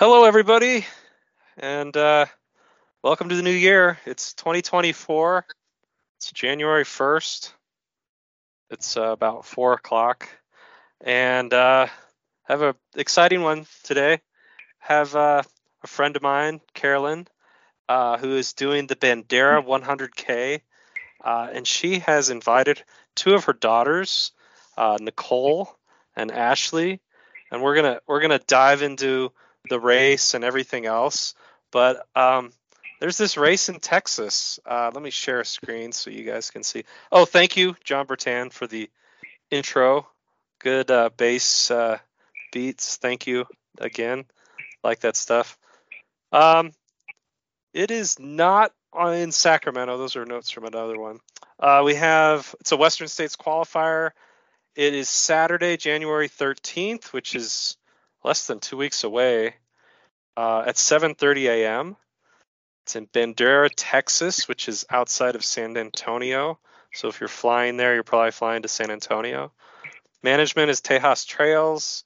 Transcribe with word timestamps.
Hello, 0.00 0.24
everybody, 0.24 0.86
and 1.58 1.94
uh, 1.94 2.24
welcome 3.02 3.28
to 3.28 3.36
the 3.36 3.42
new 3.42 3.50
year. 3.50 3.98
It's 4.06 4.32
2024. 4.32 5.44
It's 6.16 6.32
January 6.32 6.84
1st. 6.84 7.52
It's 8.70 8.96
uh, 8.96 9.02
about 9.02 9.44
four 9.44 9.74
o'clock, 9.74 10.26
and 11.02 11.52
uh, 11.52 11.88
have 12.44 12.62
an 12.62 12.76
exciting 12.96 13.42
one 13.42 13.66
today. 13.82 14.22
Have 14.78 15.14
uh, 15.14 15.42
a 15.82 15.86
friend 15.86 16.16
of 16.16 16.22
mine, 16.22 16.62
Carolyn, 16.72 17.28
uh, 17.86 18.16
who 18.16 18.36
is 18.36 18.54
doing 18.54 18.86
the 18.86 18.96
Bandera 18.96 19.62
100K, 19.62 20.62
uh, 21.22 21.48
and 21.52 21.66
she 21.66 21.98
has 21.98 22.30
invited 22.30 22.82
two 23.14 23.34
of 23.34 23.44
her 23.44 23.52
daughters, 23.52 24.32
Nicole 24.98 25.76
and 26.16 26.32
Ashley, 26.32 27.02
and 27.50 27.62
we're 27.62 27.74
gonna 27.74 28.00
we're 28.06 28.22
gonna 28.22 28.40
dive 28.46 28.80
into 28.80 29.30
the 29.70 29.80
race 29.80 30.34
and 30.34 30.44
everything 30.44 30.84
else. 30.84 31.34
But 31.72 32.06
um, 32.14 32.52
there's 33.00 33.16
this 33.16 33.38
race 33.38 33.70
in 33.70 33.80
Texas. 33.80 34.60
Uh, 34.66 34.90
let 34.92 35.02
me 35.02 35.08
share 35.08 35.40
a 35.40 35.44
screen 35.46 35.92
so 35.92 36.10
you 36.10 36.24
guys 36.24 36.50
can 36.50 36.62
see. 36.62 36.84
Oh, 37.10 37.24
thank 37.24 37.56
you, 37.56 37.74
John 37.82 38.06
Bertan, 38.06 38.52
for 38.52 38.66
the 38.66 38.90
intro. 39.50 40.06
Good 40.58 40.90
uh, 40.90 41.08
bass 41.16 41.70
uh, 41.70 41.98
beats. 42.52 42.98
Thank 42.98 43.26
you 43.26 43.46
again. 43.78 44.26
Like 44.84 45.00
that 45.00 45.16
stuff. 45.16 45.56
Um, 46.32 46.72
it 47.72 47.90
is 47.90 48.18
not 48.18 48.72
in 48.98 49.32
Sacramento. 49.32 49.96
Those 49.96 50.16
are 50.16 50.26
notes 50.26 50.50
from 50.50 50.64
another 50.64 50.98
one. 50.98 51.20
Uh, 51.58 51.82
we 51.84 51.94
have 51.94 52.54
it's 52.60 52.72
a 52.72 52.76
Western 52.76 53.08
States 53.08 53.36
qualifier. 53.36 54.10
It 54.74 54.94
is 54.94 55.08
Saturday, 55.08 55.76
January 55.76 56.28
13th, 56.28 57.12
which 57.12 57.34
is 57.34 57.76
less 58.22 58.46
than 58.46 58.60
two 58.60 58.76
weeks 58.76 59.04
away 59.04 59.54
uh, 60.36 60.64
at 60.66 60.76
7.30 60.76 61.46
a.m. 61.46 61.96
It's 62.84 62.96
in 62.96 63.06
Bandera, 63.06 63.70
Texas, 63.74 64.48
which 64.48 64.68
is 64.68 64.86
outside 64.90 65.34
of 65.34 65.44
San 65.44 65.76
Antonio. 65.76 66.58
So 66.92 67.08
if 67.08 67.20
you're 67.20 67.28
flying 67.28 67.76
there, 67.76 67.94
you're 67.94 68.02
probably 68.02 68.32
flying 68.32 68.62
to 68.62 68.68
San 68.68 68.90
Antonio. 68.90 69.52
Management 70.22 70.70
is 70.70 70.80
Tejas 70.80 71.26
Trails. 71.26 72.04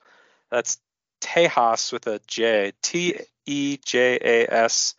That's 0.50 0.78
Tejas 1.20 1.92
with 1.92 2.06
a 2.06 2.20
J, 2.26 2.72
T 2.82 3.18
E 3.46 3.78
J 3.84 4.18
A 4.20 4.52
S 4.52 4.94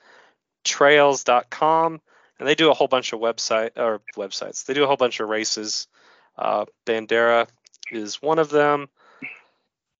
trails.com. 0.63 2.01
And 2.37 2.47
they 2.47 2.55
do 2.55 2.69
a 2.69 2.73
whole 2.73 2.87
bunch 2.87 3.13
of 3.13 3.19
website 3.19 3.71
or 3.77 4.01
websites. 4.17 4.65
They 4.65 4.73
do 4.73 4.83
a 4.83 4.87
whole 4.87 4.97
bunch 4.97 5.19
of 5.19 5.29
races. 5.29 5.87
Uh, 6.37 6.65
Bandera 6.85 7.47
is 7.91 8.21
one 8.21 8.39
of 8.39 8.49
them. 8.49 8.89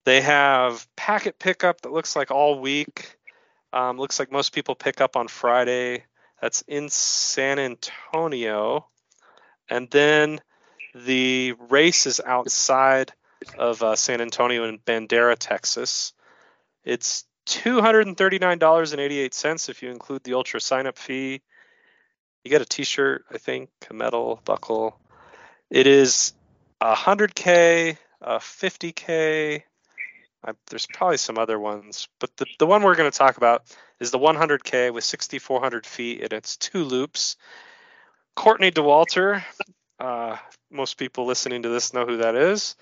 They 0.06 0.22
have 0.22 0.88
packet 0.96 1.38
pickup 1.40 1.82
that 1.82 1.92
looks 1.92 2.16
like 2.16 2.32
all 2.32 2.60
week. 2.60 3.18
Um, 3.74 3.98
looks 3.98 4.20
like 4.20 4.32
most 4.32 4.54
people 4.54 4.76
pick 4.76 5.02
up 5.02 5.16
on 5.16 5.28
Friday. 5.28 6.04
That's 6.42 6.62
in 6.68 6.90
San 6.90 7.58
Antonio. 7.58 8.86
And 9.68 9.90
then 9.90 10.42
the 10.94 11.56
race 11.70 12.06
is 12.06 12.22
outside 12.24 13.14
of 13.58 13.82
uh, 13.82 13.96
San 13.96 14.22
Antonio 14.22 14.66
in 14.66 14.78
Bandera, 14.78 15.36
Texas. 15.38 16.14
It's 16.84 17.26
$239.88 17.48 19.70
if 19.70 19.82
you 19.82 19.90
include 19.90 20.24
the 20.24 20.36
ultra 20.36 20.62
sign 20.62 20.86
up 20.86 21.00
fee. 21.00 21.42
You 22.44 22.52
get 22.52 22.62
a 22.62 22.66
t 22.66 22.84
shirt, 22.84 23.26
I 23.32 23.40
think, 23.40 23.72
a 23.90 23.94
medal, 23.94 24.40
buckle. 24.46 25.00
It 25.72 25.88
is 25.88 26.34
100K, 26.80 27.98
50K, 28.22 29.64
I, 30.46 30.54
there's 30.70 30.86
probably 30.86 31.18
some 31.18 31.38
other 31.38 31.60
ones, 31.60 32.08
but 32.20 32.36
the, 32.38 32.46
the 32.60 32.68
one 32.68 32.84
we're 32.84 32.96
going 32.96 33.12
to 33.12 33.18
talk 33.18 33.38
about 33.38 33.64
is 34.00 34.12
the 34.12 34.20
100K 34.20 34.94
with 34.94 35.04
6,400 35.04 35.86
feet, 35.86 36.22
and 36.22 36.34
it's 36.34 36.58
two 36.58 36.84
loops. 36.84 37.36
Courtney 38.36 38.70
Dauwalter, 38.70 39.44
uh, 40.00 40.38
most 40.70 40.98
people 40.98 41.26
listening 41.26 41.64
to 41.64 41.70
this 41.70 41.94
know 41.94 42.06
who 42.06 42.18
that 42.18 42.36
is, 42.36 42.76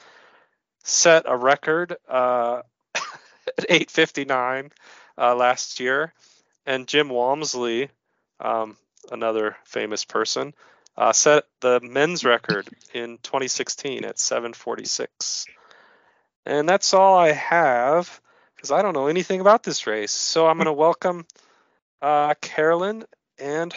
set 0.84 1.23
a 1.25 1.38
record 1.38 1.96
uh, 2.09 2.63
at 3.57 3.69
8:59 3.69 4.72
uh, 5.18 5.35
last 5.35 5.79
year, 5.79 6.13
and 6.66 6.88
Jim 6.88 7.09
Walmsley, 7.09 7.90
um, 8.40 8.75
another 9.12 9.56
famous 9.63 10.03
person, 10.03 10.53
uh, 10.97 11.13
set 11.13 11.46
the 11.62 11.79
men's 11.81 12.25
record 12.25 12.68
in 12.94 13.19
2016 13.23 14.03
at 14.06 14.18
7:46. 14.18 15.46
And 16.46 16.68
that's 16.68 16.94
all 16.94 17.18
I 17.18 17.31
have 17.31 18.22
because 18.56 18.72
I 18.72 18.81
don't 18.81 18.94
know 18.94 19.08
anything 19.08 19.42
about 19.42 19.64
this 19.64 19.88
race. 19.88 20.12
So 20.12 20.48
I'm 20.48 20.58
going 20.58 20.66
to 20.66 20.74
welcome 20.74 21.26
uh, 22.02 22.34
Carolyn 22.42 23.06
and 23.38 23.74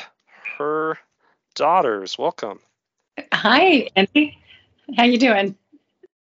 her 0.59 0.99
daughters. 1.55 2.19
Welcome. 2.19 2.61
Hi, 3.33 3.89
Andy. 3.97 4.39
How 4.97 5.05
you 5.05 5.19
doing? 5.19 5.57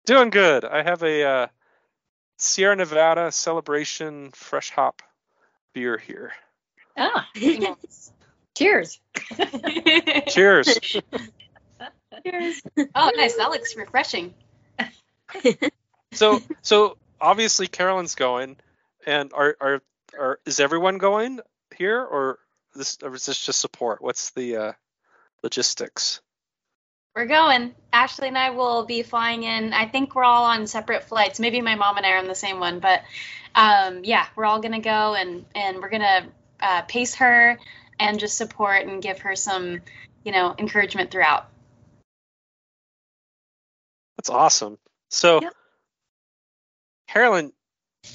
Doing 0.05 0.29
good. 0.29 0.65
I 0.65 0.83
have 0.83 1.03
a 1.03 1.23
uh, 1.23 1.47
Sierra 2.37 2.75
Nevada 2.75 3.31
Celebration 3.31 4.31
Fresh 4.31 4.71
Hop 4.71 5.01
beer 5.73 5.97
here. 5.97 6.33
Ah, 6.97 7.27
cheers. 7.35 8.11
Cheers. 8.55 8.99
Cheers. 12.23 12.61
Oh, 12.95 13.11
nice. 13.15 13.35
That 13.35 13.49
looks 13.49 13.75
refreshing. 13.75 14.33
so 16.13 16.41
so 16.61 16.97
obviously 17.19 17.67
Carolyn's 17.67 18.15
going, 18.15 18.57
and 19.05 19.31
are 19.33 19.55
are 19.59 19.81
are 20.17 20.39
is 20.45 20.59
everyone 20.59 20.97
going 20.97 21.39
here 21.75 22.01
or 22.01 22.39
this 22.75 22.97
or 23.01 23.13
is 23.15 23.25
this 23.25 23.43
just 23.45 23.59
support? 23.59 24.01
What's 24.01 24.31
the 24.31 24.57
uh, 24.57 24.71
logistics? 25.43 26.21
We're 27.15 27.25
going. 27.25 27.75
Ashley 27.91 28.29
and 28.29 28.37
I 28.37 28.51
will 28.51 28.85
be 28.85 29.03
flying 29.03 29.43
in. 29.43 29.73
I 29.73 29.85
think 29.85 30.15
we're 30.15 30.23
all 30.23 30.45
on 30.45 30.65
separate 30.65 31.03
flights. 31.03 31.41
Maybe 31.41 31.59
my 31.59 31.75
mom 31.75 31.97
and 31.97 32.05
I 32.05 32.13
are 32.13 32.17
on 32.17 32.27
the 32.27 32.35
same 32.35 32.59
one, 32.59 32.79
but 32.79 33.01
um, 33.53 34.03
yeah, 34.03 34.25
we're 34.35 34.45
all 34.45 34.61
gonna 34.61 34.79
go 34.79 35.13
and 35.13 35.45
and 35.53 35.79
we're 35.79 35.89
gonna 35.89 36.27
uh, 36.61 36.81
pace 36.83 37.15
her 37.15 37.59
and 37.99 38.19
just 38.19 38.37
support 38.37 38.85
and 38.85 39.01
give 39.01 39.19
her 39.19 39.35
some, 39.35 39.81
you 40.23 40.31
know, 40.31 40.55
encouragement 40.57 41.11
throughout. 41.11 41.47
That's 44.17 44.29
awesome. 44.29 44.77
So, 45.09 45.41
yep. 45.41 45.53
Carolyn, 47.11 47.51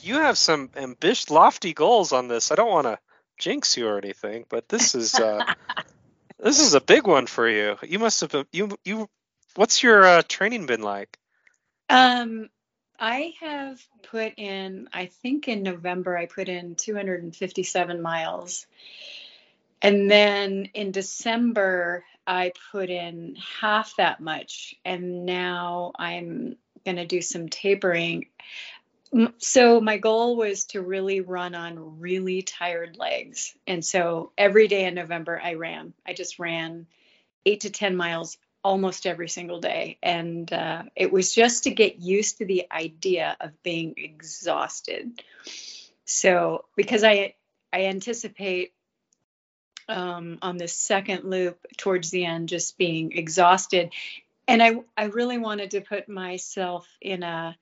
you 0.03 0.15
have 0.15 0.39
some 0.39 0.71
ambitious, 0.75 1.31
lofty 1.31 1.75
goals 1.75 2.13
on 2.13 2.29
this. 2.29 2.51
I 2.51 2.55
don't 2.55 2.71
want 2.71 2.87
to 2.87 2.99
jinx 3.39 3.77
you 3.77 3.87
or 3.89 3.99
anything, 3.99 4.47
but 4.49 4.71
this 4.71 4.95
is 4.95 5.15
uh, 5.15 5.45
this 6.39 6.61
is 6.61 6.73
a 6.73 6.81
big 6.81 7.07
one 7.07 7.27
for 7.27 7.47
you. 7.47 7.77
You 7.83 7.99
must 7.99 8.23
have 8.23 8.31
been, 8.31 8.47
you 8.53 8.71
you. 8.87 9.09
What's 9.55 9.83
your 9.83 10.05
uh, 10.05 10.23
training 10.27 10.65
been 10.65 10.81
like? 10.81 11.19
Um, 11.91 12.49
I 12.99 13.35
have 13.41 13.79
put 14.11 14.35
in. 14.39 14.89
I 14.95 15.07
think 15.07 15.47
in 15.47 15.63
November 15.63 16.17
I 16.17 16.25
put 16.25 16.49
in 16.49 16.75
257 16.75 18.01
miles, 18.01 18.67
and 19.83 20.11
then 20.11 20.71
in 20.73 20.91
December 20.91 22.03
I 22.27 22.53
put 22.73 22.89
in 22.89 23.37
half 23.61 23.95
that 23.97 24.21
much, 24.21 24.75
and 24.87 25.27
now 25.27 25.93
I'm 25.99 26.57
going 26.87 26.97
to 26.97 27.07
do 27.07 27.21
some 27.21 27.49
tapering 27.49 28.27
so 29.39 29.81
my 29.81 29.99
goal 29.99 30.37
was 30.37 30.65
to 30.67 30.83
really 30.83 31.21
run 31.21 31.55
on 31.55 32.01
really 32.01 32.43
tired 32.43 32.97
legs. 32.97 33.55
And 33.67 33.85
so 33.85 34.33
every 34.37 34.69
day 34.69 34.85
in 34.85 34.95
november 34.95 35.41
i 35.43 35.55
ran. 35.55 35.95
I 36.07 36.13
just 36.13 36.39
ran 36.39 36.87
eight 37.45 37.61
to 37.61 37.71
ten 37.71 37.97
miles 37.97 38.39
almost 38.65 39.07
every 39.07 39.29
single 39.29 39.61
day. 39.61 39.99
And 40.03 40.53
uh, 40.53 40.85
it 40.97 41.13
was 41.13 41.35
just 41.35 41.65
to 41.65 41.71
get 41.71 42.01
used 42.01 42.39
to 42.39 42.47
the 42.47 42.67
idea 42.71 43.37
of 43.41 43.63
being 43.63 43.95
exhausted. 43.97 45.23
So 46.05 46.65
because 46.77 47.05
i 47.05 47.35
i 47.73 47.85
anticipate 47.85 48.73
um, 49.89 50.39
on 50.43 50.57
the 50.57 50.67
second 50.67 51.23
loop 51.25 51.65
towards 51.77 52.11
the 52.11 52.25
end 52.25 52.49
just 52.49 52.77
being 52.77 53.13
exhausted. 53.13 53.93
And 54.49 54.63
i 54.63 54.81
i 54.97 55.05
really 55.05 55.39
wanted 55.39 55.73
to 55.73 55.81
put 55.81 56.09
myself 56.09 56.89
in 57.01 57.23
a 57.23 57.57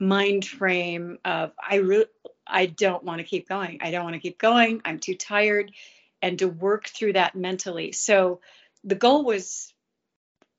mind 0.00 0.44
frame 0.44 1.18
of 1.24 1.52
I 1.58 1.76
re- 1.76 2.06
I 2.46 2.66
don't 2.66 3.04
want 3.04 3.20
to 3.20 3.24
keep 3.24 3.48
going. 3.48 3.78
I 3.82 3.90
don't 3.90 4.04
want 4.04 4.14
to 4.14 4.20
keep 4.20 4.38
going. 4.38 4.82
I'm 4.84 4.98
too 4.98 5.14
tired 5.14 5.72
and 6.20 6.38
to 6.38 6.48
work 6.48 6.86
through 6.88 7.14
that 7.14 7.34
mentally. 7.34 7.92
So 7.92 8.40
the 8.82 8.94
goal 8.94 9.24
was 9.24 9.72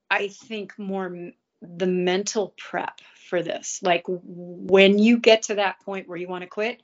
I 0.10 0.28
think 0.28 0.78
more 0.78 1.32
the 1.62 1.88
mental 1.88 2.54
prep 2.58 3.02
for 3.30 3.42
this. 3.42 3.80
Like 3.82 4.04
when 4.08 5.00
you 5.00 5.18
get 5.18 5.44
to 5.44 5.56
that 5.56 5.80
point 5.82 6.08
where 6.08 6.18
you 6.18 6.28
want 6.28 6.44
to 6.44 6.50
quit, 6.50 6.82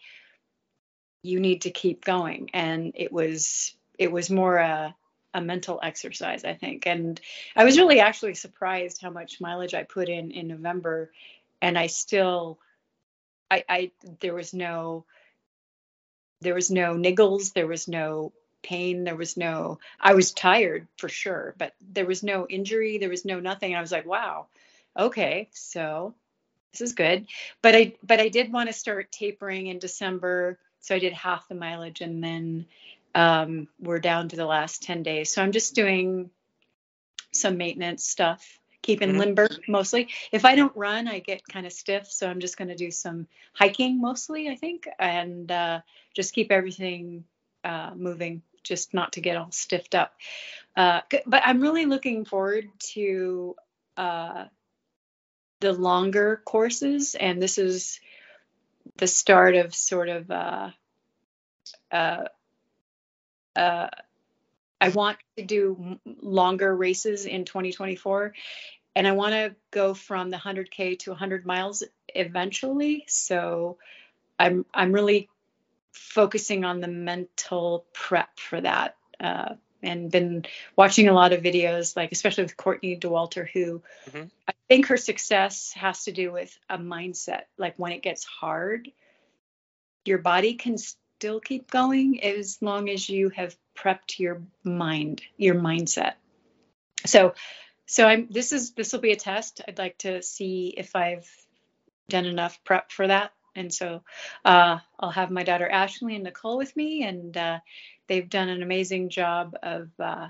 you 1.23 1.39
need 1.39 1.61
to 1.61 1.71
keep 1.71 2.03
going 2.03 2.49
and 2.53 2.93
it 2.95 3.11
was 3.11 3.75
it 3.97 4.11
was 4.11 4.29
more 4.29 4.57
a 4.57 4.95
a 5.33 5.41
mental 5.41 5.79
exercise, 5.81 6.43
I 6.43 6.55
think. 6.55 6.85
And 6.85 7.19
I 7.55 7.63
was 7.63 7.77
really 7.77 7.99
actually 7.99 8.33
surprised 8.33 9.01
how 9.01 9.09
much 9.09 9.39
mileage 9.39 9.73
I 9.73 9.83
put 9.83 10.09
in 10.09 10.31
in 10.31 10.47
November 10.47 11.11
and 11.61 11.77
I 11.77 11.87
still, 11.87 12.59
I, 13.49 13.63
I 13.69 13.91
there 14.19 14.33
was 14.33 14.53
no 14.53 15.05
there 16.41 16.55
was 16.55 16.71
no 16.71 16.95
niggles, 16.95 17.53
there 17.53 17.67
was 17.67 17.87
no 17.87 18.33
pain, 18.63 19.03
there 19.03 19.15
was 19.15 19.37
no. 19.37 19.79
I 19.99 20.13
was 20.13 20.33
tired 20.33 20.87
for 20.97 21.07
sure, 21.07 21.55
but 21.57 21.73
there 21.81 22.05
was 22.05 22.23
no 22.23 22.47
injury, 22.47 22.97
there 22.97 23.09
was 23.09 23.25
no 23.25 23.39
nothing. 23.39 23.75
I 23.75 23.81
was 23.81 23.91
like, 23.91 24.05
wow, 24.05 24.47
okay, 24.97 25.49
so 25.53 26.15
this 26.71 26.81
is 26.81 26.93
good. 26.93 27.27
But 27.61 27.75
I 27.75 27.93
but 28.03 28.19
I 28.19 28.29
did 28.29 28.51
want 28.51 28.69
to 28.69 28.73
start 28.73 29.11
tapering 29.11 29.67
in 29.67 29.79
December, 29.79 30.57
so 30.79 30.95
I 30.95 30.99
did 30.99 31.13
half 31.13 31.47
the 31.47 31.55
mileage, 31.55 32.01
and 32.01 32.23
then 32.23 32.65
um, 33.13 33.67
we're 33.79 33.99
down 33.99 34.29
to 34.29 34.35
the 34.35 34.45
last 34.45 34.83
ten 34.83 35.03
days. 35.03 35.31
So 35.31 35.41
I'm 35.41 35.51
just 35.51 35.75
doing 35.75 36.31
some 37.31 37.57
maintenance 37.57 38.05
stuff 38.05 38.59
keeping 38.81 39.13
Mhm. 39.13 39.19
limber 39.19 39.49
mostly. 39.67 40.09
If 40.31 40.45
I 40.45 40.55
don't 40.55 40.75
run, 40.75 41.07
I 41.07 41.19
get 41.19 41.47
kind 41.47 41.65
of 41.65 41.73
stiff, 41.73 42.11
so 42.11 42.29
I'm 42.29 42.39
just 42.39 42.57
going 42.57 42.69
to 42.69 42.75
do 42.75 42.91
some 42.91 43.27
hiking 43.53 44.01
mostly, 44.01 44.49
I 44.49 44.55
think, 44.55 44.87
and 44.99 45.51
uh, 45.51 45.81
just 46.13 46.33
keep 46.33 46.51
everything 46.51 47.25
uh, 47.63 47.91
moving, 47.95 48.41
just 48.63 48.93
not 48.93 49.13
to 49.13 49.21
get 49.21 49.37
all 49.37 49.51
stiffed 49.51 49.95
up. 49.95 50.15
Uh, 50.75 51.01
but 51.25 51.43
I'm 51.45 51.61
really 51.61 51.85
looking 51.85 52.25
forward 52.25 52.69
to 52.93 53.55
uh, 53.97 54.45
the 55.59 55.73
longer 55.73 56.41
courses, 56.45 57.15
and 57.15 57.41
this 57.41 57.57
is 57.57 57.99
the 58.97 59.07
start 59.07 59.55
of 59.55 59.75
sort 59.75 60.09
of. 60.09 60.73
I 64.81 64.89
want 64.89 65.19
to 65.37 65.45
do 65.45 65.99
longer 66.21 66.75
races 66.75 67.25
in 67.25 67.45
2024 67.45 68.33
and 68.95 69.07
I 69.07 69.11
want 69.11 69.33
to 69.33 69.55
go 69.69 69.93
from 69.93 70.29
the 70.31 70.37
100k 70.37 70.99
to 70.99 71.11
100 71.11 71.45
miles 71.45 71.83
eventually. 72.09 73.05
So 73.07 73.77
I'm 74.39 74.65
I'm 74.73 74.91
really 74.91 75.29
focusing 75.93 76.65
on 76.65 76.79
the 76.81 76.87
mental 76.87 77.85
prep 77.93 78.39
for 78.39 78.59
that. 78.59 78.97
Uh, 79.19 79.55
and 79.83 80.11
been 80.11 80.45
watching 80.75 81.07
a 81.07 81.13
lot 81.13 81.33
of 81.33 81.41
videos, 81.41 81.95
like 81.95 82.11
especially 82.11 82.43
with 82.43 82.57
Courtney 82.57 82.97
Dauwalter, 82.97 83.47
who 83.49 83.81
Mhm. 84.09 84.29
I 84.47 84.53
think 84.67 84.87
her 84.87 84.97
success 84.97 85.73
has 85.73 86.03
to 86.05 86.11
do 86.11 86.31
with 86.31 86.55
a 86.69 86.77
mindset. 86.77 87.43
Like 87.57 87.77
when 87.77 87.91
it 87.91 88.01
gets 88.01 88.23
hard, 88.23 88.91
your 90.05 90.17
body 90.17 90.55
can 90.55 90.77
still 90.77 91.39
keep 91.39 91.69
going 91.69 92.23
as 92.23 92.59
long 92.61 92.89
as 92.89 93.07
you 93.09 93.29
have 93.29 93.55
prepped 93.75 94.19
your 94.19 94.41
mind, 94.63 95.21
your 95.37 95.55
mindset. 95.55 96.13
So, 97.05 97.33
so 97.85 98.05
I'm. 98.05 98.27
This 98.29 98.51
is 98.51 98.71
this 98.73 98.93
will 98.93 98.99
be 98.99 99.11
a 99.11 99.17
test. 99.17 99.61
I'd 99.67 99.79
like 99.79 99.97
to 99.99 100.21
see 100.21 100.73
if 100.77 100.95
I've 100.95 101.29
done 102.09 102.25
enough 102.25 102.63
prep 102.63 102.91
for 102.91 103.07
that. 103.07 103.31
And 103.55 103.73
so, 103.73 104.03
uh, 104.45 104.79
I'll 104.99 105.11
have 105.11 105.29
my 105.29 105.43
daughter 105.43 105.67
Ashley 105.67 106.15
and 106.15 106.23
Nicole 106.23 106.57
with 106.57 106.75
me, 106.77 107.03
and 107.03 107.35
uh, 107.35 107.59
they've 108.07 108.29
done 108.29 108.49
an 108.49 108.63
amazing 108.63 109.09
job 109.09 109.55
of 109.61 109.89
uh, 109.99 110.29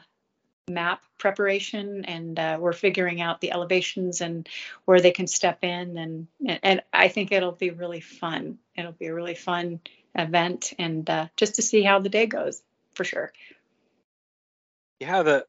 map 0.68 1.04
preparation, 1.18 2.06
and 2.06 2.40
uh, 2.40 2.58
we're 2.60 2.74
figuring 2.74 3.22
out 3.22 3.42
the 3.42 3.52
elevations 3.52 4.22
and 4.22 4.48
where 4.86 5.02
they 5.02 5.12
can 5.12 5.28
step 5.28 5.60
in, 5.64 5.98
and 5.98 6.28
and 6.64 6.82
I 6.92 7.10
think 7.10 7.32
it'll 7.32 7.52
be 7.52 7.70
really 7.70 8.02
fun. 8.02 8.58
It'll 8.76 8.92
be 8.92 9.08
a 9.08 9.14
really 9.14 9.36
fun 9.36 9.82
event, 10.16 10.74
and 10.80 11.08
uh, 11.10 11.28
just 11.38 11.56
to 11.56 11.62
see 11.62 11.84
how 11.84 12.00
the 12.00 12.10
day 12.10 12.26
goes, 12.26 12.62
for 13.02 13.06
sure. 13.06 13.32
Yeah, 15.00 15.24
the 15.24 15.46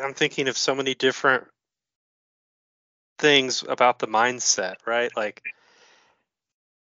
I'm 0.00 0.14
thinking 0.14 0.46
of 0.48 0.56
so 0.56 0.74
many 0.76 0.94
different 0.94 1.48
things 3.18 3.64
about 3.68 3.98
the 3.98 4.06
mindset, 4.06 4.76
right? 4.86 5.10
Like 5.16 5.42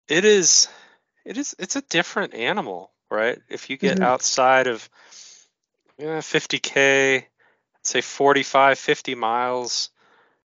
it 0.09 0.25
is 0.25 0.69
it 1.25 1.39
is 1.39 1.55
it's 1.61 1.77
a 1.77 1.83
different 1.83 2.35
animal, 2.35 2.91
right? 3.09 3.39
If 3.49 3.71
you 3.71 3.77
get 3.77 3.99
Mhm. 3.99 4.03
outside 4.03 4.67
of 4.67 4.89
yeah, 5.99 6.21
50k, 6.21 7.29
say 7.85 8.01
45, 8.01 8.79
50 8.81 9.15
miles, 9.15 9.91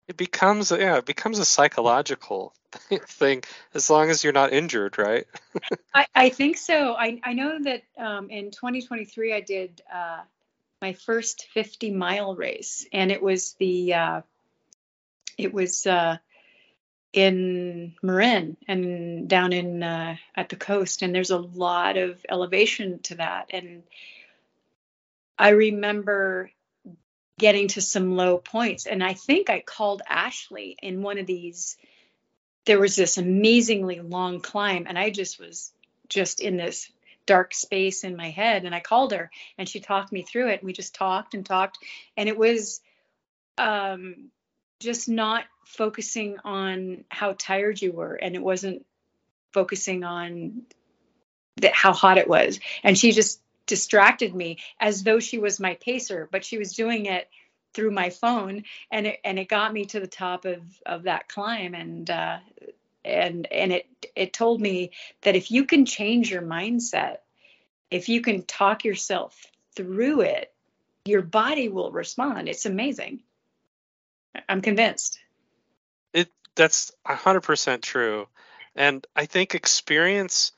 it 0.07 0.17
becomes 0.17 0.71
yeah, 0.71 0.97
it 0.97 1.05
becomes 1.05 1.39
a 1.39 1.45
psychological 1.45 2.53
thing 3.07 3.43
as 3.73 3.89
long 3.89 4.09
as 4.09 4.23
you're 4.23 4.33
not 4.33 4.53
injured, 4.53 4.97
right? 4.97 5.25
I, 5.93 6.07
I 6.15 6.29
think 6.29 6.57
so. 6.57 6.93
I, 6.93 7.19
I 7.23 7.33
know 7.33 7.59
that 7.63 7.83
um, 7.97 8.29
in 8.29 8.51
2023 8.51 9.33
I 9.33 9.41
did 9.41 9.81
uh, 9.93 10.21
my 10.81 10.93
first 10.93 11.47
50 11.53 11.91
mile 11.91 12.35
race, 12.35 12.85
and 12.93 13.11
it 13.11 13.21
was 13.21 13.53
the 13.53 13.93
uh, 13.93 14.21
it 15.37 15.53
was 15.53 15.85
uh, 15.85 16.17
in 17.13 17.95
Marin 18.01 18.57
and 18.67 19.27
down 19.27 19.53
in 19.53 19.83
uh, 19.83 20.15
at 20.35 20.49
the 20.49 20.55
coast, 20.55 21.01
and 21.01 21.13
there's 21.13 21.31
a 21.31 21.37
lot 21.37 21.97
of 21.97 22.25
elevation 22.29 22.99
to 23.03 23.15
that. 23.15 23.47
And 23.49 23.83
I 25.37 25.49
remember 25.49 26.51
getting 27.39 27.67
to 27.69 27.81
some 27.81 28.15
low 28.15 28.37
points, 28.37 28.85
and 28.85 29.03
I 29.03 29.13
think 29.13 29.49
I 29.49 29.59
called 29.61 30.01
Ashley 30.07 30.77
in 30.81 31.01
one 31.01 31.17
of 31.17 31.27
these. 31.27 31.77
There 32.65 32.79
was 32.79 32.95
this 32.95 33.17
amazingly 33.17 33.99
long 33.99 34.41
climb, 34.41 34.85
and 34.87 34.97
I 34.97 35.09
just 35.09 35.39
was 35.39 35.71
just 36.09 36.41
in 36.41 36.57
this 36.57 36.91
dark 37.27 37.53
space 37.53 38.03
in 38.03 38.15
my 38.15 38.31
head 38.31 38.63
and 38.63 38.73
I 38.73 38.79
called 38.79 39.11
her 39.11 39.29
and 39.57 39.69
she 39.69 39.81
talked 39.81 40.11
me 40.11 40.23
through 40.23 40.47
it 40.47 40.61
and 40.61 40.63
we 40.63 40.73
just 40.73 40.95
talked 40.95 41.35
and 41.35 41.45
talked 41.45 41.77
and 42.15 42.27
it 42.27 42.37
was 42.37 42.81
um 43.59 44.31
just 44.79 45.09
not 45.09 45.43
focusing 45.65 46.37
on 46.45 47.03
how 47.09 47.35
tired 47.37 47.79
you 47.81 47.91
were 47.91 48.15
and 48.15 48.33
it 48.35 48.41
wasn't 48.41 48.85
focusing 49.53 50.03
on 50.03 50.63
how 51.73 51.91
hot 51.91 52.17
it 52.17 52.29
was 52.29 52.59
and 52.81 52.97
she 52.97 53.11
just 53.11 53.41
distracted 53.67 54.33
me 54.33 54.57
as 54.79 55.03
though 55.03 55.19
she 55.19 55.37
was 55.37 55.59
my 55.59 55.75
pacer 55.75 56.27
but 56.31 56.43
she 56.43 56.57
was 56.57 56.73
doing 56.73 57.05
it 57.05 57.29
through 57.73 57.91
my 57.91 58.09
phone 58.09 58.63
and 58.89 59.05
it 59.07 59.19
and 59.23 59.37
it 59.37 59.47
got 59.47 59.71
me 59.71 59.85
to 59.85 59.99
the 59.99 60.07
top 60.07 60.45
of 60.45 60.61
of 60.85 61.03
that 61.03 61.29
climb. 61.29 61.75
And 61.75 62.09
uh 62.09 62.39
and 63.05 63.47
and 63.51 63.71
it 63.71 63.87
it 64.15 64.33
told 64.33 64.59
me 64.59 64.91
that 65.21 65.35
if 65.35 65.51
you 65.51 65.65
can 65.65 65.85
change 65.85 66.31
your 66.31 66.41
mindset 66.41 67.17
if 67.91 68.09
you 68.09 68.21
can 68.21 68.43
talk 68.43 68.83
yourself 68.83 69.45
through 69.75 70.21
it 70.21 70.51
your 71.07 71.21
body 71.21 71.69
will 71.69 71.91
respond. 71.91 72.49
It's 72.49 72.65
amazing. 72.65 73.21
I'm 74.47 74.61
convinced. 74.61 75.19
It 76.13 76.29
that's 76.55 76.91
a 77.05 77.15
hundred 77.15 77.41
percent 77.41 77.83
true, 77.83 78.27
and 78.75 79.05
I 79.15 79.25
think 79.25 79.55
experience, 79.55 80.51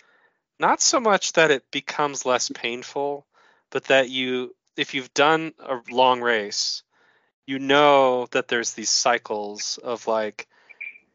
not 0.60 0.82
so 0.82 1.00
much 1.00 1.34
that 1.34 1.52
it 1.52 1.64
becomes 1.72 2.26
less 2.26 2.50
painful, 2.50 3.26
but 3.72 3.86
that 3.86 4.10
you, 4.10 4.56
if 4.78 4.94
you've 4.94 5.14
done 5.14 5.54
a 5.60 5.80
long 5.92 6.22
race, 6.22 6.84
you 7.46 7.60
know 7.60 8.28
that 8.32 8.48
there's 8.48 8.74
these 8.74 8.90
cycles 8.90 9.80
of 9.84 10.08
like, 10.08 10.48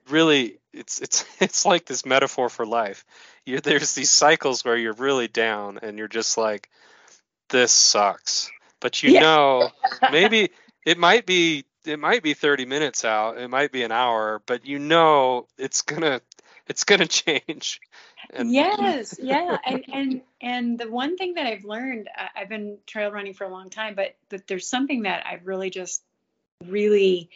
really, 0.08 0.58
it's 0.72 1.00
it's 1.00 1.24
it's 1.40 1.64
like 1.64 1.86
this 1.86 2.04
metaphor 2.06 2.48
for 2.48 2.66
life. 2.66 3.04
You 3.44 3.60
there's 3.60 3.94
these 3.94 4.10
cycles 4.10 4.64
where 4.64 4.76
you're 4.76 4.92
really 4.94 5.28
down 5.28 5.78
and 5.82 5.98
you're 5.98 6.08
just 6.08 6.36
like, 6.38 6.68
this 7.50 7.72
sucks, 7.72 8.52
but 8.80 9.02
you 9.02 9.10
Yeah. 9.10 9.20
know 9.20 9.72
maybe 10.08 10.50
it 10.84 10.98
might 10.98 11.26
be 11.26 11.64
it 11.84 11.98
might 11.98 12.22
be 12.22 12.34
30 12.34 12.64
minutes 12.66 13.04
out 13.04 13.38
it 13.38 13.48
might 13.48 13.72
be 13.72 13.82
an 13.82 13.92
hour 13.92 14.42
but 14.46 14.64
you 14.66 14.78
know 14.78 15.46
it's 15.58 15.82
gonna 15.82 16.20
it's 16.68 16.84
gonna 16.84 17.06
change 17.08 17.80
and 18.34 18.52
yes 18.52 19.18
yeah 19.22 19.56
and 19.64 19.84
and 19.92 20.22
and 20.40 20.78
the 20.78 20.90
one 20.90 21.16
thing 21.16 21.34
that 21.34 21.46
i've 21.46 21.64
learned 21.64 22.08
i've 22.36 22.48
been 22.48 22.78
trail 22.86 23.10
running 23.10 23.34
for 23.34 23.44
a 23.44 23.50
long 23.50 23.70
time 23.70 23.94
but 23.94 24.14
but 24.28 24.46
there's 24.46 24.66
something 24.66 25.02
that 25.02 25.26
i've 25.26 25.46
really 25.46 25.70
just 25.70 26.02
really 26.66 27.30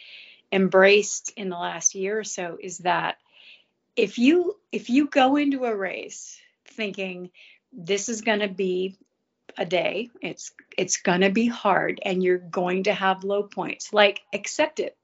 embraced 0.51 1.31
in 1.35 1.49
the 1.49 1.57
last 1.57 1.95
year 1.95 2.19
or 2.19 2.23
so 2.23 2.57
is 2.61 2.79
that 2.79 3.17
if 3.95 4.17
you 4.17 4.55
if 4.71 4.89
you 4.89 5.07
go 5.07 5.35
into 5.35 5.65
a 5.65 5.75
race 5.75 6.39
thinking 6.65 7.29
this 7.71 8.09
is 8.09 8.21
going 8.21 8.39
to 8.39 8.47
be 8.47 8.95
a 9.57 9.65
day 9.65 10.09
it's 10.21 10.51
it's 10.77 10.97
going 10.97 11.21
to 11.21 11.29
be 11.29 11.47
hard 11.47 11.99
and 12.03 12.23
you're 12.23 12.37
going 12.37 12.83
to 12.83 12.93
have 12.93 13.23
low 13.23 13.43
points 13.43 13.91
like 13.91 14.21
accept 14.33 14.79
it. 14.79 14.95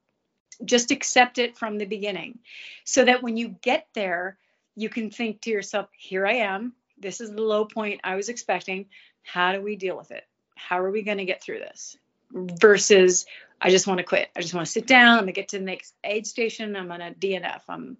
Just 0.64 0.90
accept 0.90 1.36
it 1.36 1.58
from 1.58 1.76
the 1.76 1.84
beginning. 1.84 2.38
So 2.84 3.04
that 3.04 3.22
when 3.22 3.36
you 3.36 3.56
get 3.60 3.88
there 3.94 4.38
you 4.76 4.88
can 4.88 5.10
think 5.10 5.40
to 5.42 5.50
yourself 5.50 5.88
here 5.96 6.26
i 6.26 6.34
am. 6.34 6.72
This 6.98 7.20
is 7.20 7.30
the 7.30 7.42
low 7.42 7.64
point 7.64 8.00
i 8.04 8.14
was 8.16 8.28
expecting. 8.28 8.86
How 9.22 9.52
do 9.52 9.60
we 9.60 9.76
deal 9.76 9.96
with 9.96 10.10
it? 10.12 10.24
How 10.56 10.78
are 10.80 10.90
we 10.90 11.02
going 11.02 11.18
to 11.18 11.24
get 11.24 11.42
through 11.42 11.58
this? 11.58 11.96
Versus 12.32 13.26
i 13.60 13.70
just 13.70 13.86
want 13.86 13.98
to 13.98 14.04
quit. 14.04 14.28
I 14.36 14.40
just 14.40 14.54
want 14.54 14.66
to 14.66 14.72
sit 14.72 14.86
down. 14.86 15.12
I'm 15.18 15.24
going 15.24 15.26
to 15.28 15.32
get 15.32 15.48
to 15.48 15.58
the 15.58 15.64
next 15.64 15.94
aid 16.04 16.26
station. 16.26 16.76
I'm 16.76 16.88
going 16.88 17.00
to 17.00 17.12
dnf 17.12 17.62
i'm 17.68 17.96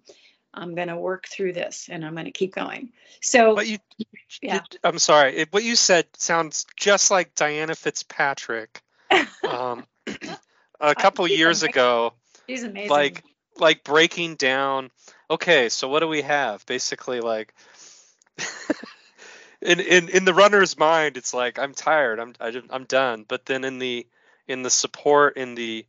i'm 0.53 0.75
going 0.75 0.87
to 0.87 0.95
work 0.97 1.27
through 1.27 1.53
this 1.53 1.87
and 1.91 2.05
i'm 2.05 2.13
going 2.13 2.25
to 2.25 2.31
keep 2.31 2.53
going. 2.55 2.91
So 3.21 3.55
but 3.55 3.67
you, 3.67 3.77
Yeah. 4.41 4.61
i'm 4.83 4.99
sorry. 4.99 5.35
It, 5.37 5.53
what 5.53 5.63
you 5.63 5.75
said 5.75 6.05
sounds 6.17 6.65
just 6.75 7.11
like 7.11 7.35
diana 7.35 7.75
fitzpatrick 7.75 8.81
um, 9.49 9.85
a 10.79 10.95
couple 10.95 11.27
years 11.27 11.63
amazing. 11.63 11.69
ago 11.69 12.13
she's 12.47 12.63
amazing. 12.63 12.89
like 12.89 13.23
like 13.57 13.83
breaking 13.83 14.35
down 14.35 14.91
okay 15.29 15.69
so 15.69 15.87
what 15.87 15.99
do 15.99 16.07
we 16.07 16.21
have 16.21 16.65
basically 16.65 17.21
like 17.21 17.53
in, 19.61 19.79
in 19.79 20.09
in 20.09 20.25
the 20.25 20.33
runner's 20.33 20.77
mind, 20.77 21.17
it's 21.17 21.33
like 21.33 21.59
I'm 21.59 21.73
tired, 21.73 22.19
I'm 22.19 22.33
I, 22.39 22.61
I'm 22.69 22.85
done. 22.85 23.25
But 23.27 23.45
then 23.45 23.63
in 23.63 23.79
the 23.79 24.07
in 24.47 24.63
the 24.63 24.69
support, 24.69 25.37
in 25.37 25.55
the 25.55 25.85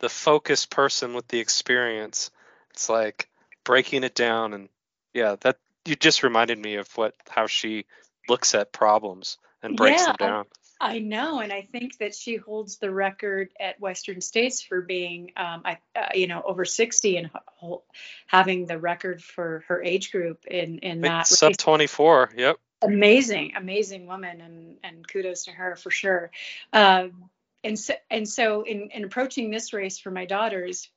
the 0.00 0.08
focused 0.08 0.70
person 0.70 1.14
with 1.14 1.28
the 1.28 1.38
experience, 1.38 2.30
it's 2.70 2.88
like 2.88 3.28
breaking 3.64 4.04
it 4.04 4.14
down 4.14 4.52
and 4.54 4.68
yeah, 5.14 5.36
that 5.42 5.58
you 5.84 5.94
just 5.96 6.22
reminded 6.22 6.58
me 6.58 6.76
of 6.76 6.88
what 6.96 7.14
how 7.28 7.46
she 7.46 7.86
looks 8.28 8.54
at 8.54 8.72
problems 8.72 9.38
and 9.62 9.76
breaks 9.76 10.02
Yeah, 10.02 10.06
them 10.06 10.16
down. 10.16 10.46
I 10.82 10.98
know, 10.98 11.38
and 11.38 11.52
I 11.52 11.62
think 11.62 11.98
that 11.98 12.12
she 12.12 12.34
holds 12.34 12.78
the 12.78 12.90
record 12.90 13.50
at 13.60 13.78
Western 13.80 14.20
States 14.20 14.62
for 14.62 14.80
being, 14.80 15.30
um, 15.36 15.62
I, 15.64 15.78
uh, 15.94 16.08
you 16.12 16.26
know, 16.26 16.42
over 16.44 16.64
60 16.64 17.18
and 17.18 17.30
ho- 17.60 17.84
having 18.26 18.66
the 18.66 18.78
record 18.78 19.22
for 19.22 19.64
her 19.68 19.80
age 19.80 20.10
group 20.10 20.44
in 20.44 20.80
in 20.80 21.00
that 21.02 21.28
Sub 21.28 21.50
race. 21.50 21.56
24. 21.58 22.30
Yep. 22.36 22.56
amazing 22.82 23.52
amazing 23.56 24.06
woman 24.06 24.40
and 24.40 24.76
and 24.82 25.06
kudos 25.06 25.44
to 25.44 25.52
her 25.52 25.76
for 25.76 25.90
sure 25.92 26.32
um, 26.72 27.30
and 27.62 27.78
so 27.78 27.94
and 28.10 28.28
so 28.28 28.62
in, 28.62 28.90
in 28.90 29.04
approaching 29.04 29.52
this 29.52 29.72
race 29.72 29.98
for 29.98 30.10
my 30.10 30.24
daughters 30.24 30.88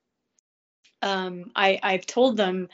um, 1.03 1.51
I, 1.55 1.79
i've 1.83 2.07
told 2.07 2.37
them 2.37 2.69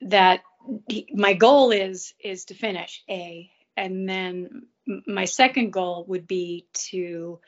that 0.00 0.40
he- 0.88 1.10
my 1.12 1.34
goal 1.34 1.70
is 1.70 2.14
is 2.18 2.46
to 2.46 2.54
finish 2.54 3.02
a 3.10 3.50
and 3.76 4.08
then 4.08 4.66
my 5.06 5.24
second 5.24 5.72
goal 5.72 6.04
would 6.08 6.26
be 6.26 6.66
to 6.72 7.38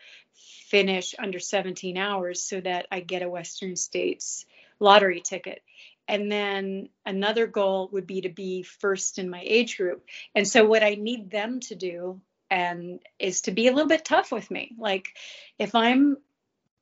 finish 0.69 1.14
under 1.19 1.38
17 1.38 1.97
hours 1.97 2.43
so 2.43 2.61
that 2.61 2.87
i 2.90 3.00
get 3.00 3.23
a 3.23 3.28
western 3.28 3.76
states 3.76 4.47
lottery 4.81 5.21
ticket 5.21 5.62
and 6.09 6.31
then 6.31 6.88
another 7.05 7.47
goal 7.47 7.88
would 7.93 8.07
be 8.07 8.21
to 8.23 8.28
be 8.28 8.62
first 8.62 9.19
in 9.19 9.28
my 9.28 9.43
age 9.45 9.76
group 9.76 10.05
and 10.35 10.47
so 10.47 10.64
what 10.64 10.83
I 10.83 10.95
need 10.95 11.31
them 11.31 11.61
to 11.61 11.75
do 11.75 12.21
and 12.50 13.00
is 13.19 13.43
to 13.43 13.50
be 13.50 13.66
a 13.66 13.73
little 13.73 13.88
bit 13.88 14.05
tough 14.05 14.31
with 14.31 14.50
me. 14.50 14.73
Like 14.78 15.16
if 15.59 15.75
I'm 15.75 16.16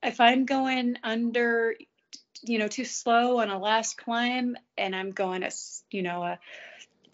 if 0.02 0.20
I'm 0.20 0.44
going 0.44 0.96
under 1.02 1.74
you 2.42 2.58
know 2.58 2.68
too 2.68 2.84
slow 2.84 3.40
on 3.40 3.50
a 3.50 3.58
last 3.58 3.96
climb 3.96 4.56
and 4.76 4.94
I'm 4.94 5.12
going 5.12 5.42
a 5.42 5.50
you 5.90 6.02
know 6.02 6.22
a 6.22 6.38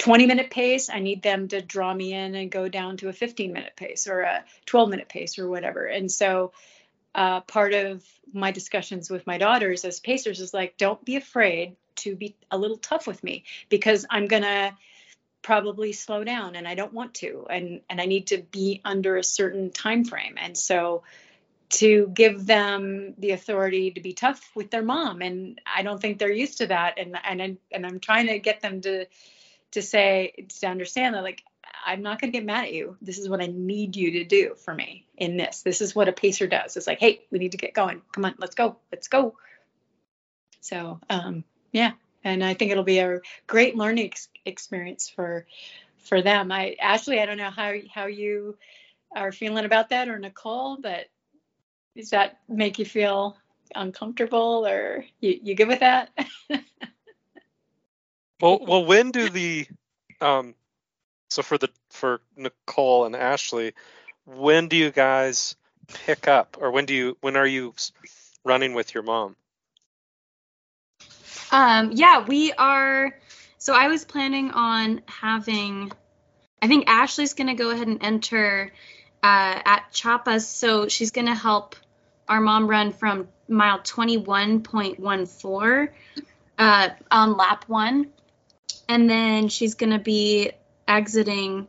20 0.00 0.25
minute 0.25 0.50
pace, 0.50 0.88
I 0.88 0.99
need 1.00 1.23
them 1.23 1.49
to 1.49 1.61
draw 1.61 1.92
me 1.92 2.14
in 2.14 2.35
and 2.35 2.50
go 2.50 2.69
down 2.69 2.97
to 2.99 3.09
a 3.09 3.12
15 3.12 3.52
minute 3.52 3.75
pace 3.76 4.09
or 4.09 4.23
a 4.23 4.45
12 4.64 4.88
minute 4.88 5.09
pace 5.11 5.38
or 5.38 5.47
whatever. 5.47 5.85
And 5.85 6.11
so 6.11 6.52
uh, 7.14 7.42
part 7.42 7.75
of 7.75 8.02
my 8.33 8.50
discussions 8.50 9.11
with 9.11 9.26
my 9.26 9.37
daughters 9.37 9.85
as 9.85 10.00
pacers 10.00 10.40
is 10.40 10.54
like, 10.54 10.78
don't 10.78 11.04
be 11.04 11.16
afraid 11.16 11.76
to 11.97 12.16
be 12.16 12.35
a 12.50 12.57
little 12.57 12.78
tough 12.78 13.07
with 13.07 13.23
me 13.23 13.45
because 13.69 14.07
I'm 14.09 14.26
gonna 14.26 14.75
probably 15.42 15.92
slow 15.92 16.25
down 16.25 16.57
and 16.57 16.66
I 16.66 16.76
don't 16.76 16.95
want 16.95 17.12
to. 17.16 17.47
And 17.50 17.83
and 17.90 18.00
I 18.00 18.07
need 18.07 18.28
to 18.28 18.38
be 18.38 18.80
under 18.87 19.19
a 19.19 19.25
certain 19.25 19.71
time 19.71 20.04
frame. 20.04 20.37
And 20.38 20.57
so 20.57 21.02
to 21.71 22.11
give 22.14 22.47
them 22.47 23.14
the 23.19 23.33
authority 23.33 23.90
to 23.90 24.00
be 24.00 24.14
tough 24.14 24.50
with 24.54 24.71
their 24.71 24.83
mom 24.83 25.21
and 25.21 25.61
I 25.66 25.83
don't 25.83 26.00
think 26.00 26.19
they're 26.19 26.33
used 26.33 26.59
to 26.59 26.69
that. 26.69 26.99
And 26.99 27.19
and 27.23 27.59
and 27.71 27.85
I'm 27.85 28.00
trying 28.00 28.28
to 28.28 28.38
get 28.38 28.62
them 28.62 28.80
to 28.80 29.07
to 29.73 29.83
say 29.83 30.47
to 30.61 30.67
understand 30.67 31.15
that 31.15 31.23
like 31.23 31.43
I'm 31.87 32.03
not 32.03 32.21
going 32.21 32.33
to 32.33 32.39
get 32.39 32.45
mad 32.45 32.65
at 32.65 32.75
you. 32.75 32.97
This 33.00 33.19
is 33.19 33.29
what 33.29 33.41
I 33.43 33.47
need 33.47 33.97
you 33.97 34.12
to 34.12 34.25
do 34.25 34.55
for 34.55 34.75
me 34.75 35.07
in 35.17 35.37
this. 35.37 35.62
This 35.62 35.81
is 35.81 35.95
what 35.95 36.09
a 36.09 36.12
pacer 36.12 36.47
does. 36.47 36.77
It's 36.77 36.87
like, 36.87 37.00
hey, 37.00 37.21
we 37.31 37.39
need 37.39 37.53
to 37.53 37.59
get 37.59 37.75
going. 37.75 38.03
Come 38.12 38.25
on, 38.25 38.35
let's 38.39 38.55
go. 38.55 38.77
Let's 38.93 39.09
go. 39.09 39.37
So, 40.61 41.00
um, 41.09 41.45
yeah, 41.73 41.93
and 42.23 42.45
I 42.45 42.55
think 42.55 42.71
it'll 42.71 42.85
be 42.85 42.99
a 42.99 43.21
great 43.47 43.77
learning 43.77 44.07
ex- 44.07 44.29
experience 44.45 45.09
for 45.09 45.47
for 45.99 46.23
them. 46.23 46.53
I 46.53 46.77
Ashley, 46.81 47.21
I 47.21 47.27
don't 47.27 47.39
know 47.39 47.50
how 47.50 47.75
how 47.93 48.07
you 48.07 48.57
are 49.15 49.33
feeling 49.33 49.65
about 49.65 49.91
that 49.91 50.09
or 50.09 50.19
Nicole, 50.19 50.79
but 50.81 51.07
does 51.97 52.11
that 52.11 52.39
make 52.49 52.79
you 52.79 52.85
feel 52.85 53.37
uncomfortable 53.75 54.67
or 54.67 55.05
you, 55.21 55.39
you 55.43 55.55
good 55.55 55.69
with 55.69 55.81
that? 55.81 56.11
Well, 58.40 58.61
well, 58.66 58.85
when 58.85 59.11
do 59.11 59.28
the 59.28 59.66
um 60.20 60.54
so 61.28 61.42
for 61.42 61.59
the 61.59 61.68
for 61.90 62.20
Nicole 62.37 63.06
and 63.06 63.14
Ashley, 63.14 63.75
when 64.25 64.68
do 64.68 64.76
you 64.76 64.90
guys 64.90 65.56
pick 65.88 66.28
up 66.28 66.56
or 66.61 66.70
when 66.70 66.87
do 66.87 66.94
you 66.94 67.16
when 67.20 67.37
are 67.37 67.47
you 67.47 67.75
running 68.44 68.75
with 68.75 68.94
your 68.94 69.02
mom? 69.02 69.37
Um, 71.52 71.90
yeah, 71.92 72.25
we 72.26 72.52
are. 72.52 73.16
So 73.59 73.75
I 73.75 73.88
was 73.88 74.04
planning 74.04 74.52
on 74.52 75.02
having. 75.06 75.90
I 76.62 76.68
think 76.68 76.88
Ashley's 76.88 77.35
going 77.35 77.49
to 77.49 77.54
go 77.54 77.70
ahead 77.70 77.88
and 77.88 78.02
enter 78.02 78.73
uh, 79.23 79.61
at 79.64 79.92
Chapas. 79.92 80.42
So 80.42 80.88
she's 80.88 81.11
going 81.11 81.26
to 81.26 81.35
help 81.35 81.76
our 82.28 82.40
mom 82.40 82.68
run 82.68 82.92
from 82.92 83.28
mile 83.49 83.80
21.14 83.80 85.88
uh, 86.59 86.88
on 87.11 87.37
lap 87.37 87.64
one. 87.66 88.12
And 88.89 89.09
then 89.09 89.49
she's 89.49 89.75
going 89.75 89.93
to 89.93 89.99
be 89.99 90.53
exiting 90.87 91.69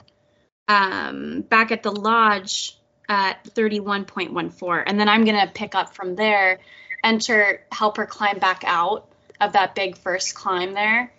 um, 0.67 1.41
back 1.41 1.71
at 1.71 1.83
the 1.83 1.91
lodge 1.91 2.77
at 3.07 3.43
31.14. 3.43 4.83
And 4.85 4.99
then 4.99 5.09
I'm 5.09 5.25
going 5.25 5.39
to 5.39 5.51
pick 5.53 5.75
up 5.75 5.93
from 5.93 6.15
there, 6.15 6.59
enter, 7.03 7.63
help 7.71 7.97
her 7.97 8.05
climb 8.05 8.39
back 8.39 8.63
out 8.65 9.07
of 9.39 9.53
that 9.53 9.75
big 9.75 9.97
first 9.97 10.35
climb 10.35 10.73
there. 10.73 11.13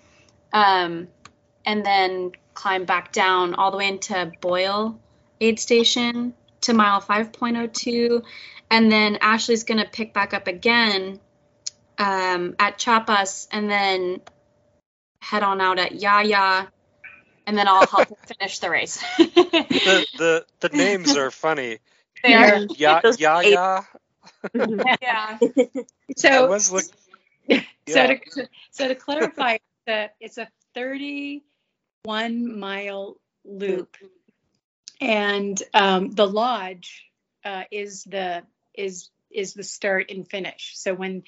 Um, 0.53 1.09
and 1.65 1.85
then 1.85 2.33
climb 2.55 2.85
back 2.85 3.13
down 3.13 3.55
all 3.55 3.71
the 3.71 3.77
way 3.77 3.89
into 3.89 4.33
Boyle 4.41 4.99
aid 5.41 5.59
station 5.59 6.35
to 6.63 6.73
mile 6.73 7.01
5.02. 7.01 8.23
And 8.71 8.91
then 8.91 9.19
Ashley's 9.21 9.65
going 9.65 9.81
to 9.81 9.89
pick 9.89 10.15
back 10.15 10.35
up 10.35 10.47
again 10.49 11.21
um, 11.99 12.57
at 12.59 12.79
Chapas 12.79 13.49
and 13.51 13.71
then 13.71 14.21
head 15.23 15.43
on 15.43 15.61
out 15.61 15.79
at 15.79 15.95
Yaya. 16.01 16.69
And 17.47 17.57
then 17.59 17.67
I'll 17.67 17.87
help 17.87 18.09
finish 18.27 18.59
the 18.61 18.71
race. 18.71 19.03
The 19.19 20.07
the 20.19 20.47
the 20.61 20.69
names 20.69 21.17
are 21.17 21.31
funny. 21.31 21.79
They 22.23 22.35
are. 22.35 22.61
Ya 22.77 23.01
Those 23.01 23.19
ya 23.19 23.41
eight- 23.41 23.53
Yeah. 23.55 25.39
I 25.39 25.39
so 26.17 26.47
was 26.49 26.71
look. 26.71 26.85
so 27.51 27.61
Yeah. 27.87 28.07
to 28.15 28.49
so 28.71 28.89
to 28.89 28.95
clarify 28.95 29.59
that 29.87 30.15
it's 30.21 30.39
a 30.39 30.49
31 30.75 32.59
mile 32.61 33.17
loop 33.45 33.97
and 35.01 35.61
um, 35.75 36.11
the 36.11 36.27
lodge 36.27 37.05
uh, 37.45 37.65
is 37.73 38.05
the 38.05 38.43
is 38.75 39.11
is 39.31 39.55
the 39.55 39.65
start 39.65 40.11
and 40.11 40.29
finish 40.29 40.73
so 40.77 40.95
when 40.95 41.25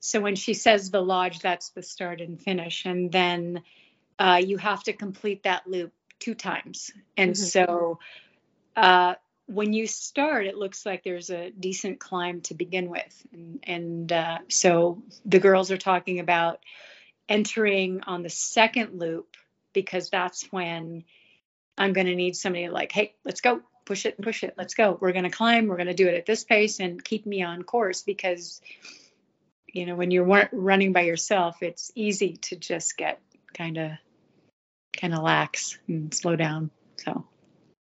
so 0.00 0.20
when 0.20 0.34
she 0.34 0.54
says 0.54 0.90
the 0.90 1.00
lodge 1.00 1.40
that's 1.40 1.70
the 1.70 1.82
start 1.82 2.20
and 2.20 2.40
finish 2.40 2.84
and 2.86 3.12
then 3.12 3.62
uh, 4.18 4.40
you 4.44 4.58
have 4.58 4.82
to 4.82 4.92
complete 4.92 5.44
that 5.44 5.66
loop 5.66 5.92
two 6.18 6.34
times. 6.34 6.90
And 7.16 7.32
Mhm. 7.32 7.36
so 7.36 7.98
uh, 8.76 9.14
when 9.46 9.72
you 9.72 9.86
start 9.86 10.46
it 10.46 10.56
looks 10.56 10.84
like 10.84 11.02
there's 11.02 11.30
a 11.30 11.50
decent 11.50 11.98
climb 11.98 12.42
to 12.42 12.54
begin 12.54 12.90
with. 12.90 13.26
And, 13.32 13.60
and 13.64 14.12
uh, 14.12 14.38
so 14.48 15.02
the 15.24 15.38
girls 15.38 15.70
are 15.70 15.78
talking 15.78 16.20
about 16.20 16.60
entering 17.28 18.02
on 18.06 18.22
the 18.22 18.28
second 18.28 18.98
loop 18.98 19.36
because 19.72 20.10
that's 20.10 20.44
when 20.52 21.04
I'm 21.78 21.92
going 21.94 22.06
to 22.06 22.14
need 22.14 22.36
somebody 22.36 22.68
like, 22.68 22.92
hey, 22.92 23.14
let's 23.24 23.40
go, 23.40 23.62
push 23.86 24.04
it, 24.04 24.20
push 24.20 24.44
it, 24.44 24.54
let's 24.58 24.74
go. 24.74 24.98
We're 25.00 25.12
going 25.12 25.24
to 25.24 25.30
climb, 25.30 25.66
we're 25.66 25.76
going 25.76 25.86
to 25.86 25.94
do 25.94 26.08
it 26.08 26.14
at 26.14 26.26
this 26.26 26.44
pace 26.44 26.78
and 26.80 27.02
keep 27.02 27.24
me 27.24 27.42
on 27.42 27.62
course 27.62 28.02
because, 28.02 28.60
you 29.72 29.86
know, 29.86 29.94
when 29.94 30.10
you're 30.10 30.48
running 30.52 30.92
by 30.92 31.02
yourself, 31.02 31.62
it's 31.62 31.90
easy 31.94 32.36
to 32.36 32.56
just 32.56 32.96
get 32.96 33.20
kind 33.56 33.78
of, 33.78 33.90
kind 34.96 35.14
of 35.14 35.22
lax 35.22 35.78
and 35.88 36.12
slow 36.12 36.36
down. 36.36 36.70
So, 36.96 37.24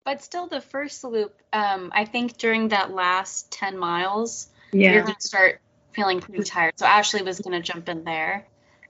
But 0.04 0.22
still, 0.22 0.46
the 0.46 0.60
first 0.60 1.02
loop, 1.04 1.40
um, 1.52 1.90
I 1.94 2.04
think 2.04 2.36
during 2.36 2.68
that 2.68 2.90
last 2.90 3.50
10 3.52 3.78
miles, 3.78 4.48
you're 4.92 5.02
going 5.02 5.14
to 5.14 5.26
start 5.26 5.60
feeling 5.92 6.20
pretty 6.20 6.44
tired. 6.44 6.74
So 6.76 6.86
Ashley 6.86 7.22
was 7.22 7.40
going 7.40 7.60
to 7.60 7.72
jump 7.72 7.88
in 7.88 8.04
there 8.04 8.46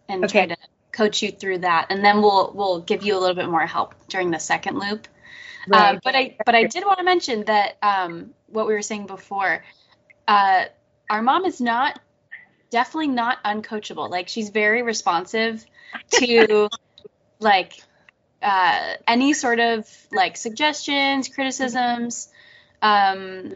and 0.09 0.29
try 0.29 0.47
Okay. 0.47 0.55
to 0.55 0.57
coach 0.93 1.23
you 1.23 1.31
through 1.31 1.59
that, 1.59 1.88
and 1.91 2.05
then 2.05 2.23
we'll 2.23 2.53
we'll 2.55 2.81
give 2.81 3.05
you 3.05 3.17
a 3.17 3.21
little 3.21 3.35
bit 3.37 3.49
more 3.49 3.67
help 3.67 3.95
during 4.09 4.31
the 4.31 4.38
second 4.38 4.79
loop. 4.79 5.07
Um, 5.73 5.99
but 6.03 6.15
I 6.15 6.37
but 6.45 6.55
I 6.55 6.65
did 6.65 6.85
want 6.85 6.99
to 6.99 7.05
mention 7.05 7.45
that 7.45 7.76
um, 7.83 8.31
what 8.47 8.67
we 8.67 8.73
were 8.73 8.83
saying 8.83 9.07
before, 9.07 9.65
uh, 10.26 10.65
our 11.11 11.23
mom 11.23 11.45
is 11.45 11.61
not 11.61 12.00
definitely 12.76 13.09
not 13.09 13.42
uncoachable. 13.42 14.11
Like 14.11 14.28
she's 14.28 14.50
very 14.50 14.83
responsive 14.83 15.64
to 16.11 16.68
like 17.40 17.73
uh, 18.42 18.97
any 19.09 19.33
sort 19.33 19.61
of 19.61 19.88
like 20.12 20.37
suggestions, 20.37 21.30
criticisms. 21.30 22.28
Um, 22.83 23.54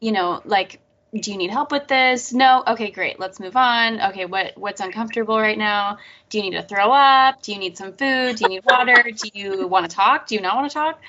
you 0.00 0.12
know, 0.12 0.42
like 0.44 0.80
do 1.18 1.32
you 1.32 1.38
need 1.38 1.50
help 1.50 1.72
with 1.72 1.88
this? 1.88 2.34
No. 2.34 2.62
Okay, 2.66 2.90
great. 2.90 3.18
Let's 3.18 3.40
move 3.40 3.56
on. 3.56 4.02
Okay, 4.10 4.26
what 4.26 4.58
what's 4.58 4.82
uncomfortable 4.82 5.40
right 5.40 5.56
now? 5.56 5.96
Do 6.28 6.36
you 6.36 6.44
need 6.44 6.58
to 6.58 6.62
throw 6.62 6.92
up? 6.92 7.40
Do 7.40 7.52
you 7.52 7.58
need 7.58 7.78
some 7.78 7.94
food? 7.94 8.36
Do 8.36 8.44
you 8.44 8.50
need 8.50 8.64
water? 8.66 9.02
Do 9.02 9.30
you 9.32 9.66
want 9.66 9.88
to 9.88 9.96
talk? 9.96 10.26
Do 10.26 10.34
you 10.34 10.42
not 10.42 10.56
want 10.56 10.70
to 10.70 10.74
talk? 10.74 11.00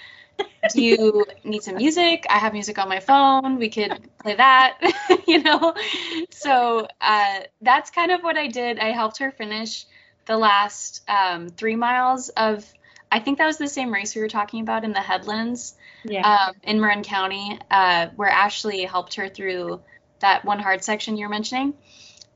Do 0.73 0.81
you 0.81 1.25
need 1.43 1.63
some 1.63 1.75
music? 1.75 2.25
I 2.29 2.37
have 2.37 2.53
music 2.53 2.77
on 2.79 2.89
my 2.89 2.99
phone. 2.99 3.57
We 3.57 3.69
could 3.69 4.09
play 4.21 4.35
that, 4.35 4.79
you 5.27 5.41
know? 5.41 5.73
So 6.31 6.87
uh, 7.01 7.39
that's 7.61 7.91
kind 7.91 8.11
of 8.11 8.21
what 8.21 8.37
I 8.37 8.47
did. 8.47 8.79
I 8.79 8.91
helped 8.91 9.19
her 9.19 9.31
finish 9.31 9.85
the 10.25 10.37
last 10.37 11.01
um, 11.09 11.49
three 11.49 11.75
miles 11.75 12.29
of, 12.29 12.65
I 13.11 13.19
think 13.19 13.37
that 13.39 13.45
was 13.47 13.57
the 13.57 13.67
same 13.67 13.93
race 13.93 14.15
we 14.15 14.21
were 14.21 14.27
talking 14.27 14.61
about 14.61 14.83
in 14.83 14.91
the 14.91 15.01
headlands 15.01 15.75
Yeah. 16.03 16.47
um, 16.49 16.55
in 16.63 16.79
Marin 16.79 17.03
County, 17.03 17.59
uh, 17.71 18.07
where 18.15 18.29
Ashley 18.29 18.83
helped 18.83 19.15
her 19.15 19.29
through 19.29 19.81
that 20.19 20.45
one 20.45 20.59
hard 20.59 20.83
section 20.83 21.17
you're 21.17 21.29
mentioning. 21.29 21.73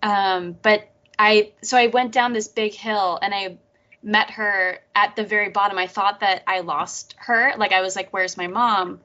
Um, 0.02 0.58
but 0.62 0.90
I, 1.20 1.52
so 1.62 1.78
I 1.78 1.88
went 1.88 2.14
down 2.14 2.34
this 2.34 2.48
big 2.48 2.74
hill 2.74 3.20
and 3.22 3.34
I 3.34 3.58
met 4.04 4.32
her 4.32 4.80
at 4.94 5.16
the 5.16 5.24
very 5.24 5.50
bottom. 5.50 5.78
I 5.78 5.88
thought 5.88 6.20
that 6.20 6.44
I 6.46 6.60
lost 6.60 7.16
her. 7.18 7.54
Like 7.58 7.72
I 7.72 7.82
was 7.82 7.96
like, 7.96 8.12
"Where's 8.12 8.38
my 8.38 8.48
mom?" 8.48 9.00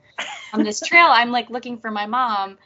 On 0.53 0.65
this 0.65 0.81
trail, 0.81 1.07
I'm 1.09 1.31
like 1.31 1.49
looking 1.51 1.79
for 1.79 1.91
my 1.91 2.07
mom. 2.07 2.59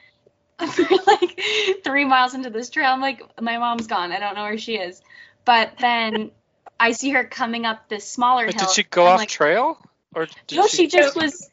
Like 1.06 1.40
three 1.84 2.04
miles 2.04 2.34
into 2.34 2.48
this 2.50 2.70
trail, 2.70 2.90
I'm 2.90 3.00
like, 3.00 3.22
"My 3.40 3.58
mom's 3.58 3.86
gone. 3.86 4.12
I 4.12 4.20
don't 4.20 4.34
know 4.34 4.44
where 4.44 4.58
she 4.58 4.76
is." 4.76 5.02
But 5.44 5.72
then 5.78 6.30
I 6.78 6.92
see 6.92 7.10
her 7.10 7.24
coming 7.24 7.66
up 7.66 7.88
this 7.88 8.08
smaller 8.08 8.44
hill. 8.44 8.52
did 8.52 8.70
she 8.70 8.82
go 8.84 9.06
I'm 9.06 9.12
off 9.14 9.18
like, 9.18 9.28
trail, 9.28 9.78
or 10.14 10.26
did 10.46 10.56
No, 10.58 10.66
she 10.66 10.86
just 10.86 11.16
was. 11.16 11.50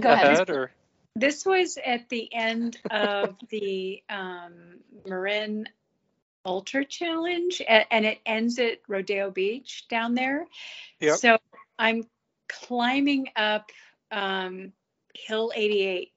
Go 0.00 0.12
ahead. 0.12 0.26
ahead, 0.26 0.50
or 0.50 0.70
This 1.14 1.44
was 1.44 1.78
at 1.84 2.08
the 2.08 2.32
end 2.32 2.76
of 2.90 3.36
the 3.50 4.02
um, 4.08 4.52
Marin 5.06 5.68
Ultra 6.46 6.84
Challenge, 6.84 7.60
and 7.68 8.06
it 8.06 8.20
ends 8.24 8.58
at 8.58 8.78
Rodeo 8.88 9.30
Beach 9.30 9.86
down 9.88 10.14
there. 10.14 10.46
Yep. 11.00 11.18
So 11.18 11.38
I'm 11.78 12.04
climbing 12.48 13.28
up 13.36 13.70
um, 14.10 14.72
Hill 15.14 15.52
88, 15.54 16.12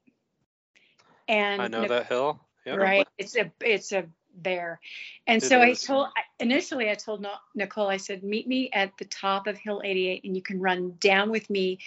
and 1.28 1.62
I 1.62 1.68
know 1.68 1.82
Nic- 1.82 1.90
that 1.90 2.08
hill. 2.08 2.40
Yep. 2.66 2.78
right, 2.78 3.08
it's 3.18 3.36
a 3.36 3.52
it's 3.62 3.92
a 3.92 4.06
bear, 4.36 4.80
and 5.26 5.42
It 5.42 5.46
so 5.46 5.62
I 5.62 5.74
told 5.74 6.10
initially 6.40 6.90
I 6.90 6.96
told 6.96 7.26
Nicole 7.56 7.90
I 7.90 7.98
said 7.98 8.24
meet 8.24 8.48
me 8.48 8.70
at 8.72 8.98
the 8.98 9.06
top 9.06 9.48
of 9.48 9.58
Hill 9.58 9.82
88, 9.84 10.24
and 10.24 10.36
you 10.36 10.42
can 10.42 10.60
run 10.60 10.96
down 11.00 11.32
with 11.32 11.50
me 11.50 11.80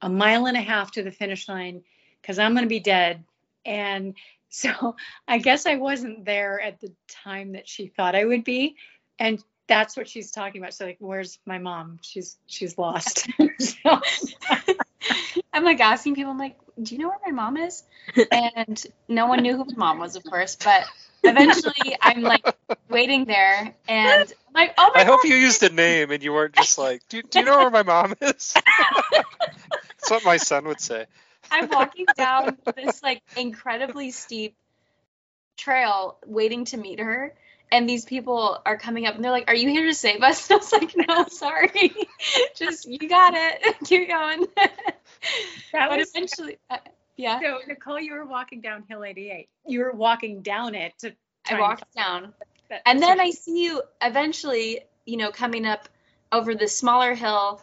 a 0.00 0.08
mile 0.08 0.46
and 0.46 0.56
a 0.56 0.62
half 0.62 0.92
to 0.92 1.02
the 1.02 1.10
finish 1.10 1.48
line 1.48 1.82
because 2.20 2.38
I'm 2.38 2.52
going 2.52 2.64
to 2.64 2.68
be 2.68 2.80
dead. 2.80 3.24
And 3.64 4.14
so 4.50 4.96
I 5.26 5.38
guess 5.38 5.64
I 5.66 5.76
wasn't 5.76 6.24
there 6.24 6.60
at 6.60 6.80
the 6.80 6.92
time 7.08 7.52
that 7.52 7.68
she 7.68 7.86
thought 7.86 8.14
I 8.14 8.24
would 8.24 8.44
be. 8.44 8.76
And 9.18 9.42
that's 9.68 9.96
what 9.96 10.08
she's 10.08 10.32
talking 10.32 10.60
about. 10.60 10.74
So 10.74 10.84
like, 10.84 10.96
where's 10.98 11.38
my 11.46 11.58
mom? 11.58 12.00
She's 12.02 12.36
she's 12.46 12.76
lost. 12.76 13.28
so, 13.58 14.00
I'm 15.52 15.64
like 15.64 15.80
asking 15.80 16.16
people, 16.16 16.32
I'm 16.32 16.38
like, 16.38 16.56
do 16.82 16.94
you 16.94 17.00
know 17.00 17.08
where 17.08 17.18
my 17.24 17.32
mom 17.32 17.56
is? 17.56 17.84
And 18.32 18.84
no 19.08 19.26
one 19.26 19.42
knew 19.42 19.56
who 19.56 19.64
my 19.64 19.74
mom 19.76 19.98
was, 20.00 20.16
of 20.16 20.24
course. 20.24 20.56
But 20.56 20.84
eventually, 21.22 21.96
I'm 22.00 22.22
like 22.22 22.44
waiting 22.88 23.26
there, 23.26 23.74
and 23.88 24.32
I'm 24.48 24.54
like, 24.54 24.74
oh 24.76 24.90
my 24.94 25.02
I 25.02 25.04
hope 25.04 25.20
you 25.24 25.36
used 25.36 25.62
a 25.62 25.70
name 25.70 26.10
and 26.10 26.22
you 26.22 26.32
weren't 26.32 26.54
just 26.54 26.76
like, 26.76 27.02
do, 27.08 27.22
do 27.22 27.38
you 27.38 27.44
know 27.44 27.58
where 27.58 27.70
my 27.70 27.82
mom 27.82 28.14
is? 28.20 28.54
That's 29.12 30.10
what 30.10 30.24
my 30.24 30.38
son 30.38 30.64
would 30.66 30.80
say. 30.80 31.06
I'm 31.50 31.68
walking 31.68 32.06
down 32.16 32.56
this 32.76 33.02
like 33.02 33.22
incredibly 33.36 34.10
steep 34.10 34.54
trail, 35.56 36.16
waiting 36.26 36.64
to 36.66 36.76
meet 36.76 37.00
her. 37.00 37.34
And 37.72 37.88
these 37.88 38.04
people 38.04 38.60
are 38.66 38.76
coming 38.76 39.06
up, 39.06 39.14
and 39.14 39.22
they're 39.22 39.30
like, 39.30 39.48
"Are 39.48 39.54
you 39.54 39.68
here 39.68 39.86
to 39.86 39.94
save 39.94 40.22
us?" 40.22 40.50
And 40.50 40.56
I 40.56 40.58
was 40.58 40.72
like, 40.72 40.94
"No, 41.08 41.26
sorry, 41.28 41.92
just 42.56 42.86
you 42.88 43.08
got 43.08 43.34
it. 43.36 43.76
Keep 43.84 44.08
going." 44.08 44.46
That 44.56 45.88
but 45.90 45.98
was- 45.98 46.10
eventually, 46.10 46.58
uh, 46.68 46.78
yeah, 47.16 47.40
so 47.40 47.58
Nicole, 47.68 48.00
you 48.00 48.14
were 48.14 48.24
walking 48.24 48.60
down 48.60 48.84
Hill 48.88 49.04
88. 49.04 49.48
You 49.66 49.80
were 49.80 49.92
walking 49.92 50.42
down 50.42 50.74
it 50.74 50.94
to. 51.00 51.12
I 51.48 51.60
walked 51.60 51.94
down. 51.94 52.32
that- 52.70 52.82
And 52.86 53.00
then 53.00 53.20
I 53.20 53.30
see 53.30 53.62
you 53.64 53.82
eventually, 54.02 54.80
you 55.04 55.16
know, 55.16 55.30
coming 55.30 55.64
up 55.66 55.88
over 56.32 56.54
the 56.54 56.66
smaller 56.68 57.14
hill 57.14 57.60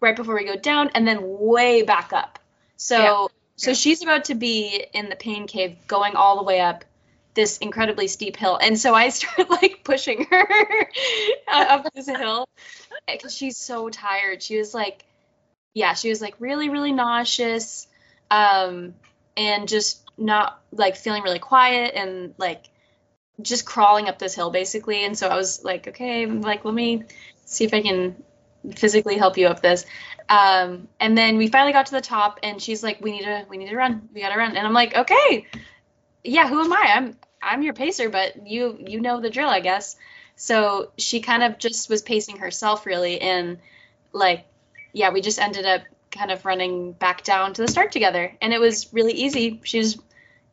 right 0.00 0.16
before 0.16 0.34
we 0.34 0.44
go 0.44 0.56
down 0.56 0.90
and 0.94 1.06
then 1.06 1.18
way 1.22 1.82
back 1.82 2.12
up. 2.12 2.39
So 2.80 2.96
Yeah. 2.96 3.26
so 3.56 3.70
Yeah. 3.70 3.74
she's 3.74 4.02
about 4.02 4.24
to 4.24 4.34
be 4.34 4.86
in 4.94 5.10
the 5.10 5.16
pain 5.16 5.46
cave 5.46 5.76
going 5.86 6.16
all 6.16 6.38
the 6.38 6.44
way 6.44 6.60
up 6.60 6.84
this 7.34 7.58
incredibly 7.58 8.08
steep 8.08 8.36
hill. 8.36 8.56
And 8.60 8.78
so 8.80 8.94
I 8.94 9.08
start 9.10 9.50
like 9.50 9.84
pushing 9.84 10.24
her 10.24 10.48
up 11.52 11.86
this 11.94 12.08
hill 12.08 12.48
because 13.06 13.36
she's 13.36 13.58
so 13.58 13.90
tired. 13.90 14.42
She 14.42 14.56
was 14.56 14.72
like 14.72 15.04
yeah, 15.74 15.92
she 15.94 16.08
was 16.08 16.20
like 16.22 16.34
really 16.40 16.70
really 16.70 16.92
nauseous 16.92 17.86
um 18.30 18.94
and 19.36 19.68
just 19.68 20.00
not 20.16 20.60
like 20.72 20.96
feeling 20.96 21.22
really 21.22 21.38
quiet 21.38 21.94
and 21.94 22.34
like 22.38 22.64
just 23.42 23.66
crawling 23.66 24.08
up 24.08 24.18
this 24.18 24.34
hill 24.34 24.50
basically 24.50 25.04
and 25.04 25.16
so 25.18 25.26
i 25.26 25.34
was 25.34 25.64
like 25.64 25.88
okay 25.88 26.26
like 26.26 26.64
let 26.64 26.74
me 26.74 27.02
see 27.46 27.64
if 27.64 27.72
i 27.74 27.80
can 27.80 28.14
physically 28.76 29.16
help 29.16 29.38
you 29.38 29.46
up 29.46 29.62
this 29.62 29.86
um 30.30 30.88
and 30.98 31.18
then 31.18 31.36
we 31.36 31.48
finally 31.48 31.72
got 31.72 31.86
to 31.86 31.92
the 31.92 32.00
top 32.00 32.40
and 32.42 32.62
she's 32.62 32.82
like 32.82 33.00
we 33.02 33.12
need 33.12 33.24
to 33.24 33.44
we 33.50 33.58
need 33.58 33.68
to 33.68 33.76
run. 33.76 34.08
We 34.14 34.22
gotta 34.22 34.38
run. 34.38 34.56
And 34.56 34.66
i'm 34.66 34.72
like 34.72 34.94
okay. 34.94 35.46
Yeah 36.24 36.48
who 36.48 36.60
am 36.62 36.72
i? 36.72 36.92
I'm 36.94 37.16
i'm 37.42 37.62
your 37.62 37.74
pacer 37.74 38.08
but 38.08 38.46
you 38.46 38.78
you 38.86 39.00
know 39.00 39.20
the 39.20 39.30
drill 39.30 39.48
i 39.48 39.60
guess. 39.60 39.96
So 40.36 40.92
she 40.96 41.20
kind 41.20 41.42
of 41.42 41.58
just 41.58 41.90
was 41.90 42.00
pacing 42.00 42.38
herself 42.38 42.86
really 42.86 43.20
and 43.20 43.58
like 44.12 44.46
yeah 44.94 45.10
we 45.10 45.20
just 45.20 45.38
ended 45.38 45.66
up 45.66 45.82
kind 46.10 46.30
of 46.30 46.44
running 46.44 46.92
back 46.92 47.22
down 47.22 47.54
to 47.54 47.62
the 47.62 47.68
start 47.68 47.92
together. 47.92 48.36
And 48.40 48.52
it 48.52 48.60
was 48.60 48.92
really 48.92 49.12
easy. 49.12 49.60
She 49.64 49.78
was 49.78 49.98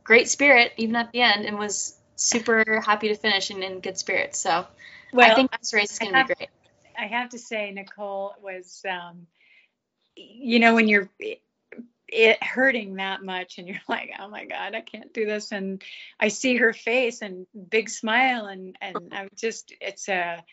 great 0.04 0.30
spirit 0.30 0.72
even 0.78 0.96
at 0.96 1.12
the 1.12 1.22
end 1.22 1.46
and 1.46 1.58
was 1.58 1.98
super 2.16 2.82
happy 2.84 3.10
to 3.10 3.16
finish 3.16 3.50
and 3.50 3.63
in 3.63 3.80
good 3.80 3.98
spirits. 3.98 4.40
So 4.40 4.66
well, 5.13 5.32
I 5.32 5.36
think 5.36 5.52
this 5.52 5.74
race 5.74 5.92
is 5.92 6.00
going 6.00 6.13
to 6.13 6.26
be 6.26 6.34
great. 6.36 6.50
I 6.98 7.06
have 7.08 7.30
to 7.30 7.40
say, 7.40 7.72
Nicole 7.72 8.34
was, 8.42 8.84
um, 8.90 9.28
you 10.17 10.60
know, 10.60 10.75
when 10.75 10.88
you're 10.88 11.10
it, 12.08 12.43
hurting 12.43 12.95
that 12.95 13.23
much 13.23 13.58
and 13.58 13.67
you're 13.67 13.77
like, 13.88 14.12
oh 14.19 14.27
my 14.30 14.45
God, 14.45 14.75
I 14.75 14.82
can't 14.82 15.13
do 15.13 15.25
this. 15.25 15.51
And 15.51 15.84
I 16.19 16.30
see 16.30 16.58
her 16.58 16.73
face 16.73 17.21
and 17.21 17.45
big 17.69 17.89
smile 17.89 18.45
and, 18.45 18.77
and 18.82 18.97
oh. 18.97 19.08
I'm 19.12 19.30
just, 19.36 19.73
it's 19.82 20.10
a, 20.10 20.43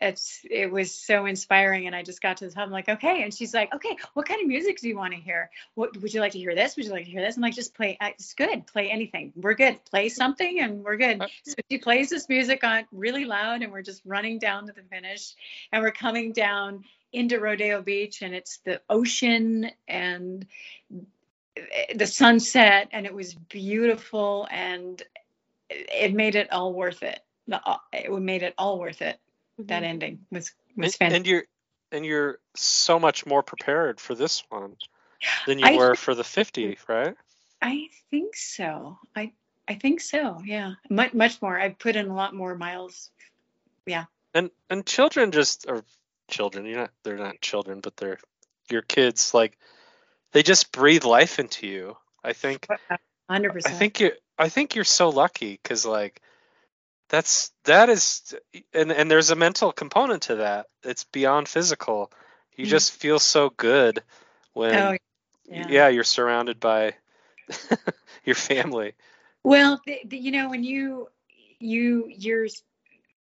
it's, 0.00 0.40
it 0.50 0.70
was 0.70 0.94
so 0.94 1.26
inspiring. 1.26 1.86
And 1.86 1.94
I 1.96 2.02
just 2.02 2.22
got 2.22 2.38
to 2.38 2.46
the 2.46 2.50
top. 2.52 2.64
I'm 2.64 2.70
like, 2.70 2.88
okay. 2.88 3.22
And 3.22 3.32
she's 3.34 3.52
like, 3.54 3.74
okay, 3.74 3.96
what 4.14 4.26
kind 4.26 4.40
of 4.40 4.46
music 4.48 4.80
do 4.80 4.88
you 4.88 4.96
want 4.96 5.14
to 5.14 5.20
hear? 5.20 5.50
What 5.74 5.96
would 6.00 6.14
you 6.14 6.20
like 6.20 6.32
to 6.32 6.38
hear 6.38 6.54
this? 6.54 6.76
Would 6.76 6.86
you 6.86 6.92
like 6.92 7.04
to 7.04 7.10
hear 7.10 7.20
this? 7.20 7.36
I'm 7.36 7.42
like, 7.42 7.54
just 7.54 7.74
play. 7.74 7.96
uh, 8.00 8.10
It's 8.10 8.34
good. 8.34 8.66
Play 8.66 8.90
anything. 8.90 9.32
We're 9.36 9.54
good. 9.54 9.84
Play 9.90 10.08
something 10.08 10.60
and 10.60 10.84
we're 10.84 10.96
good. 10.96 11.20
Uh, 11.20 11.26
so 11.44 11.54
she 11.70 11.78
plays 11.78 12.10
this 12.10 12.28
music 12.28 12.64
on 12.64 12.86
really 12.92 13.24
loud 13.24 13.62
and 13.62 13.72
we're 13.72 13.82
just 13.82 14.02
running 14.04 14.38
down 14.38 14.66
to 14.66 14.72
the 14.72 14.82
finish 14.82 15.34
and 15.72 15.82
we're 15.82 15.90
coming 15.92 16.32
down 16.32 16.84
into 17.12 17.40
Rodeo 17.40 17.82
Beach 17.82 18.22
and 18.22 18.34
it's 18.34 18.58
the 18.58 18.80
ocean 18.90 19.70
and 19.88 20.46
eh, 21.56 21.94
the 21.94 22.06
sunset 22.06 22.88
and 22.92 23.06
it 23.06 23.14
was 23.14 23.34
beautiful 23.34 24.46
and 24.50 25.02
it 25.70 26.14
made 26.14 26.34
it 26.34 26.52
all 26.52 26.72
worth 26.72 27.02
it. 27.02 27.20
Uh, 27.50 27.76
it 27.92 28.12
made 28.12 28.42
it 28.42 28.54
all 28.58 28.78
worth 28.78 29.00
it. 29.02 29.18
Mm-hmm. 29.58 29.66
That 29.66 29.82
ending 29.82 30.20
was 30.30 30.52
was 30.76 30.94
And, 30.94 30.94
fantastic. 30.94 31.16
and 31.16 31.26
you're 31.26 31.44
and 31.90 32.06
you're 32.06 32.38
so 32.54 32.98
much 32.98 33.26
more 33.26 33.42
prepared 33.42 34.00
for 34.00 34.14
this 34.14 34.42
one 34.50 34.76
than 35.46 35.58
you 35.58 35.66
I- 35.66 35.76
were 35.76 35.94
for 35.94 36.14
the 36.14 36.24
50, 36.24 36.66
mm-hmm. 36.74 36.92
right? 36.92 37.16
I 37.60 37.88
think 38.10 38.36
so. 38.36 38.98
I 39.16 39.32
I 39.66 39.74
think 39.74 40.00
so. 40.00 40.40
Yeah, 40.44 40.74
much 40.88 41.12
much 41.12 41.42
more. 41.42 41.58
I 41.58 41.70
put 41.70 41.96
in 41.96 42.06
a 42.08 42.14
lot 42.14 42.34
more 42.34 42.54
miles. 42.54 43.10
Yeah. 43.84 44.04
And 44.32 44.50
and 44.70 44.86
children 44.86 45.32
just 45.32 45.66
are 45.68 45.82
children. 46.28 46.66
You're 46.66 46.78
not 46.78 46.90
they're 47.02 47.18
not 47.18 47.40
children, 47.40 47.80
but 47.80 47.96
they're 47.96 48.18
your 48.70 48.82
kids. 48.82 49.34
Like 49.34 49.58
they 50.32 50.42
just 50.44 50.70
breathe 50.70 51.04
life 51.04 51.38
into 51.40 51.66
you. 51.66 51.96
I 52.22 52.32
think 52.32 52.66
Hundred 53.28 53.52
percent. 53.52 53.74
I 53.74 53.78
think 53.78 54.00
you 54.00 54.12
I 54.38 54.48
think 54.48 54.74
you're 54.74 54.84
so 54.84 55.08
lucky 55.08 55.58
because 55.60 55.84
like 55.84 56.22
that's 57.08 57.52
that 57.64 57.88
is 57.88 58.34
and 58.74 58.92
and 58.92 59.10
there's 59.10 59.30
a 59.30 59.36
mental 59.36 59.72
component 59.72 60.22
to 60.24 60.36
that. 60.36 60.66
It's 60.84 61.04
beyond 61.04 61.48
physical. 61.48 62.10
You 62.56 62.66
Mm. 62.66 62.70
just 62.70 62.92
feel 62.92 63.18
so 63.18 63.50
good 63.50 64.02
when 64.54 64.74
Oh, 64.74 64.96
yeah. 65.48 65.66
yeah. 65.68 65.88
you're 65.88 66.04
surrounded 66.04 66.60
by 66.60 66.94
your 68.24 68.36
family. 68.36 68.94
Well, 69.44 69.80
the, 69.86 70.00
the, 70.04 70.18
you 70.18 70.30
know, 70.32 70.50
when 70.50 70.64
you 70.64 71.08
you 71.60 72.06
you're 72.08 72.46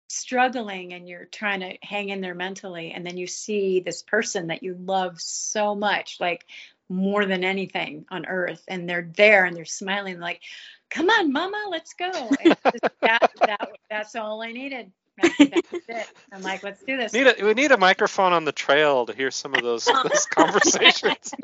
struggling 0.08 0.94
and 0.94 1.08
you're 1.08 1.26
trying 1.26 1.60
to 1.62 1.78
hang 1.82 2.10
in 2.10 2.22
there 2.22 2.34
mentally, 2.36 2.92
and 2.92 3.06
then 3.06 3.18
you 3.18 3.28
see 3.28 3.80
this 3.82 4.02
person 4.02 4.48
that 4.48 4.64
you 4.64 4.76
love 4.76 5.22
so 5.22 5.76
much, 5.76 6.18
like 6.20 6.46
more 6.90 7.26
than 7.26 7.44
anything 7.44 8.06
on 8.10 8.26
earth, 8.26 8.64
and 8.68 8.90
they're 8.90 9.10
there 9.16 9.46
and 9.46 9.56
they're 9.56 9.66
smiling, 9.66 10.20
like, 10.20 10.42
"Come 10.90 11.10
on, 11.10 11.32
Mama, 11.32 11.66
let's 11.70 11.94
go." 11.94 12.12
Just 12.44 12.60
that 13.02 13.32
that 13.42 13.70
that's 13.90 14.16
all 14.16 14.42
I 14.42 14.52
needed. 14.52 14.92
That's, 15.22 15.38
that's 15.38 15.90
it. 15.90 16.08
I'm 16.32 16.42
like, 16.42 16.64
let's 16.64 16.84
do 16.84 16.98
this. 16.98 17.14
Need 17.14 17.28
a, 17.28 17.36
we 17.46 17.54
need 17.54 17.72
a 17.72 17.78
microphone 17.78 18.34
on 18.34 18.46
the 18.46 18.52
trail 18.52 19.06
to 19.06 19.14
hear 19.14 19.32
some 19.32 19.54
of 19.54 19.62
those 19.62 19.86
those 20.04 20.26
conversations. 20.26 21.34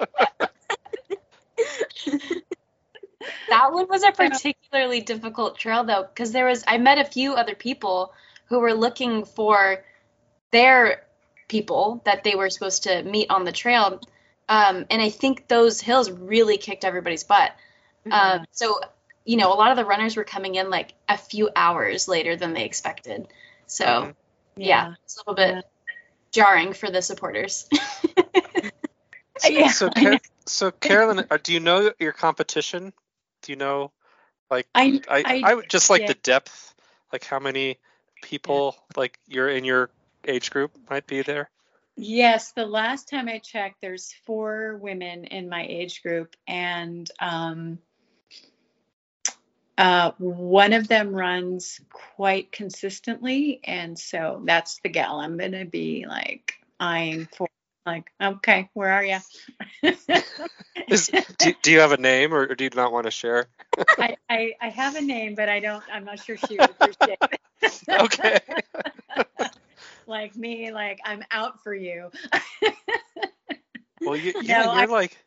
that 3.49 3.71
one 3.71 3.87
was 3.89 4.03
a 4.03 4.11
particularly 4.11 5.01
difficult 5.01 5.57
trail 5.57 5.83
though, 5.83 6.03
because 6.03 6.31
there 6.31 6.45
was 6.45 6.63
I 6.67 6.77
met 6.77 6.97
a 6.97 7.05
few 7.05 7.33
other 7.33 7.55
people 7.55 8.13
who 8.47 8.59
were 8.59 8.73
looking 8.73 9.25
for 9.25 9.83
their 10.51 11.03
people 11.47 12.01
that 12.05 12.23
they 12.23 12.35
were 12.35 12.49
supposed 12.49 12.83
to 12.83 13.03
meet 13.03 13.29
on 13.29 13.45
the 13.45 13.51
trail. 13.51 13.99
Um, 14.47 14.85
and 14.89 15.01
I 15.01 15.09
think 15.09 15.47
those 15.47 15.81
hills 15.81 16.11
really 16.11 16.57
kicked 16.57 16.85
everybody's 16.85 17.23
butt. 17.23 17.51
Yeah. 18.05 18.21
Um, 18.21 18.45
so, 18.51 18.79
you 19.25 19.37
know, 19.37 19.51
a 19.51 19.55
lot 19.55 19.71
of 19.71 19.77
the 19.77 19.85
runners 19.85 20.15
were 20.15 20.23
coming 20.23 20.55
in 20.55 20.69
like 20.69 20.93
a 21.09 21.17
few 21.17 21.49
hours 21.55 22.07
later 22.07 22.35
than 22.35 22.53
they 22.53 22.63
expected. 22.63 23.27
So, 23.65 23.85
Mhm. 23.85 24.15
yeah, 24.55 24.93
it's 25.03 25.17
a 25.17 25.19
little 25.21 25.35
bit 25.35 25.55
Yeah. 25.55 25.61
jarring 26.31 26.73
for 26.73 26.89
the 26.89 27.01
supporters. 27.01 27.67
So, 29.37 29.49
Yeah. 29.49 29.67
so, 29.67 29.89
Car- 29.89 30.19
so 30.45 30.71
Carolyn, 30.71 31.25
uh, 31.29 31.37
do 31.43 31.51
you 31.51 31.59
know 31.59 31.91
your 31.99 32.13
competition? 32.13 32.93
Do 33.41 33.51
you 33.51 33.57
know, 33.57 33.91
like, 34.49 34.65
I, 34.73 35.01
I, 35.09 35.17
I- 35.17 35.41
I, 35.43 35.53
would 35.53 35.69
just 35.69 35.89
like 35.89 36.01
yeah. 36.01 36.07
the 36.07 36.13
depth, 36.13 36.73
like 37.11 37.25
how 37.25 37.39
many 37.39 37.77
people, 38.21 38.77
like 38.95 39.19
you're 39.27 39.49
in 39.49 39.65
your 39.65 39.89
age 40.25 40.51
group 40.51 40.71
might 40.89 41.05
be 41.05 41.21
there. 41.21 41.49
Yes, 41.97 42.53
the 42.53 42.65
last 42.65 43.09
time 43.09 43.27
I 43.27 43.39
checked, 43.39 43.81
there's 43.81 44.13
four 44.25 44.77
women 44.77 45.25
in 45.25 45.49
my 45.49 45.65
age 45.67 46.01
group, 46.01 46.35
and 46.47 47.09
um, 47.19 47.79
uh, 49.77 50.11
one 50.17 50.73
of 50.73 50.87
them 50.87 51.13
runs 51.13 51.81
quite 52.15 52.51
consistently, 52.51 53.59
and 53.63 53.97
so 53.97 54.41
that's 54.45 54.79
the 54.83 54.89
gal 54.89 55.19
I'm 55.19 55.37
gonna 55.37 55.65
be 55.65 56.05
like 56.07 56.53
eyeing 56.79 57.27
for. 57.35 57.47
Like, 57.85 58.11
okay, 58.19 58.67
where 58.73 58.91
are 58.91 59.05
you? 59.05 59.19
Is, 60.89 61.11
do, 61.37 61.53
do 61.61 61.71
you 61.71 61.79
have 61.81 61.91
a 61.91 61.97
name 61.97 62.33
or, 62.33 62.41
or 62.47 62.55
do 62.55 62.63
you 62.63 62.69
not 62.75 62.91
want 62.91 63.05
to 63.05 63.11
share? 63.11 63.45
I, 63.99 64.17
I, 64.27 64.53
I 64.59 64.69
have 64.69 64.95
a 64.95 65.01
name, 65.01 65.35
but 65.35 65.49
I 65.49 65.59
don't. 65.59 65.83
I'm 65.93 66.03
not 66.03 66.17
sure 66.19 66.35
she 66.35 66.57
would 66.59 66.69
appreciate 66.69 67.19
it. 67.31 67.39
Okay. 67.89 68.39
like 70.07 70.35
me, 70.35 70.71
like 70.71 70.99
I'm 71.05 71.23
out 71.31 71.63
for 71.63 71.73
you. 71.73 72.09
Well, 74.01 74.17
you, 74.17 74.33
No, 74.33 74.41
yeah, 74.41 74.63
you're 74.63 74.81
I- 74.81 74.85
like, 74.85 75.17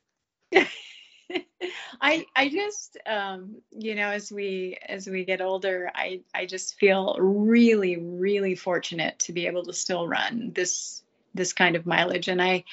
I 2.00 2.26
I 2.34 2.48
just 2.48 2.98
um 3.06 3.56
you 3.70 3.94
know 3.94 4.08
as 4.10 4.30
we 4.30 4.78
as 4.86 5.06
we 5.06 5.24
get 5.24 5.40
older 5.40 5.90
I 5.94 6.20
I 6.34 6.46
just 6.46 6.78
feel 6.78 7.16
really 7.18 7.96
really 7.96 8.54
fortunate 8.54 9.18
to 9.20 9.32
be 9.32 9.46
able 9.46 9.64
to 9.64 9.72
still 9.72 10.06
run 10.06 10.52
this 10.54 11.02
this 11.34 11.52
kind 11.52 11.76
of 11.76 11.86
mileage 11.86 12.28
and 12.28 12.40
I 12.40 12.64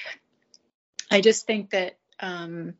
I 1.10 1.20
just 1.20 1.46
think 1.46 1.70
that 1.70 1.96
um 2.20 2.74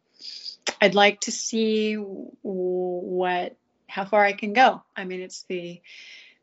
I'd 0.80 0.94
like 0.94 1.20
to 1.22 1.32
see 1.32 1.94
what 1.94 3.56
how 3.88 4.04
far 4.04 4.24
I 4.24 4.32
can 4.32 4.52
go. 4.52 4.82
I 4.96 5.04
mean 5.04 5.20
it's 5.20 5.44
the 5.44 5.80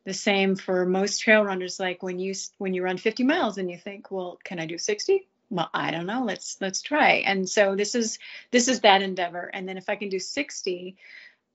the 0.05 0.13
same 0.13 0.55
for 0.55 0.85
most 0.85 1.19
trail 1.19 1.43
runners 1.43 1.79
like 1.79 2.03
when 2.03 2.19
you 2.19 2.33
when 2.57 2.73
you 2.73 2.83
run 2.83 2.97
50 2.97 3.23
miles 3.23 3.57
and 3.57 3.71
you 3.71 3.77
think 3.77 4.11
well 4.11 4.39
can 4.43 4.59
I 4.59 4.65
do 4.65 4.77
60? 4.77 5.27
Well, 5.53 5.69
I 5.73 5.91
don't 5.91 6.07
know. 6.07 6.23
Let's 6.23 6.57
let's 6.61 6.81
try. 6.81 7.23
And 7.25 7.47
so 7.47 7.75
this 7.75 7.95
is 7.95 8.17
this 8.51 8.67
is 8.67 8.81
that 8.81 9.01
endeavor 9.01 9.49
and 9.53 9.67
then 9.67 9.77
if 9.77 9.89
i 9.89 9.95
can 9.95 10.09
do 10.09 10.19
60 10.19 10.95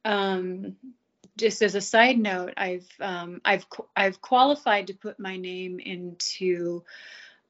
um 0.04 0.76
just 1.36 1.62
as 1.62 1.74
a 1.74 1.80
side 1.80 2.18
note 2.18 2.54
i've 2.56 2.88
um 3.00 3.40
i've 3.44 3.66
i've 3.96 4.20
qualified 4.20 4.88
to 4.88 4.94
put 4.94 5.18
my 5.18 5.36
name 5.36 5.78
into 5.78 6.82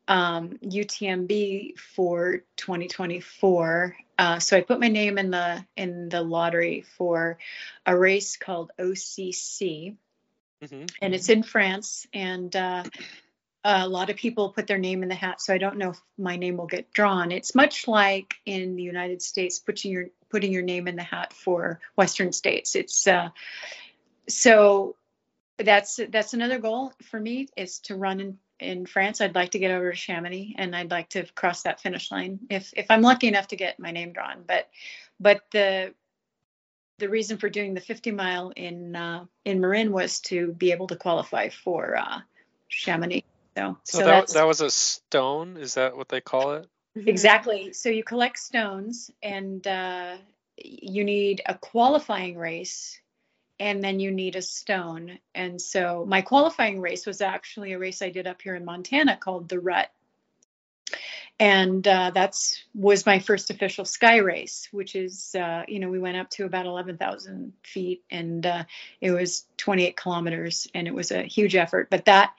um 0.07 0.59
utmb 0.63 1.79
for 1.79 2.45
2024 2.57 3.97
uh, 4.19 4.39
so 4.39 4.57
i 4.57 4.61
put 4.61 4.81
my 4.81 4.89
name 4.89 5.19
in 5.19 5.31
the 5.31 5.65
in 5.77 6.09
the 6.09 6.23
lottery 6.23 6.85
for 6.97 7.39
a 7.87 7.97
race 7.97 8.37
called 8.37 8.71
occ 8.79 9.97
mhm. 10.63 10.91
and 11.01 11.15
it's 11.15 11.29
in 11.29 11.43
France. 11.43 12.07
And 12.13 12.55
uh, 12.55 12.85
a 13.71 13.87
lot 13.87 14.09
of 14.09 14.17
people 14.17 14.49
put 14.49 14.67
their 14.67 14.79
name 14.79 15.03
in 15.03 15.11
the 15.11 15.15
hat, 15.15 15.43
so 15.43 15.53
I 15.53 15.59
don't 15.59 15.77
know 15.77 15.91
if 15.91 16.01
my 16.17 16.37
name 16.37 16.57
will 16.57 16.67
get 16.67 16.93
drawn. 16.93 17.31
It's 17.31 17.55
much 17.55 17.87
like 17.87 18.35
in 18.47 18.77
the 18.77 18.83
United 18.83 19.21
States 19.21 19.59
putting 19.59 19.93
your 19.93 20.07
putting 20.31 20.53
your 20.53 20.63
name 20.63 20.89
in 20.89 20.97
the 20.97 21.03
hat 21.03 21.35
for 21.35 21.79
Western 21.95 22.33
states. 22.33 22.75
It's 22.75 23.07
uh, 23.07 23.29
so 24.27 24.97
that's 25.59 26.01
that's 26.09 26.33
another 26.33 26.59
goal 26.59 26.93
for 27.03 27.21
me 27.21 27.49
is 27.57 27.81
to 27.81 27.97
run 27.97 28.21
in 28.21 28.39
in 28.59 28.87
France. 28.87 29.21
I'd 29.21 29.35
like 29.35 29.51
to 29.51 29.59
get 29.59 29.71
over 29.71 29.91
to 29.91 29.97
Chamonix 29.97 30.55
and 30.57 30.75
I'd 30.75 30.91
like 30.91 31.11
to 31.11 31.25
cross 31.35 31.63
that 31.63 31.81
finish 31.81 32.11
line 32.11 32.41
if 32.49 32.73
if 32.75 32.87
I'm 32.91 33.03
lucky 33.03 33.29
enough 33.29 33.49
to 33.49 33.57
get 33.57 33.79
my 33.79 33.91
name 33.91 34.13
drawn. 34.13 34.45
But 34.47 34.69
but 35.21 35.43
the 35.51 35.93
the 36.99 37.11
reason 37.11 37.37
for 37.37 37.51
doing 37.51 37.75
the 37.75 37.81
50 37.81 38.13
mile 38.13 38.51
in 38.57 38.97
uh, 38.97 39.27
in 39.45 39.61
Marin 39.61 39.93
was 39.93 40.21
to 40.21 40.53
be 40.53 40.73
able 40.73 40.87
to 40.87 40.97
qualify 40.97 41.51
for 41.51 41.97
uh, 41.97 42.21
Chamonix. 42.69 43.25
So, 43.59 43.77
So, 43.83 43.99
so, 43.99 44.05
that, 44.05 44.29
that 44.29 44.47
was 44.47 44.61
a 44.61 44.71
stone. 44.71 45.57
Is 45.57 45.75
that 45.75 45.97
what 45.97 46.09
they 46.09 46.21
call 46.21 46.53
it? 46.53 46.69
exactly. 46.95 47.73
So 47.73 47.89
you 47.89 48.05
collect 48.05 48.39
stones, 48.39 49.11
and 49.21 49.67
uh, 49.67 50.17
you 50.57 51.03
need 51.03 51.43
a 51.45 51.55
qualifying 51.55 52.39
race, 52.39 53.01
and 53.59 53.83
then 53.83 53.99
you 53.99 54.13
need 54.13 54.37
a 54.37 54.43
stone. 54.43 55.19
And 55.35 55.61
so 55.61 56.05
my 56.07 56.23
qualifying 56.23 56.81
race 56.81 57.05
was 57.05 57.21
actually 57.21 57.73
a 57.73 57.81
race 57.81 58.01
I 58.01 58.11
did 58.11 58.29
up 58.29 58.41
here 58.41 58.55
in 58.55 58.65
Montana 58.65 59.17
called 59.17 59.49
the 59.49 59.59
Rut. 59.59 59.91
And 61.41 61.87
uh, 61.87 62.13
that's 62.15 62.63
was 62.75 63.07
my 63.07 63.19
first 63.19 63.51
official 63.51 63.85
sky 63.85 64.19
race, 64.19 64.69
which 64.71 64.95
is, 64.95 65.35
uh, 65.35 65.65
you 65.67 65.81
know, 65.81 65.89
we 65.89 65.99
went 65.99 66.17
up 66.17 66.31
to 66.31 66.45
about 66.45 66.67
11,000 66.67 67.53
feet, 67.65 68.05
and 68.09 68.47
uh, 68.47 68.65
it 69.01 69.11
was 69.11 69.47
28 69.57 69.97
kilometers, 69.97 70.69
and 70.75 70.87
it 70.87 70.95
was 70.95 71.11
a 71.11 71.23
huge 71.23 71.57
effort. 71.57 71.91
But 71.91 72.05
that 72.05 72.33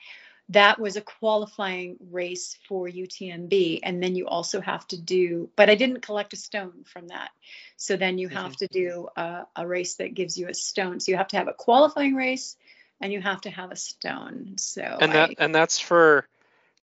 that 0.50 0.78
was 0.78 0.96
a 0.96 1.00
qualifying 1.00 1.96
race 2.10 2.56
for 2.68 2.88
UTMB, 2.88 3.80
and 3.82 4.02
then 4.02 4.14
you 4.14 4.26
also 4.28 4.60
have 4.60 4.86
to 4.88 5.00
do. 5.00 5.48
But 5.56 5.70
I 5.70 5.74
didn't 5.74 6.02
collect 6.02 6.32
a 6.32 6.36
stone 6.36 6.84
from 6.84 7.08
that, 7.08 7.30
so 7.76 7.96
then 7.96 8.18
you 8.18 8.28
have 8.28 8.54
to 8.56 8.66
do 8.66 9.08
a, 9.16 9.46
a 9.56 9.66
race 9.66 9.94
that 9.96 10.14
gives 10.14 10.38
you 10.38 10.48
a 10.48 10.54
stone. 10.54 11.00
So 11.00 11.12
you 11.12 11.18
have 11.18 11.28
to 11.28 11.36
have 11.36 11.48
a 11.48 11.52
qualifying 11.52 12.14
race, 12.14 12.56
and 13.00 13.12
you 13.12 13.20
have 13.20 13.40
to 13.42 13.50
have 13.50 13.70
a 13.70 13.76
stone. 13.76 14.54
So 14.58 14.82
And 14.82 15.12
that 15.12 15.30
and 15.38 15.54
that's 15.54 15.78
for 15.78 16.26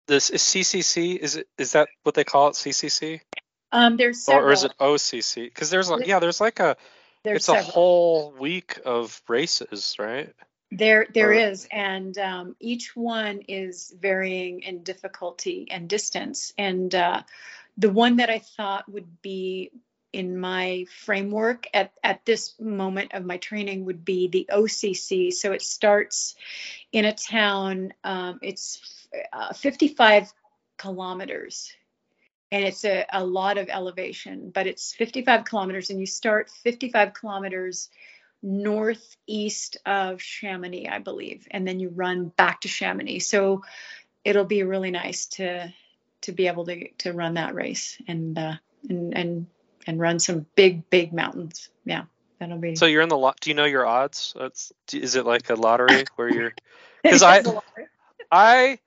this 0.08 0.30
is 0.30 0.42
CCC. 0.42 1.18
Is 1.18 1.38
it 1.38 1.48
is 1.58 1.72
that 1.72 1.88
what 2.04 2.16
they 2.16 2.24
call 2.24 2.50
it? 2.50 2.54
CCC 2.54 3.22
um, 3.74 3.98
there's 3.98 4.22
several. 4.22 4.46
or, 4.46 4.50
or 4.50 4.54
is 4.54 4.64
it 4.64 4.72
OCC? 4.80 5.46
Because 5.46 5.72
there's 5.72 5.90
like 5.90 6.06
yeah, 6.06 6.20
there's 6.20 6.40
like 6.40 6.60
a 6.60 6.78
There's 7.24 7.38
it's 7.38 7.50
a 7.50 7.62
whole 7.62 8.32
week 8.32 8.80
of 8.86 9.20
races, 9.28 9.96
right? 9.98 10.32
There, 10.78 11.08
there 11.14 11.30
Or- 11.30 11.34
is, 11.34 11.68
and 11.72 12.18
um, 12.18 12.56
each 12.60 12.96
one 12.96 13.42
is 13.48 13.94
varying 14.00 14.62
in 14.62 14.84
difficulty 14.84 15.68
and 15.70 15.88
distance. 15.88 16.54
And 16.58 16.94
uh, 16.94 17.24
the 17.78 17.92
one 17.92 18.18
that 18.18 18.30
I 18.30 18.40
thought 18.40 18.92
would 18.92 19.22
be 19.22 19.72
in 20.12 20.38
my 20.38 20.86
framework 21.06 21.68
at, 21.74 21.92
at 22.04 22.24
this 22.26 22.54
moment 22.60 23.14
of 23.14 23.26
my 23.26 23.38
training 23.38 23.86
would 23.86 24.06
be 24.06 24.28
the 24.28 24.48
OCC. 24.52 25.34
So 25.34 25.52
it 25.52 25.62
starts 25.62 26.36
in 26.92 27.06
a 27.06 27.14
town. 27.14 27.94
Um, 28.04 28.40
it's 28.42 29.08
uh, 29.34 29.54
55 29.54 30.32
kilometers, 30.78 31.74
and 32.52 32.64
it's 32.64 32.86
a, 32.86 33.06
a 33.12 33.26
lot 33.26 33.58
of 33.58 33.70
elevation, 33.70 34.52
but 34.54 34.68
it's 34.68 34.94
55 34.94 35.46
kilometers, 35.46 35.90
and 35.90 36.00
you 36.00 36.06
start 36.06 36.50
55 36.50 37.14
kilometers 37.14 37.90
northeast 38.44 39.78
of 39.86 40.22
Chamonix, 40.22 40.88
I 40.90 41.00
believe, 41.00 41.48
and 41.50 41.68
then 41.68 41.80
you 41.80 41.90
run 41.90 42.28
back 42.28 42.62
to 42.62 42.68
Chamonix. 42.68 43.20
So 43.20 43.64
it'll 44.24 44.46
be 44.46 44.64
really 44.64 44.92
nice 44.92 45.28
to 45.28 45.74
to 46.22 46.32
be 46.32 46.48
able 46.48 46.66
to 46.66 46.90
to 47.00 47.14
run 47.14 47.36
that 47.36 47.56
race 47.56 47.98
and 48.08 48.38
uh, 48.38 48.54
and 48.90 49.18
and 49.18 49.48
and 49.88 50.00
run 50.00 50.20
some 50.20 50.46
big 50.56 50.90
big 50.90 51.14
mountains. 51.14 51.70
Yeah, 51.86 52.04
that'll 52.40 52.58
be. 52.60 52.76
So 52.76 52.86
you're 52.86 53.02
in 53.02 53.10
the 53.10 53.18
lot. 53.18 53.40
Do 53.40 53.50
you 53.50 53.56
know 53.56 53.66
your 53.66 53.86
odds? 53.86 54.34
It's, 54.40 54.72
is 54.94 55.16
it 55.16 55.26
like 55.26 55.50
a 55.50 55.56
lottery 55.56 56.06
where 56.16 56.30
you're? 56.30 56.54
'cause 57.04 57.24
I- 57.24 57.44
I 58.32 58.80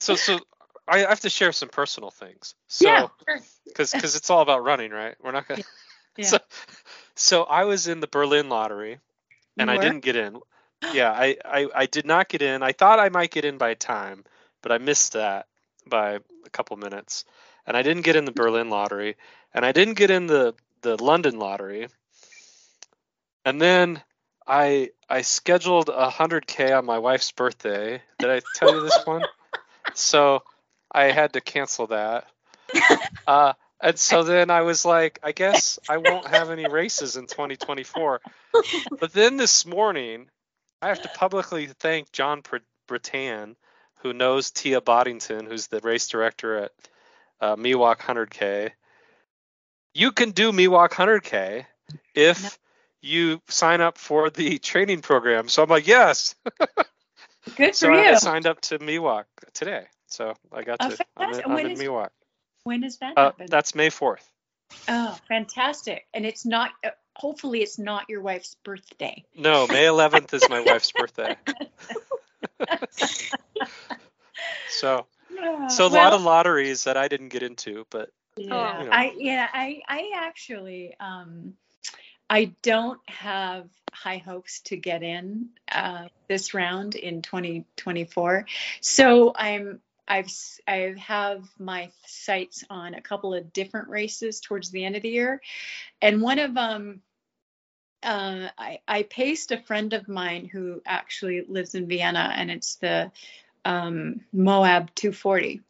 so 0.00 0.14
so 0.16 0.40
I 0.86 1.00
have 1.00 1.20
to 1.20 1.30
share 1.30 1.52
some 1.52 1.68
personal 1.68 2.10
things. 2.10 2.54
So 2.68 2.88
yeah, 2.88 3.08
sure. 3.28 3.40
because 3.66 3.92
because 3.92 4.16
it's 4.16 4.30
all 4.30 4.40
about 4.42 4.64
running, 4.64 4.90
right? 4.90 5.16
We're 5.22 5.32
not 5.32 5.48
gonna. 5.48 5.60
Yeah. 5.60 5.66
So, 6.24 6.38
so 7.18 7.42
I 7.42 7.64
was 7.64 7.88
in 7.88 8.00
the 8.00 8.06
Berlin 8.06 8.48
lottery 8.48 8.98
and 9.58 9.70
I 9.70 9.76
didn't 9.76 10.00
get 10.00 10.16
in. 10.16 10.38
Yeah, 10.94 11.10
I, 11.10 11.36
I 11.44 11.66
I 11.74 11.86
did 11.86 12.06
not 12.06 12.28
get 12.28 12.42
in. 12.42 12.62
I 12.62 12.72
thought 12.72 13.00
I 13.00 13.08
might 13.08 13.32
get 13.32 13.44
in 13.44 13.58
by 13.58 13.74
time, 13.74 14.24
but 14.62 14.72
I 14.72 14.78
missed 14.78 15.14
that 15.14 15.46
by 15.86 16.20
a 16.46 16.50
couple 16.50 16.76
minutes. 16.76 17.24
And 17.66 17.76
I 17.76 17.82
didn't 17.82 18.02
get 18.02 18.16
in 18.16 18.24
the 18.24 18.32
Berlin 18.32 18.70
lottery, 18.70 19.16
and 19.52 19.66
I 19.66 19.72
didn't 19.72 19.94
get 19.94 20.10
in 20.10 20.26
the 20.26 20.54
the 20.82 21.02
London 21.02 21.38
lottery. 21.38 21.88
And 23.44 23.60
then 23.60 24.00
I 24.46 24.90
I 25.08 25.22
scheduled 25.22 25.88
a 25.88 26.08
hundred 26.10 26.46
k 26.46 26.72
on 26.72 26.86
my 26.86 26.98
wife's 26.98 27.32
birthday. 27.32 28.00
Did 28.18 28.30
I 28.30 28.40
tell 28.54 28.74
you 28.74 28.82
this 28.82 29.04
one? 29.04 29.24
So 29.94 30.44
I 30.92 31.04
had 31.04 31.32
to 31.32 31.40
cancel 31.40 31.88
that. 31.88 32.28
Uh, 33.26 33.54
And 33.80 33.98
so 33.98 34.24
then 34.24 34.50
I 34.50 34.62
was 34.62 34.84
like, 34.84 35.20
I 35.22 35.32
guess 35.32 35.78
I 35.88 35.98
won't 35.98 36.26
have 36.26 36.50
any 36.50 36.66
races 36.68 37.16
in 37.16 37.26
2024. 37.26 38.20
But 38.98 39.12
then 39.12 39.36
this 39.36 39.64
morning, 39.66 40.28
I 40.82 40.88
have 40.88 41.02
to 41.02 41.08
publicly 41.08 41.66
thank 41.66 42.10
John 42.10 42.42
Bretan, 42.88 43.54
who 44.02 44.12
knows 44.12 44.50
Tia 44.50 44.80
Bodington, 44.80 45.46
who's 45.46 45.68
the 45.68 45.80
race 45.80 46.08
director 46.08 46.56
at 46.64 46.72
uh, 47.40 47.56
Miwok 47.56 47.98
100K. 47.98 48.70
You 49.94 50.12
can 50.12 50.32
do 50.32 50.50
Miwok 50.52 50.90
100K 50.90 51.64
if 52.14 52.58
you 53.00 53.40
sign 53.48 53.80
up 53.80 53.96
for 53.96 54.28
the 54.30 54.58
training 54.58 55.02
program. 55.02 55.48
So 55.48 55.62
I'm 55.62 55.68
like, 55.70 55.86
yes. 55.86 56.34
Good 57.56 57.74
so 57.76 57.86
for 57.88 57.94
you. 57.94 58.00
I 58.10 58.14
signed 58.14 58.46
up 58.46 58.60
to 58.62 58.78
Miwok 58.80 59.24
today. 59.54 59.84
So 60.06 60.34
I 60.52 60.62
got 60.62 60.78
Oh, 60.80 60.90
to. 60.90 61.06
I'm 61.16 61.32
in. 61.34 61.42
I'm 61.44 61.58
in 61.66 61.70
is- 61.72 61.80
Miwok. 61.80 62.08
When 62.68 62.82
does 62.82 62.98
that 62.98 63.16
Uh, 63.16 63.32
that's 63.46 63.74
May 63.74 63.88
4th. 63.88 64.20
oh, 64.88 65.16
fantastic! 65.26 66.06
And 66.12 66.26
it's 66.26 66.44
not. 66.44 66.70
Uh, 66.84 66.90
hopefully, 67.16 67.62
it's 67.62 67.78
not 67.78 68.10
your 68.10 68.20
wife's 68.20 68.56
birthday. 68.62 69.24
No, 69.34 69.66
May 69.66 69.86
11th 69.86 70.34
is 70.34 70.50
my 70.50 70.60
wife's 70.60 70.92
birthday. 70.92 71.34
So, 74.70 75.06
so 75.70 75.86
a 75.86 75.88
lot 75.88 76.12
of 76.12 76.22
lotteries 76.22 76.84
that 76.84 76.96
I 76.98 77.08
didn't 77.08 77.30
get 77.30 77.42
into, 77.42 77.86
but 77.90 78.10
Yeah, 78.36 78.80
you 78.80 78.84
know. 78.84 78.92
I 78.92 79.14
yeah, 79.16 79.48
I 79.50 79.80
I 79.88 80.12
actually 80.14 80.94
um 81.00 81.54
I 82.28 82.52
don't 82.62 83.00
have 83.08 83.68
high 83.94 84.18
hopes 84.18 84.60
to 84.60 84.76
get 84.76 85.02
in 85.02 85.48
uh, 85.72 86.08
this 86.28 86.52
round 86.52 86.94
in 86.94 87.22
2024. 87.22 88.44
So 88.82 89.32
I'm 89.34 89.80
I've 90.08 90.32
I 90.66 90.94
have 90.98 91.44
my 91.58 91.90
sights 92.06 92.64
on 92.70 92.94
a 92.94 93.02
couple 93.02 93.34
of 93.34 93.52
different 93.52 93.88
races 93.88 94.40
towards 94.40 94.70
the 94.70 94.84
end 94.84 94.96
of 94.96 95.02
the 95.02 95.10
year, 95.10 95.40
and 96.00 96.22
one 96.22 96.38
of 96.38 96.54
them. 96.54 97.02
Uh, 98.00 98.48
I, 98.56 98.78
I 98.86 99.02
paced 99.02 99.50
a 99.50 99.60
friend 99.60 99.92
of 99.92 100.06
mine 100.06 100.44
who 100.44 100.80
actually 100.86 101.44
lives 101.48 101.74
in 101.74 101.88
Vienna, 101.88 102.32
and 102.32 102.48
it's 102.48 102.76
the 102.76 103.10
um, 103.64 104.20
Moab 104.32 104.94
240. 104.94 105.62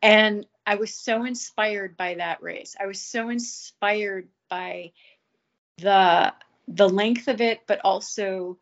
And 0.00 0.46
I 0.66 0.76
was 0.76 0.94
so 0.94 1.24
inspired 1.24 1.96
by 1.96 2.14
that 2.14 2.42
race. 2.42 2.74
I 2.80 2.86
was 2.86 3.00
so 3.00 3.28
inspired 3.28 4.28
by 4.48 4.92
the 5.78 6.32
the 6.68 6.88
length 6.88 7.28
of 7.28 7.40
it, 7.40 7.60
but 7.66 7.80
also 7.84 8.58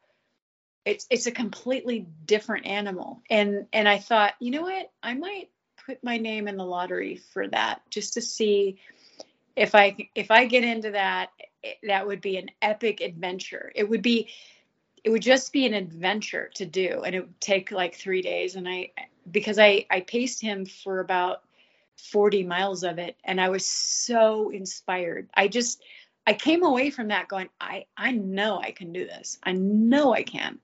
it's 0.87 1.07
it's 1.11 1.27
a 1.27 1.33
completely 1.33 2.07
different 2.25 2.67
animal. 2.67 3.21
And 3.29 3.67
and 3.73 3.89
I 3.89 3.99
thought, 3.99 4.35
you 4.39 4.53
know 4.53 4.63
what? 4.63 4.91
I 5.03 5.15
might 5.15 5.51
put 5.85 6.03
my 6.03 6.17
name 6.17 6.49
in 6.49 6.57
the 6.57 6.65
lottery 6.65 7.17
for 7.17 7.47
that 7.49 7.83
just 7.91 8.15
to 8.15 8.23
see 8.23 8.79
if 9.57 9.75
I 9.75 9.97
if 10.15 10.31
I 10.31 10.47
get 10.47 10.65
into 10.65 10.93
that, 10.93 11.31
that 11.83 12.07
would 12.07 12.21
be 12.21 12.37
an 12.37 12.51
epic 12.63 13.01
adventure. 13.01 13.73
It 13.75 13.89
would 13.89 14.03
be 14.03 14.29
it 15.03 15.11
would 15.11 15.23
just 15.23 15.53
be 15.53 15.67
an 15.67 15.75
adventure 15.75 16.51
to 16.55 16.67
do 16.67 17.03
and 17.05 17.15
it 17.15 17.21
would 17.21 17.41
take 17.41 17.73
like 17.73 17.97
3 17.97 18.23
days 18.23 18.55
and 18.55 18.69
I 18.69 18.93
because 19.29 19.59
I 19.59 19.87
I 19.91 20.01
paced 20.01 20.41
him 20.41 20.67
for 20.67 21.01
about 21.01 21.43
40 22.13 22.45
miles 22.45 22.85
of 22.85 22.99
it 22.99 23.17
and 23.25 23.41
I 23.41 23.49
was 23.49 23.67
so 23.67 24.51
inspired. 24.51 25.29
I 25.35 25.49
just 25.49 25.83
I 26.27 26.35
came 26.35 26.63
away 26.65 26.91
from 26.91 27.09
that 27.09 27.29
going 27.29 27.49
I 27.61 27.87
I 27.97 28.13
know 28.13 28.59
I 28.61 28.73
can 28.73 28.93
do 28.93 29.05
this. 29.07 29.39
I 29.43 29.53
know 29.53 30.13
I 30.13 30.23
can. 30.23 30.59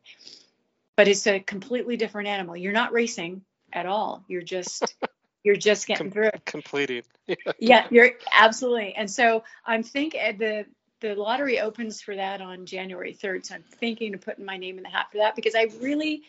But 0.96 1.08
it's 1.08 1.26
a 1.26 1.40
completely 1.40 1.96
different 1.96 2.28
animal. 2.28 2.56
You're 2.56 2.72
not 2.72 2.92
racing 2.92 3.42
at 3.72 3.86
all. 3.86 4.24
You're 4.28 4.42
just 4.42 4.94
you're 5.44 5.56
just 5.56 5.86
getting 5.86 6.06
Com- 6.06 6.12
through 6.12 6.30
completing. 6.44 7.02
yeah 7.58 7.86
you're 7.90 8.10
absolutely 8.32 8.94
and 8.94 9.10
so 9.10 9.44
i'm 9.64 9.82
think 9.82 10.14
uh, 10.14 10.32
the 10.38 10.66
the 11.00 11.14
lottery 11.14 11.60
opens 11.60 12.00
for 12.00 12.14
that 12.16 12.40
on 12.40 12.66
january 12.66 13.14
3rd 13.14 13.46
so 13.46 13.54
i'm 13.54 13.62
thinking 13.62 14.14
of 14.14 14.20
putting 14.20 14.44
my 14.44 14.56
name 14.56 14.76
in 14.76 14.82
the 14.82 14.88
hat 14.88 15.06
for 15.10 15.18
that 15.18 15.34
because 15.36 15.54
i 15.54 15.68
really 15.80 16.22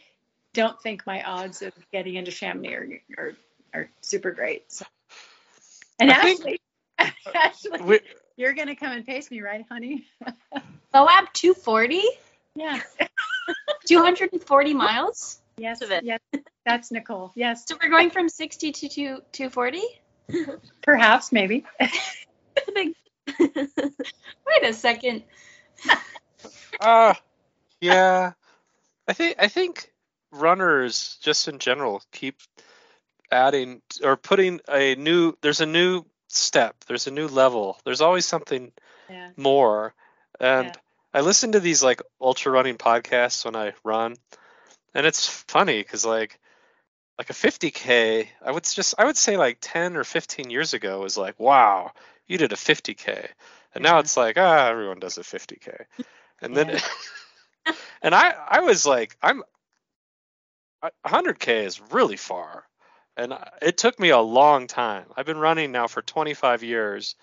don't 0.53 0.79
think 0.81 1.05
my 1.05 1.23
odds 1.23 1.61
of 1.61 1.73
getting 1.91 2.15
into 2.15 2.31
chamonix 2.31 2.75
are 2.75 2.87
are, 3.17 3.33
are 3.73 3.89
super 4.01 4.31
great 4.31 4.71
so. 4.71 4.85
and 5.99 6.11
I 6.11 6.21
think- 6.21 6.39
actually 6.39 6.61
actually 7.35 7.81
We, 7.81 7.99
you're 8.37 8.53
gonna 8.53 8.75
come 8.75 8.91
and 8.91 9.05
pace 9.05 9.29
me 9.31 9.41
right 9.41 9.65
honey 9.69 10.05
Moab 10.93 11.25
240, 11.33 12.01
yeah 12.55 12.79
240 13.87 14.73
miles. 14.73 15.39
yes 15.57 15.81
Of 15.81 15.91
it. 15.91 16.03
yes 16.03 16.19
that's 16.65 16.91
nicole 16.91 17.31
yes 17.35 17.65
So 17.67 17.77
we're 17.81 17.89
going 17.89 18.09
from 18.11 18.29
60 18.29 18.71
to 18.73 18.89
two, 18.89 19.17
240. 19.31 19.81
perhaps 20.81 21.31
maybe 21.31 21.65
Wait 23.39 24.63
a 24.63 24.73
second. 24.73 25.23
uh, 26.79 27.13
yeah, 27.81 28.33
I 29.07 29.13
think 29.13 29.35
I 29.39 29.47
think 29.47 29.91
runners 30.31 31.17
just 31.21 31.47
in 31.47 31.59
general 31.59 32.01
keep 32.11 32.37
adding 33.31 33.81
or 34.03 34.17
putting 34.17 34.59
a 34.69 34.95
new. 34.95 35.33
There's 35.41 35.61
a 35.61 35.65
new 35.65 36.05
step. 36.35 36.75
There's 36.87 37.07
a 37.07 37.11
new 37.11 37.27
level. 37.27 37.79
There's 37.85 38.01
always 38.01 38.25
something 38.25 38.71
yeah 39.09 39.29
more. 39.37 39.93
And 40.39 40.67
Yeah. 40.67 40.71
I 41.13 41.21
listen 41.21 41.53
to 41.53 41.59
these 41.59 41.83
like 41.83 42.01
ultra 42.21 42.51
running 42.51 42.77
podcasts 42.77 43.45
when 43.45 43.55
I 43.55 43.73
run, 43.83 44.15
and 44.95 45.05
it's 45.05 45.27
funny 45.27 45.79
because 45.81 46.05
like 46.05 46.39
like 47.17 47.29
a 47.29 47.33
50k, 47.33 48.29
I 48.41 48.51
would 48.51 48.63
just 48.63 48.95
I 48.97 49.05
would 49.05 49.17
say 49.17 49.37
like 49.37 49.57
10 49.61 49.95
or 49.97 50.03
15 50.03 50.49
years 50.49 50.73
ago 50.73 51.01
was 51.01 51.17
like 51.17 51.39
wow 51.39 51.91
you 52.27 52.37
did 52.37 52.53
a 52.53 52.57
50k, 52.57 53.29
and 53.75 53.83
now 53.83 53.95
Yeah. 53.95 53.99
it's 53.99 54.17
like 54.17 54.37
ah 54.37 54.67
everyone 54.69 54.99
does 54.99 55.17
a 55.17 55.23
50k, 55.23 55.85
and 56.41 56.55
then 56.55 56.79
and 58.01 58.15
I 58.15 58.33
I 58.49 58.59
was 58.61 58.85
like 58.85 59.17
I'm 59.21 59.43
100k 61.05 61.65
is 61.65 61.79
really 61.91 62.17
far. 62.17 62.65
And 63.15 63.33
it 63.61 63.77
took 63.77 63.99
me 63.99 64.09
a 64.09 64.19
long 64.19 64.67
time. 64.67 65.05
I've 65.15 65.25
been 65.25 65.37
running 65.37 65.71
now 65.71 65.87
for 65.87 66.01
25 66.01 66.63
years. 66.63 67.15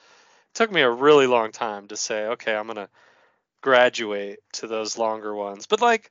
It 0.52 0.54
took 0.54 0.70
me 0.70 0.82
a 0.82 0.90
really 0.90 1.26
long 1.26 1.52
time 1.52 1.88
to 1.88 1.96
say, 1.96 2.26
okay, 2.28 2.54
I'm 2.54 2.66
gonna 2.66 2.88
graduate 3.60 4.38
to 4.54 4.66
those 4.66 4.98
longer 4.98 5.34
ones. 5.34 5.66
But 5.66 5.80
like, 5.80 6.10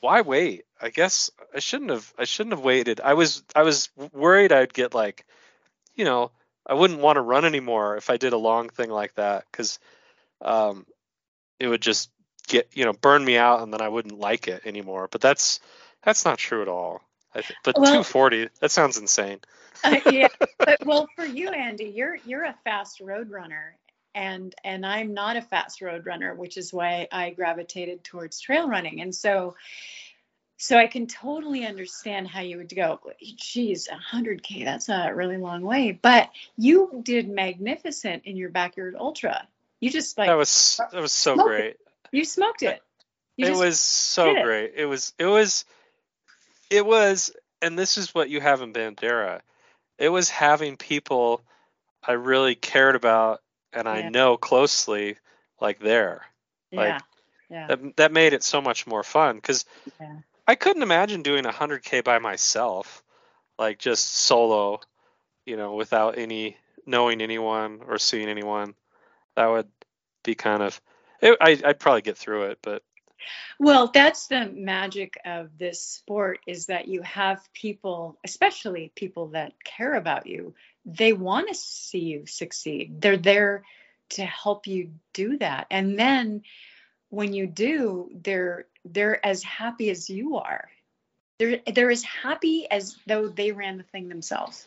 why 0.00 0.20
wait? 0.22 0.64
I 0.80 0.90
guess 0.90 1.30
I 1.54 1.60
shouldn't 1.60 1.90
have. 1.90 2.12
I 2.18 2.24
shouldn't 2.24 2.54
have 2.54 2.64
waited. 2.64 3.00
I 3.00 3.14
was 3.14 3.42
I 3.54 3.62
was 3.62 3.88
worried 4.12 4.52
I'd 4.52 4.74
get 4.74 4.94
like, 4.94 5.24
you 5.94 6.04
know, 6.04 6.32
I 6.66 6.74
wouldn't 6.74 7.00
want 7.00 7.16
to 7.16 7.22
run 7.22 7.44
anymore 7.44 7.96
if 7.96 8.10
I 8.10 8.16
did 8.16 8.32
a 8.32 8.38
long 8.38 8.68
thing 8.68 8.90
like 8.90 9.14
that 9.14 9.44
because, 9.50 9.78
um, 10.42 10.86
it 11.60 11.68
would 11.68 11.80
just 11.82 12.10
get 12.48 12.68
you 12.74 12.84
know 12.84 12.92
burn 12.92 13.24
me 13.24 13.36
out 13.36 13.62
and 13.62 13.72
then 13.72 13.80
I 13.80 13.88
wouldn't 13.88 14.18
like 14.18 14.48
it 14.48 14.66
anymore. 14.66 15.08
But 15.10 15.20
that's 15.20 15.60
that's 16.02 16.24
not 16.24 16.38
true 16.38 16.62
at 16.62 16.68
all. 16.68 17.05
But 17.62 17.76
Well- 17.76 17.86
240 17.86 18.48
that 18.60 18.70
sounds 18.70 18.98
insane. 18.98 19.40
Uh, 19.84 20.00
yeah, 20.10 20.28
but 20.58 20.84
well, 20.84 21.08
for 21.16 21.24
you, 21.24 21.50
Andy, 21.50 21.92
you're 21.94 22.16
you're 22.24 22.44
a 22.44 22.56
fast 22.64 23.00
road 23.00 23.30
runner, 23.30 23.76
and 24.14 24.54
and 24.64 24.86
I'm 24.86 25.14
not 25.14 25.36
a 25.36 25.42
fast 25.42 25.82
road 25.82 26.06
runner, 26.06 26.34
which 26.34 26.56
is 26.56 26.72
why 26.72 27.08
I 27.12 27.30
gravitated 27.30 28.04
towards 28.04 28.40
trail 28.40 28.68
running, 28.68 29.00
and 29.00 29.14
so. 29.14 29.54
So 30.58 30.78
I 30.78 30.86
can 30.86 31.06
totally 31.06 31.66
understand 31.66 32.26
how 32.26 32.40
you 32.40 32.56
would 32.56 32.74
go, 32.74 32.98
geez, 33.36 33.88
100K, 33.88 34.64
that's 34.64 34.88
a 34.88 35.12
really 35.14 35.36
long 35.36 35.60
way. 35.60 35.92
But 35.92 36.30
you 36.56 37.02
did 37.04 37.28
magnificent 37.28 38.22
in 38.24 38.38
your 38.38 38.48
backyard 38.48 38.96
ultra. 38.98 39.46
You 39.80 39.90
just 39.90 40.16
like, 40.16 40.28
that 40.28 40.38
was 40.38 40.80
that 40.92 41.02
was 41.02 41.12
so 41.12 41.34
smoke 41.34 41.46
it. 41.46 41.50
great. 41.50 41.76
you 42.10 42.24
smoked 42.24 42.62
it. 42.62 42.82
You 43.36 43.48
it 43.48 43.56
was 43.56 43.78
so 43.78 44.34
it. 44.34 44.42
great. 44.42 44.72
It 44.76 44.86
was 44.86 45.12
it 45.18 45.26
was 45.26 45.66
it 46.70 46.84
was 46.84 47.32
and 47.62 47.78
this 47.78 47.96
is 47.98 48.14
what 48.14 48.28
you 48.28 48.40
have 48.40 48.62
in 48.62 48.72
Bandera. 48.72 49.40
It 49.98 50.08
was 50.08 50.28
having 50.28 50.76
people 50.76 51.42
I 52.02 52.12
really 52.12 52.54
cared 52.54 52.96
about 52.96 53.42
and 53.72 53.88
I 53.88 54.08
know 54.08 54.36
closely 54.36 55.16
like 55.60 55.80
there. 55.80 56.26
yeah. 56.70 56.80
like, 56.80 57.02
yeah. 57.48 57.66
That 57.68 57.96
that 57.96 58.12
made 58.12 58.32
it 58.32 58.42
so 58.42 58.60
much 58.60 58.86
more 58.86 59.02
fun 59.02 59.40
cuz 59.40 59.64
Yeah. 60.00 60.18
I 60.48 60.54
couldn't 60.54 60.82
imagine 60.82 61.22
doing 61.22 61.44
100k 61.44 62.04
by 62.04 62.18
myself 62.18 63.02
like 63.58 63.78
just 63.78 64.14
solo, 64.14 64.80
you 65.44 65.56
know, 65.56 65.74
without 65.74 66.18
any 66.18 66.56
knowing 66.84 67.20
anyone 67.20 67.82
or 67.86 67.98
seeing 67.98 68.28
anyone. 68.28 68.74
That 69.34 69.46
would 69.46 69.68
be 70.22 70.34
kind 70.34 70.62
of 70.62 70.80
it, 71.20 71.36
I 71.40 71.60
I'd 71.64 71.80
probably 71.80 72.02
get 72.02 72.18
through 72.18 72.44
it, 72.44 72.58
but 72.62 72.82
Well, 73.58 73.90
that's 73.92 74.26
the 74.26 74.46
magic 74.46 75.18
of 75.24 75.56
this 75.58 75.82
sport 75.82 76.40
is 76.46 76.66
that 76.66 76.88
you 76.88 77.02
have 77.02 77.40
people, 77.52 78.18
especially 78.24 78.92
people 78.94 79.28
that 79.28 79.52
care 79.64 79.94
about 79.94 80.26
you, 80.26 80.54
they 80.84 81.12
want 81.12 81.48
to 81.48 81.54
see 81.54 82.00
you 82.00 82.26
succeed. 82.26 83.00
They're 83.00 83.16
there 83.16 83.64
to 84.10 84.24
help 84.24 84.66
you 84.66 84.92
do 85.12 85.38
that. 85.38 85.66
And 85.70 85.98
then 85.98 86.42
when 87.08 87.32
you 87.32 87.46
do, 87.46 88.10
they're 88.14 88.66
they're 88.84 89.24
as 89.24 89.42
happy 89.42 89.90
as 89.90 90.08
you 90.08 90.36
are. 90.36 90.68
They're 91.38 91.60
they're 91.66 91.90
as 91.90 92.04
happy 92.04 92.66
as 92.70 92.96
though 93.06 93.28
they 93.28 93.52
ran 93.52 93.78
the 93.78 93.84
thing 93.84 94.08
themselves. 94.08 94.66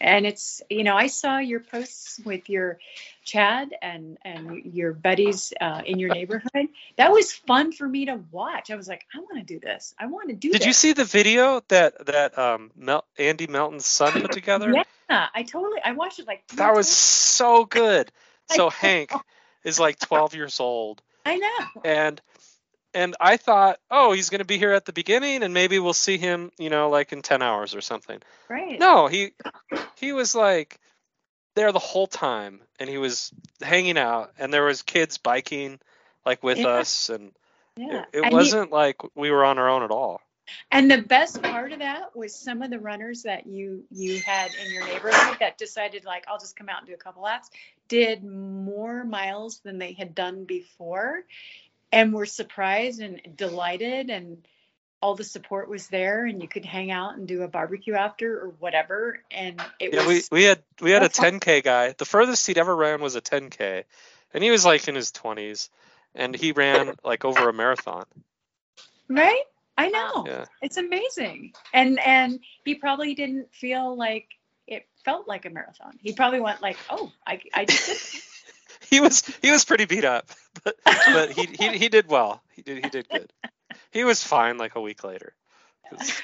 And 0.00 0.26
it's 0.26 0.62
you 0.68 0.84
know 0.84 0.96
I 0.96 1.06
saw 1.06 1.38
your 1.38 1.60
posts 1.60 2.20
with 2.24 2.48
your 2.48 2.78
Chad 3.24 3.74
and 3.82 4.18
and 4.24 4.64
your 4.64 4.92
buddies 4.92 5.52
uh, 5.60 5.82
in 5.84 5.98
your 5.98 6.10
neighborhood. 6.10 6.68
That 6.96 7.12
was 7.12 7.32
fun 7.32 7.72
for 7.72 7.88
me 7.88 8.06
to 8.06 8.20
watch. 8.30 8.70
I 8.70 8.76
was 8.76 8.86
like, 8.86 9.04
I 9.14 9.18
want 9.18 9.38
to 9.38 9.42
do 9.42 9.58
this. 9.58 9.94
I 9.98 10.06
want 10.06 10.28
to 10.28 10.34
do. 10.34 10.52
Did 10.52 10.60
this. 10.60 10.66
you 10.66 10.72
see 10.72 10.92
the 10.92 11.04
video 11.04 11.60
that 11.68 12.06
that 12.06 12.38
um 12.38 12.70
Mel- 12.76 13.06
Andy 13.18 13.46
Melton's 13.46 13.86
son 13.86 14.12
put 14.12 14.32
together? 14.32 14.72
Yeah, 14.72 15.26
I 15.34 15.42
totally. 15.42 15.80
I 15.84 15.92
watched 15.92 16.18
it 16.18 16.26
like. 16.26 16.46
That 16.54 16.74
was 16.74 16.88
so 16.88 17.64
good. 17.64 18.10
So. 18.48 18.70
Hank 18.70 19.10
is 19.64 19.80
like 19.80 19.98
12 19.98 20.34
years 20.34 20.60
old, 20.60 21.02
I 21.24 21.36
know. 21.36 21.82
and 21.84 22.20
and 22.96 23.14
I 23.20 23.36
thought, 23.36 23.78
oh, 23.90 24.12
he's 24.12 24.30
gonna 24.30 24.44
be 24.44 24.58
here 24.58 24.72
at 24.72 24.86
the 24.86 24.92
beginning, 24.92 25.42
and 25.42 25.52
maybe 25.52 25.78
we'll 25.78 25.92
see 25.92 26.16
him, 26.16 26.50
you 26.58 26.70
know, 26.70 26.88
like 26.88 27.12
in 27.12 27.22
10 27.22 27.42
hours 27.42 27.74
or 27.74 27.82
something. 27.82 28.20
Right. 28.48 28.80
No, 28.80 29.06
he 29.06 29.32
he 29.98 30.12
was 30.12 30.34
like 30.34 30.78
there 31.54 31.72
the 31.72 31.78
whole 31.78 32.06
time, 32.06 32.60
and 32.80 32.88
he 32.88 32.98
was 32.98 33.32
hanging 33.60 33.98
out, 33.98 34.32
and 34.38 34.52
there 34.52 34.64
was 34.64 34.82
kids 34.82 35.18
biking 35.18 35.78
like 36.24 36.42
with 36.42 36.58
Yeah. 36.58 36.66
us, 36.66 37.10
and 37.10 37.32
Yeah. 37.76 37.98
it, 38.12 38.18
it 38.18 38.24
And 38.24 38.32
wasn't 38.32 38.72
like 38.72 38.96
we 39.14 39.30
were 39.30 39.44
on 39.44 39.58
our 39.58 39.68
own 39.68 39.82
at 39.82 39.90
all. 39.90 40.22
And 40.70 40.90
the 40.90 41.02
best 41.02 41.42
part 41.42 41.72
of 41.72 41.80
that 41.80 42.14
was 42.16 42.34
some 42.34 42.62
of 42.62 42.70
the 42.70 42.78
runners 42.78 43.24
that 43.24 43.46
you 43.46 43.84
you 43.90 44.20
had 44.20 44.50
in 44.64 44.72
your 44.72 44.84
neighborhood 44.86 45.36
that 45.40 45.58
decided 45.58 46.04
like 46.04 46.24
I'll 46.28 46.38
just 46.38 46.56
come 46.56 46.68
out 46.68 46.78
and 46.78 46.86
do 46.86 46.94
a 46.94 46.98
couple 46.98 47.22
laps 47.22 47.50
did 47.88 48.24
more 48.24 49.04
miles 49.04 49.60
than 49.60 49.78
they 49.78 49.92
had 49.92 50.14
done 50.14 50.44
before 50.44 51.24
and 51.92 52.12
we 52.12 52.18
were 52.18 52.26
surprised 52.26 53.00
and 53.00 53.20
delighted 53.36 54.10
and 54.10 54.46
all 55.02 55.14
the 55.14 55.24
support 55.24 55.68
was 55.68 55.88
there 55.88 56.24
and 56.24 56.40
you 56.42 56.48
could 56.48 56.64
hang 56.64 56.90
out 56.90 57.16
and 57.16 57.28
do 57.28 57.42
a 57.42 57.48
barbecue 57.48 57.94
after 57.94 58.40
or 58.40 58.48
whatever 58.58 59.20
and 59.30 59.60
it 59.78 59.92
Yeah, 59.92 60.06
we, 60.06 60.14
was 60.14 60.28
we 60.30 60.42
had 60.44 60.62
we 60.80 60.90
had 60.90 61.02
a 61.02 61.08
10k 61.08 61.62
guy. 61.62 61.94
The 61.96 62.04
furthest 62.04 62.46
he'd 62.46 62.58
ever 62.58 62.74
ran 62.74 63.00
was 63.00 63.14
a 63.14 63.20
10k, 63.20 63.84
and 64.34 64.42
he 64.42 64.50
was 64.50 64.64
like 64.64 64.88
in 64.88 64.94
his 64.94 65.12
20s, 65.12 65.68
and 66.14 66.34
he 66.34 66.52
ran 66.52 66.94
like 67.04 67.24
over 67.24 67.48
a 67.48 67.52
marathon. 67.52 68.04
right? 69.08 69.42
I 69.78 69.88
know. 69.88 70.24
Yeah, 70.26 70.46
it's 70.62 70.78
amazing. 70.78 71.52
And 71.72 71.98
and 72.00 72.40
he 72.64 72.74
probably 72.74 73.14
didn't 73.14 73.52
feel 73.54 73.96
like 73.96 74.28
it 74.66 74.86
felt 75.04 75.28
like 75.28 75.44
a 75.44 75.50
marathon. 75.50 75.98
He 76.00 76.14
probably 76.14 76.40
went 76.40 76.62
like 76.62 76.78
oh 76.90 77.12
I, 77.26 77.40
I 77.54 77.64
just 77.66 77.86
did 77.86 77.96
he 78.90 79.00
was 79.00 79.22
he 79.42 79.50
was 79.50 79.64
pretty 79.64 79.84
beat 79.84 80.04
up, 80.04 80.28
but 80.64 80.76
but 80.84 81.30
he 81.30 81.46
he 81.46 81.78
he 81.78 81.88
did 81.88 82.08
well. 82.08 82.42
He 82.52 82.62
did 82.62 82.84
he 82.84 82.90
did 82.90 83.08
good. 83.08 83.32
He 83.90 84.04
was 84.04 84.22
fine 84.22 84.58
like 84.58 84.74
a 84.74 84.80
week 84.80 85.04
later, 85.04 85.34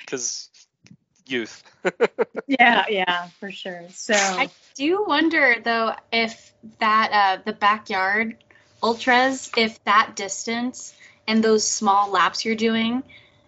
because 0.00 0.50
youth. 1.26 1.62
yeah 2.46 2.84
yeah 2.88 3.28
for 3.38 3.50
sure 3.50 3.84
so 3.90 4.14
I 4.14 4.50
do 4.74 5.04
wonder 5.06 5.56
though 5.62 5.94
if 6.12 6.52
that 6.80 7.10
uh, 7.12 7.42
the 7.44 7.52
backyard 7.52 8.36
ultras, 8.82 9.50
if 9.56 9.82
that 9.84 10.16
distance 10.16 10.94
and 11.26 11.42
those 11.42 11.66
small 11.66 12.10
laps 12.10 12.44
you're 12.44 12.56
doing, 12.56 13.02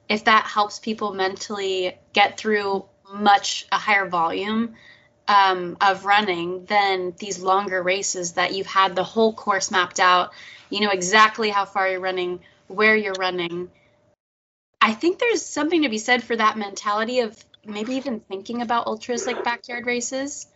if 0.09 0.25
that 0.25 0.45
helps 0.45 0.79
people 0.79 1.13
mentally 1.13 1.97
get 2.13 2.39
through 2.39 2.85
much 3.13 3.67
a 3.73 3.79
higher 3.79 4.09
volume 4.09 4.75
um, 5.29 5.77
of 5.81 6.05
running 6.05 6.65
than 6.67 7.15
these 7.19 7.41
longer 7.41 7.83
races 7.83 8.33
that 8.33 8.55
you've 8.55 8.67
had 8.67 8.95
the 8.95 9.05
whole 9.05 9.33
course 9.33 9.71
mapped 9.71 10.01
out. 10.01 10.33
You 10.71 10.81
know 10.81 10.91
exactly 10.91 11.51
how 11.51 11.65
far 11.65 11.89
you're 11.89 12.01
running, 12.01 12.41
where 12.69 12.97
you're 12.97 13.15
running. 13.15 13.71
I 14.81 14.93
think 14.93 15.19
there's 15.19 15.43
something 15.43 15.83
to 15.83 15.89
be 15.89 15.99
said 15.99 16.23
for 16.23 16.37
that 16.37 16.59
mentality 16.59 17.21
of 17.21 17.43
maybe 17.65 17.95
even 17.95 18.21
thinking 18.21 18.61
about 18.61 18.87
ultras 18.87 19.27
like 19.27 19.43
backyard 19.45 19.87
races. 19.87 20.47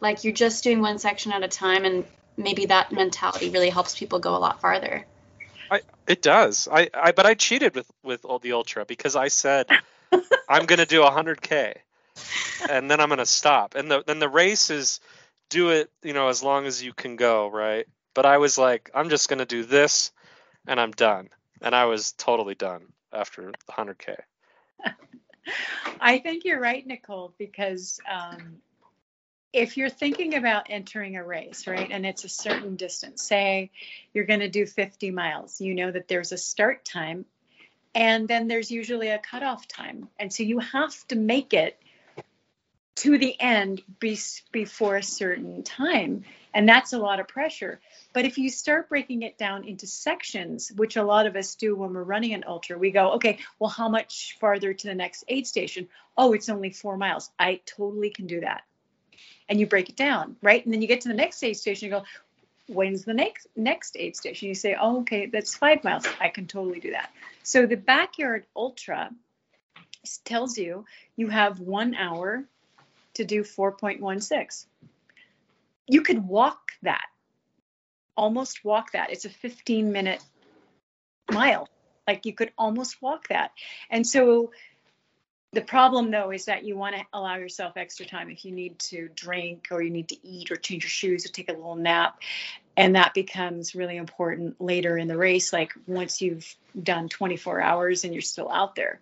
Like 0.00 0.24
you're 0.24 0.32
just 0.32 0.64
doing 0.64 0.80
one 0.80 0.98
section 0.98 1.32
at 1.32 1.42
a 1.42 1.48
time, 1.48 1.84
and 1.84 2.04
maybe 2.36 2.66
that 2.66 2.92
mentality 2.92 3.50
really 3.50 3.70
helps 3.70 3.98
people 3.98 4.18
go 4.18 4.36
a 4.36 4.38
lot 4.38 4.60
farther. 4.60 5.04
It 6.08 6.22
does. 6.22 6.68
I, 6.72 6.88
I 6.94 7.12
but 7.12 7.26
I 7.26 7.34
cheated 7.34 7.74
with 7.74 7.88
with 8.02 8.24
all 8.24 8.38
the 8.38 8.52
ultra 8.52 8.86
because 8.86 9.14
I 9.14 9.28
said 9.28 9.68
I'm 10.48 10.64
gonna 10.64 10.86
do 10.86 11.02
100k, 11.02 11.74
and 12.70 12.90
then 12.90 13.00
I'm 13.00 13.08
gonna 13.08 13.26
stop. 13.26 13.74
And 13.74 13.90
the 13.90 14.02
then 14.06 14.18
the 14.18 14.28
race 14.28 14.70
is 14.70 15.00
do 15.50 15.70
it 15.70 15.90
you 16.02 16.12
know 16.12 16.28
as 16.28 16.42
long 16.42 16.66
as 16.66 16.82
you 16.82 16.92
can 16.92 17.16
go 17.16 17.48
right. 17.48 17.86
But 18.14 18.26
I 18.26 18.38
was 18.38 18.58
like 18.58 18.90
I'm 18.94 19.10
just 19.10 19.28
gonna 19.28 19.46
do 19.46 19.64
this, 19.64 20.12
and 20.66 20.80
I'm 20.80 20.92
done. 20.92 21.28
And 21.60 21.74
I 21.74 21.86
was 21.86 22.12
totally 22.12 22.54
done 22.54 22.86
after 23.12 23.50
the 23.66 23.72
100k. 23.72 24.16
I 26.00 26.18
think 26.18 26.44
you're 26.44 26.60
right, 26.60 26.86
Nicole, 26.86 27.34
because 27.36 27.98
um, 28.08 28.58
if 29.52 29.76
you're 29.76 29.88
thinking 29.88 30.36
about 30.36 30.66
entering 30.70 31.16
a 31.16 31.24
race, 31.24 31.66
right, 31.66 31.88
and 31.90 32.06
it's 32.06 32.22
a 32.22 32.28
certain 32.28 32.76
distance, 32.76 33.22
say 33.22 33.72
you're 34.12 34.26
going 34.26 34.40
to 34.40 34.48
do 34.48 34.66
50 34.66 35.10
miles, 35.10 35.60
you 35.60 35.74
know 35.74 35.90
that 35.90 36.06
there's 36.06 36.30
a 36.30 36.38
start 36.38 36.84
time 36.84 37.24
and 37.94 38.28
then 38.28 38.48
there's 38.48 38.70
usually 38.70 39.08
a 39.08 39.18
cutoff 39.18 39.66
time. 39.66 40.08
And 40.18 40.32
so 40.32 40.42
you 40.42 40.58
have 40.60 40.94
to 41.08 41.16
make 41.16 41.54
it 41.54 41.80
to 42.98 43.16
the 43.16 43.40
end 43.40 43.82
be, 44.00 44.18
before 44.50 44.96
a 44.96 45.02
certain 45.02 45.62
time. 45.62 46.24
And 46.52 46.68
that's 46.68 46.92
a 46.92 46.98
lot 46.98 47.20
of 47.20 47.28
pressure. 47.28 47.80
But 48.12 48.24
if 48.24 48.38
you 48.38 48.50
start 48.50 48.88
breaking 48.88 49.22
it 49.22 49.38
down 49.38 49.64
into 49.64 49.86
sections, 49.86 50.72
which 50.74 50.96
a 50.96 51.04
lot 51.04 51.26
of 51.26 51.36
us 51.36 51.54
do 51.54 51.76
when 51.76 51.92
we're 51.92 52.02
running 52.02 52.34
an 52.34 52.44
ultra, 52.46 52.76
we 52.76 52.90
go, 52.90 53.12
okay, 53.12 53.38
well, 53.60 53.70
how 53.70 53.88
much 53.88 54.36
farther 54.40 54.74
to 54.74 54.86
the 54.88 54.94
next 54.94 55.24
aid 55.28 55.46
station? 55.46 55.88
Oh, 56.16 56.32
it's 56.32 56.48
only 56.48 56.70
four 56.70 56.96
miles. 56.96 57.30
I 57.38 57.60
totally 57.66 58.10
can 58.10 58.26
do 58.26 58.40
that. 58.40 58.62
And 59.48 59.60
you 59.60 59.66
break 59.66 59.88
it 59.88 59.96
down, 59.96 60.36
right? 60.42 60.64
And 60.64 60.74
then 60.74 60.82
you 60.82 60.88
get 60.88 61.02
to 61.02 61.08
the 61.08 61.14
next 61.14 61.42
aid 61.44 61.56
station, 61.56 61.86
you 61.86 61.94
go, 61.94 62.04
when's 62.66 63.04
the 63.04 63.14
next 63.14 63.46
next 63.54 63.96
aid 63.96 64.16
station? 64.16 64.48
You 64.48 64.54
say, 64.54 64.76
oh, 64.78 65.00
okay, 65.00 65.26
that's 65.26 65.54
five 65.54 65.84
miles. 65.84 66.06
I 66.20 66.30
can 66.30 66.46
totally 66.46 66.80
do 66.80 66.90
that. 66.90 67.10
So 67.44 67.66
the 67.66 67.76
backyard 67.76 68.44
ultra 68.56 69.10
tells 70.24 70.58
you 70.58 70.84
you 71.16 71.28
have 71.28 71.60
one 71.60 71.94
hour 71.94 72.44
to 73.18 73.24
do 73.24 73.42
4.16. 73.42 74.66
You 75.86 76.02
could 76.02 76.26
walk 76.26 76.72
that, 76.82 77.06
almost 78.16 78.64
walk 78.64 78.92
that. 78.92 79.10
It's 79.10 79.24
a 79.24 79.30
15 79.30 79.92
minute 79.92 80.22
mile. 81.30 81.68
Like 82.06 82.26
you 82.26 82.32
could 82.32 82.52
almost 82.56 83.00
walk 83.02 83.28
that. 83.28 83.50
And 83.90 84.06
so 84.06 84.52
the 85.52 85.62
problem 85.62 86.10
though 86.10 86.30
is 86.30 86.44
that 86.44 86.64
you 86.64 86.76
want 86.76 86.94
to 86.96 87.02
allow 87.12 87.36
yourself 87.36 87.76
extra 87.76 88.06
time 88.06 88.30
if 88.30 88.44
you 88.44 88.52
need 88.52 88.78
to 88.78 89.08
drink 89.14 89.68
or 89.70 89.82
you 89.82 89.90
need 89.90 90.08
to 90.08 90.26
eat 90.26 90.50
or 90.50 90.56
change 90.56 90.84
your 90.84 90.90
shoes 90.90 91.24
or 91.24 91.30
take 91.30 91.48
a 91.48 91.52
little 91.52 91.76
nap. 91.76 92.20
And 92.76 92.94
that 92.94 93.14
becomes 93.14 93.74
really 93.74 93.96
important 93.96 94.60
later 94.60 94.96
in 94.96 95.08
the 95.08 95.16
race, 95.16 95.52
like 95.52 95.72
once 95.86 96.20
you've 96.22 96.54
done 96.80 97.08
24 97.08 97.60
hours 97.60 98.04
and 98.04 98.12
you're 98.12 98.22
still 98.22 98.50
out 98.50 98.76
there. 98.76 99.00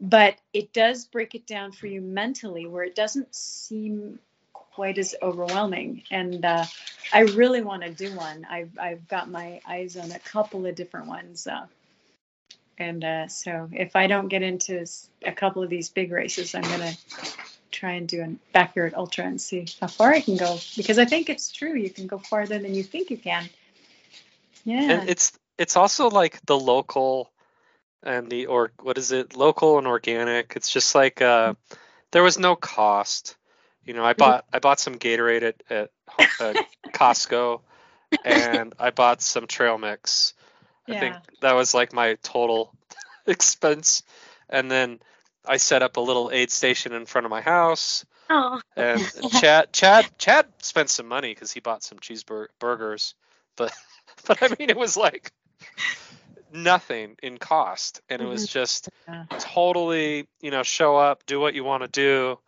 But 0.00 0.36
it 0.52 0.72
does 0.72 1.04
break 1.04 1.34
it 1.34 1.46
down 1.46 1.72
for 1.72 1.86
you 1.86 2.00
mentally 2.00 2.66
where 2.66 2.84
it 2.84 2.94
doesn't 2.94 3.34
seem 3.34 4.18
quite 4.52 4.98
as 4.98 5.14
overwhelming. 5.22 6.02
And 6.10 6.44
uh, 6.44 6.64
I 7.12 7.20
really 7.20 7.62
want 7.62 7.82
to 7.82 7.90
do 7.90 8.14
one. 8.14 8.46
I've, 8.50 8.76
I've 8.78 9.08
got 9.08 9.30
my 9.30 9.60
eyes 9.66 9.96
on 9.96 10.10
a 10.10 10.18
couple 10.18 10.66
of 10.66 10.74
different 10.74 11.06
ones. 11.06 11.46
Uh, 11.46 11.66
and 12.76 13.04
uh, 13.04 13.28
so 13.28 13.68
if 13.72 13.94
I 13.94 14.08
don't 14.08 14.28
get 14.28 14.42
into 14.42 14.84
a 15.24 15.32
couple 15.32 15.62
of 15.62 15.70
these 15.70 15.90
big 15.90 16.10
races, 16.10 16.54
I'm 16.54 16.62
going 16.62 16.80
to 16.80 16.96
try 17.70 17.92
and 17.92 18.08
do 18.08 18.22
a 18.22 18.34
backyard 18.52 18.94
ultra 18.96 19.24
and 19.24 19.40
see 19.40 19.66
how 19.80 19.86
far 19.86 20.12
I 20.12 20.20
can 20.20 20.36
go 20.36 20.58
because 20.76 20.98
I 20.98 21.04
think 21.04 21.28
it's 21.28 21.50
true. 21.50 21.74
You 21.74 21.90
can 21.90 22.06
go 22.06 22.18
farther 22.18 22.58
than 22.58 22.74
you 22.74 22.82
think 22.82 23.10
you 23.10 23.18
can. 23.18 23.48
Yeah. 24.64 24.90
And 24.90 25.08
it's 25.08 25.32
it's 25.58 25.76
also 25.76 26.08
like 26.08 26.44
the 26.46 26.58
local 26.58 27.30
and 28.04 28.30
the 28.30 28.46
or 28.46 28.70
what 28.80 28.98
is 28.98 29.10
it 29.10 29.36
local 29.36 29.78
and 29.78 29.86
organic. 29.86 30.52
It's 30.56 30.70
just 30.70 30.94
like 30.94 31.20
uh, 31.20 31.54
there 32.12 32.22
was 32.22 32.38
no 32.38 32.54
cost. 32.54 33.36
You 33.84 33.94
know, 33.94 34.04
I 34.04 34.12
bought 34.12 34.44
I 34.52 34.58
bought 34.60 34.78
some 34.78 34.96
Gatorade 34.96 35.42
at 35.42 35.62
at, 35.70 35.90
at 36.40 36.66
Costco, 36.92 37.60
and 38.24 38.74
I 38.78 38.90
bought 38.90 39.22
some 39.22 39.46
trail 39.46 39.78
mix. 39.78 40.34
I 40.88 40.98
think 41.00 41.16
that 41.40 41.54
was 41.54 41.72
like 41.72 41.92
my 41.94 42.16
total 42.22 42.74
expense, 43.26 44.02
and 44.48 44.70
then 44.70 45.00
I 45.46 45.56
set 45.56 45.82
up 45.82 45.96
a 45.96 46.00
little 46.00 46.30
aid 46.30 46.50
station 46.50 46.92
in 46.92 47.06
front 47.06 47.24
of 47.24 47.30
my 47.30 47.40
house. 47.40 48.04
Oh, 48.30 48.60
And 48.76 49.02
Chad, 49.40 49.72
Chad, 49.72 50.06
Chad 50.18 50.46
spent 50.58 50.88
some 50.90 51.06
money 51.06 51.34
because 51.34 51.52
he 51.52 51.60
bought 51.60 51.82
some 51.82 51.98
cheeseburgers, 51.98 53.14
but 53.56 53.72
but 54.26 54.42
I 54.42 54.48
mean 54.58 54.70
it 54.70 54.76
was 54.76 54.96
like 54.96 55.32
nothing 56.54 57.16
in 57.22 57.38
cost, 57.38 58.00
and 58.08 58.22
it 58.22 58.26
was 58.26 58.46
just 58.46 58.88
Yeah. 59.08 59.24
totally 59.38 60.28
you 60.40 60.50
know 60.50 60.62
show 60.62 60.96
up, 60.96 61.26
do 61.26 61.40
what 61.40 61.54
you 61.54 61.64
want 61.64 61.82
to 61.82 61.88
do, 61.88 62.38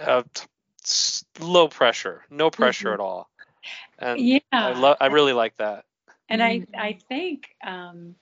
uh, 0.00 0.22
t- 0.34 0.46
s- 0.84 1.24
low 1.40 1.68
pressure, 1.68 2.24
no 2.30 2.50
pressure 2.50 2.92
at 2.92 3.00
all, 3.00 3.28
and 3.98 4.20
yeah. 4.20 4.38
I 4.52 4.72
love 4.72 4.98
I 5.00 5.06
really 5.06 5.32
like 5.32 5.56
that. 5.56 5.84
And 6.28 6.42
I, 6.42 6.60
Mhm. 6.60 6.78
I 6.78 6.92
think, 7.08 7.56
um, 7.62 8.14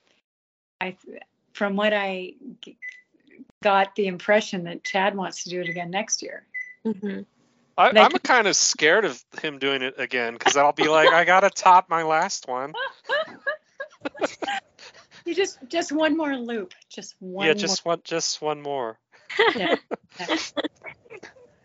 I, 0.80 0.96
from 1.52 1.76
what 1.76 1.92
I 1.92 2.34
g- 2.60 2.78
got 3.62 3.94
the 3.94 4.06
impression 4.06 4.64
that 4.64 4.82
Chad 4.82 5.16
wants 5.16 5.44
to 5.44 5.50
do 5.50 5.60
it 5.60 5.68
again 5.68 5.90
next 5.90 6.22
year. 6.22 6.46
hmm 6.84 7.20
I, 7.78 7.92
I'm 7.96 8.12
kind 8.12 8.46
of 8.46 8.56
scared 8.56 9.04
of 9.04 9.22
him 9.42 9.58
doing 9.58 9.82
it 9.82 9.94
again 9.98 10.34
because 10.34 10.56
I'll 10.56 10.72
be 10.72 10.88
like, 10.88 11.08
I 11.08 11.24
gotta 11.24 11.50
top 11.50 11.88
my 11.88 12.02
last 12.02 12.48
one. 12.48 12.74
You 15.24 15.34
just 15.34 15.58
just 15.68 15.92
one 15.92 16.16
more 16.16 16.36
loop, 16.36 16.74
just 16.88 17.14
one. 17.20 17.46
yeah, 17.46 17.54
just 17.54 17.84
one, 17.84 18.00
just 18.04 18.40
one 18.40 18.62
more. 18.62 18.98
more. 19.56 19.76
So, 20.26 20.62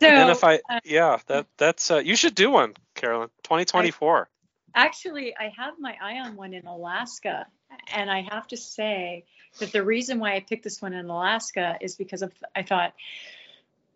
and 0.00 0.30
if 0.30 0.44
I, 0.44 0.60
uh, 0.68 0.80
yeah, 0.84 1.18
that 1.26 1.46
that's 1.56 1.90
uh, 1.90 1.98
you 1.98 2.16
should 2.16 2.34
do 2.34 2.50
one, 2.50 2.74
Carolyn. 2.94 3.28
2024. 3.44 4.28
actually, 4.74 5.34
I 5.36 5.52
have 5.56 5.74
my 5.78 5.96
eye 6.00 6.18
on 6.20 6.36
one 6.36 6.54
in 6.54 6.66
Alaska, 6.66 7.46
and 7.92 8.10
I 8.10 8.22
have 8.30 8.46
to 8.48 8.56
say 8.56 9.24
that 9.58 9.72
the 9.72 9.82
reason 9.82 10.18
why 10.18 10.34
I 10.34 10.40
picked 10.40 10.64
this 10.64 10.82
one 10.82 10.92
in 10.92 11.06
Alaska 11.06 11.76
is 11.80 11.96
because 11.96 12.22
of 12.22 12.32
I 12.54 12.62
thought 12.62 12.92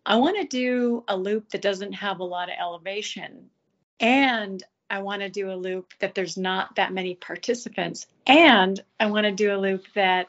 I 0.05 0.15
want 0.15 0.37
to 0.37 0.47
do 0.47 1.03
a 1.07 1.15
loop 1.15 1.49
that 1.49 1.61
doesn't 1.61 1.93
have 1.93 2.19
a 2.19 2.23
lot 2.23 2.49
of 2.49 2.55
elevation, 2.59 3.49
and 3.99 4.63
I 4.91 4.99
want 4.99 5.21
to 5.21 5.29
do 5.29 5.51
a 5.51 5.55
loop 5.55 5.93
that 5.99 6.13
there's 6.13 6.37
not 6.37 6.75
that 6.75 6.93
many 6.93 7.15
participants, 7.15 8.05
and 8.27 8.79
I 8.99 9.07
want 9.07 9.25
to 9.25 9.31
do 9.31 9.55
a 9.55 9.57
loop 9.57 9.85
that 9.95 10.27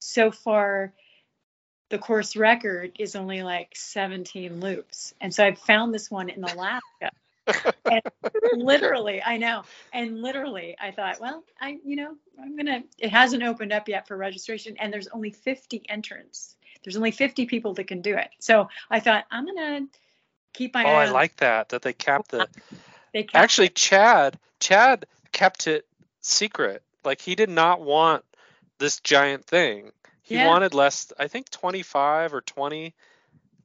so 0.00 0.30
far 0.30 0.92
the 1.90 1.98
course 1.98 2.36
record 2.36 2.92
is 2.98 3.16
only 3.16 3.42
like 3.42 3.72
17 3.74 4.60
loops. 4.60 5.12
And 5.20 5.34
so 5.34 5.44
I 5.44 5.54
found 5.54 5.92
this 5.92 6.10
one 6.10 6.28
in 6.28 6.42
Alaska. 6.44 7.10
and 7.84 8.02
literally, 8.54 9.20
I 9.22 9.36
know. 9.38 9.64
And 9.92 10.22
literally, 10.22 10.76
I 10.80 10.92
thought, 10.92 11.20
well, 11.20 11.42
I, 11.60 11.78
you 11.84 11.96
know, 11.96 12.14
I'm 12.40 12.56
going 12.56 12.66
to, 12.66 12.82
it 12.98 13.10
hasn't 13.10 13.42
opened 13.42 13.72
up 13.72 13.88
yet 13.88 14.06
for 14.06 14.16
registration, 14.16 14.76
and 14.78 14.92
there's 14.92 15.08
only 15.08 15.30
50 15.30 15.82
entrants. 15.88 16.56
There's 16.84 16.96
only 16.96 17.10
50 17.10 17.46
people 17.46 17.74
that 17.74 17.88
can 17.88 18.02
do 18.02 18.16
it. 18.16 18.28
So 18.38 18.68
I 18.88 19.00
thought, 19.00 19.24
I'm 19.30 19.44
going 19.44 19.56
to 19.88 19.98
keep 20.54 20.74
my 20.74 20.84
Oh, 20.84 20.94
I 20.94 21.10
like 21.10 21.36
that. 21.36 21.70
That 21.70 21.82
they 21.82 21.92
kept 21.92 22.30
the. 22.30 22.46
They 23.12 23.26
Actually, 23.34 23.68
Chad, 23.70 24.38
Chad 24.60 25.06
kept 25.32 25.66
it 25.66 25.86
secret. 26.20 26.82
Like 27.04 27.20
he 27.20 27.34
did 27.34 27.48
not 27.50 27.80
want 27.80 28.24
this 28.78 29.00
giant 29.00 29.44
thing. 29.46 29.92
He 30.22 30.36
Yeah. 30.36 30.46
wanted 30.46 30.74
less. 30.74 31.12
I 31.18 31.28
think 31.28 31.50
25 31.50 32.34
or 32.34 32.40
20. 32.40 32.94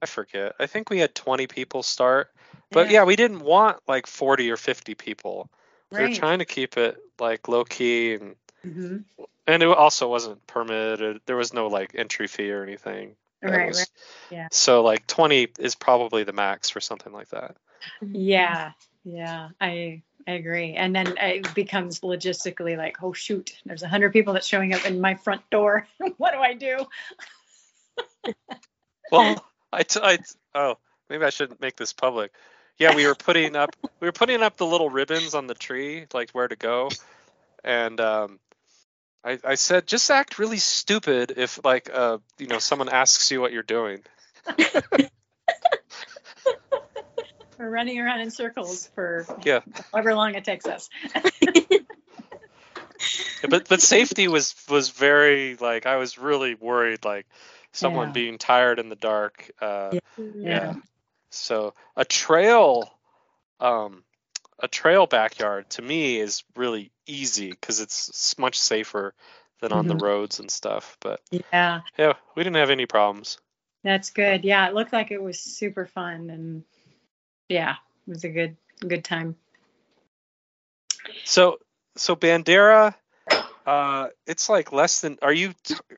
I 0.02 0.06
forget. 0.06 0.56
I 0.60 0.66
think 0.68 0.90
we 0.90 1.00
had 1.00 1.14
20 1.16 1.48
people 1.48 1.84
start. 1.84 2.32
But 2.72 2.90
yeah, 2.90 3.04
we 3.04 3.16
didn't 3.16 3.40
want 3.42 3.78
like 3.88 4.08
40 4.08 4.52
or 4.52 4.58
50 4.58 4.96
people. 4.96 5.50
We 5.92 6.02
were 6.02 6.14
trying 6.16 6.40
to 6.40 6.46
keep 6.46 6.78
it 6.78 6.98
like 7.20 7.48
low 7.48 7.64
key 7.64 8.16
and 8.16 8.36
Mhm. 8.66 9.04
and 9.48 9.64
it 9.64 9.68
also 9.70 10.10
wasn't 10.10 10.46
permitted. 10.48 11.22
There 11.26 11.36
was 11.38 11.54
no 11.54 11.68
like 11.68 11.94
entry 11.96 12.28
fee 12.28 12.52
or 12.52 12.64
anything. 12.64 13.16
Right, 13.42 13.68
was- 13.68 13.78
right. 13.80 13.90
Yeah. 14.32 14.48
So 14.52 14.82
like 14.82 15.06
20 15.08 15.50
is 15.60 15.76
probably 15.76 16.24
the 16.24 16.34
max 16.34 16.70
for 16.70 16.82
something 16.82 17.14
like 17.14 17.30
that. 17.30 17.56
Yeah, 18.02 18.72
yeah, 19.06 19.50
I 19.62 20.02
I 20.28 20.32
agree. 20.32 20.74
And 20.74 20.96
then 20.96 21.16
it 21.18 21.54
becomes 21.54 22.00
logistically 22.00 22.76
like, 22.78 23.04
oh 23.04 23.14
shoot, 23.14 23.56
there's 23.66 23.84
a 23.84 23.88
hundred 23.88 24.12
people 24.12 24.34
that's 24.34 24.48
showing 24.48 24.74
up 24.74 24.86
in 24.86 25.00
my 25.00 25.14
front 25.16 25.48
door. 25.52 25.88
what 26.18 26.34
do 26.34 26.40
I 26.40 26.54
do? 26.54 26.86
Well, 29.12 29.46
I, 29.72 29.84
t- 29.84 30.00
I 30.02 30.18
t- 30.18 30.24
oh 30.56 30.78
maybe 31.10 31.24
I 31.24 31.30
shouldn't 31.30 31.62
make 31.62 31.76
this 31.76 31.94
public. 31.94 32.32
Yeah, 32.80 32.96
we 32.96 33.06
were 33.06 33.16
putting 33.16 33.56
up 33.56 33.76
we 34.00 34.08
were 34.08 34.12
putting 34.12 34.42
up 34.42 34.58
the 34.58 34.66
little 34.66 34.90
ribbons 34.90 35.36
on 35.36 35.46
the 35.46 35.54
tree, 35.54 36.08
like 36.14 36.32
where 36.32 36.48
to 36.48 36.56
go, 36.56 36.90
and 37.64 38.02
um, 38.02 38.40
I 39.24 39.38
I 39.44 39.56
said 39.56 39.86
just 39.86 40.10
act 40.10 40.40
really 40.40 40.58
stupid 40.58 41.34
if 41.38 41.64
like 41.64 41.90
uh 41.94 42.18
you 42.40 42.48
know 42.48 42.58
someone 42.60 42.90
asks 42.90 43.30
you 43.30 43.40
what 43.40 43.54
you're 43.54 43.64
doing. 43.64 44.04
We're 47.58 47.70
running 47.70 48.00
around 48.00 48.22
in 48.22 48.32
circles 48.32 48.90
for 48.96 49.26
Yeah. 49.44 49.62
however 49.92 50.14
long 50.14 50.36
it 50.36 50.44
takes 50.44 50.66
us. 50.66 50.90
But 53.48 53.68
but 53.70 53.82
safety 53.82 54.28
was 54.28 54.56
was 54.70 54.90
very 54.90 55.56
like 55.58 55.86
I 55.86 55.98
was 55.98 56.18
really 56.18 56.56
worried 56.56 57.06
like 57.06 57.28
someone 57.74 58.08
Yeah. 58.08 58.14
being 58.14 58.38
tired 58.38 58.80
in 58.80 58.90
the 58.90 58.96
dark. 58.96 59.52
Uh, 59.62 59.92
Yeah. 59.92 60.00
yeah. 60.42 60.74
So 61.30 61.74
a 61.96 62.06
trail, 62.06 62.98
um, 63.60 64.04
a 64.60 64.68
trail 64.68 65.06
backyard 65.06 65.70
to 65.72 65.82
me 65.82 66.20
is 66.20 66.44
really 66.56 66.92
easy 67.06 67.50
because 67.50 67.82
it's 67.82 68.38
much 68.40 68.58
safer 68.60 69.14
than 69.60 69.72
on 69.72 69.88
the 69.88 69.96
Mhm. 69.96 70.02
roads 70.02 70.40
and 70.40 70.50
stuff. 70.50 70.98
But 71.00 71.22
Yeah, 71.32 71.82
yeah, 71.98 72.14
we 72.36 72.44
didn't 72.44 72.56
have 72.58 72.70
any 72.72 72.86
problems. 72.86 73.38
that's 73.84 74.10
good. 74.10 74.44
Yeah, 74.44 74.68
it 74.68 74.74
looked 74.74 74.94
like 74.94 75.12
it 75.12 75.22
was 75.22 75.40
super 75.40 75.86
fun 75.86 76.30
and 76.30 76.64
yeah, 77.50 77.76
it 78.08 78.10
was 78.10 78.24
a 78.24 78.30
good 78.30 78.56
good 78.80 79.04
time. 79.04 79.36
So 81.24 81.60
so 81.96 82.16
Bandera, 82.16 82.96
uh, 83.66 84.08
it's 84.28 84.50
like 84.50 84.72
less 84.72 85.02
than. 85.02 85.18
Are 85.22 85.34
you 85.34 85.54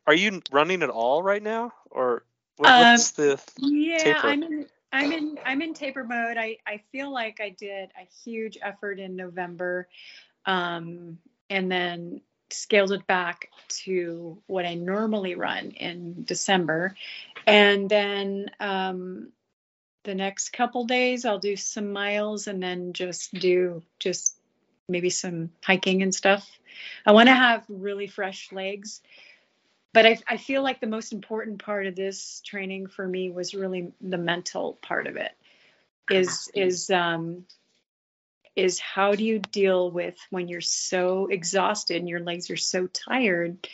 are 0.06 0.14
you 0.14 0.42
running 0.52 0.84
at 0.84 0.90
all 0.90 1.22
right 1.24 1.42
now, 1.42 1.74
or 1.90 2.24
what, 2.58 2.70
Um, 2.70 2.80
what's 2.82 3.12
the? 3.12 3.40
Yeah, 3.60 3.98
Taper. 3.98 4.28
I'm 4.28 4.44
in 4.44 4.66
I'm 4.92 5.12
in 5.12 5.40
I'm 5.46 5.62
in 5.62 5.74
taper 5.74 6.04
mode. 6.04 6.38
I 6.38 6.58
I 6.66 6.82
feel 6.92 7.12
like 7.12 7.40
I 7.42 7.50
did 7.50 7.90
a 8.00 8.08
huge 8.24 8.58
effort 8.62 9.00
in 9.00 9.16
November, 9.16 9.88
um, 10.46 11.20
and 11.50 11.72
then 11.72 12.22
scaled 12.50 12.94
it 12.94 13.06
back 13.08 13.50
to 13.68 14.42
what 14.48 14.66
I 14.66 14.76
normally 14.76 15.36
run 15.36 15.72
in 15.72 16.24
December, 16.24 16.96
and 17.46 17.90
then 17.90 18.50
um, 18.60 19.30
the 20.08 20.16
next 20.16 20.54
couple 20.54 20.86
days 20.86 21.26
I'll 21.26 21.38
do 21.38 21.56
some 21.56 21.92
miles 21.92 22.48
and 22.48 22.64
then 22.64 22.94
just 22.94 23.34
do 23.34 23.84
just 24.00 24.36
maybe 24.90 25.10
some 25.10 25.52
hiking 25.64 26.02
and 26.02 26.16
stuff. 26.16 26.50
I 27.06 27.12
want 27.12 27.28
to 27.28 27.36
have 27.36 27.66
really 27.68 28.08
fresh 28.08 28.52
legs 28.52 29.02
but 29.98 30.06
I, 30.06 30.20
I 30.28 30.38
feel 30.38 30.62
like 30.62 30.80
the 30.80 30.86
most 30.86 31.12
important 31.12 31.64
part 31.64 31.88
of 31.88 31.96
this 31.96 32.42
training 32.46 32.86
for 32.86 33.08
me 33.08 33.32
was 33.32 33.56
really 33.56 33.94
the 34.00 34.20
mental 34.20 34.78
part 34.82 35.08
of 35.08 35.16
it 35.16 35.32
is 36.12 36.52
is 36.54 36.92
um 36.92 37.46
is 38.56 38.80
how 38.80 39.14
do 39.16 39.24
you 39.24 39.40
deal 39.40 39.90
with 39.90 40.16
when 40.30 40.48
you're 40.48 40.62
so 40.62 41.26
exhausted 41.32 41.98
and 41.98 42.08
your 42.08 42.20
legs 42.20 42.52
are 42.52 42.58
so 42.58 42.86
tired 42.86 43.68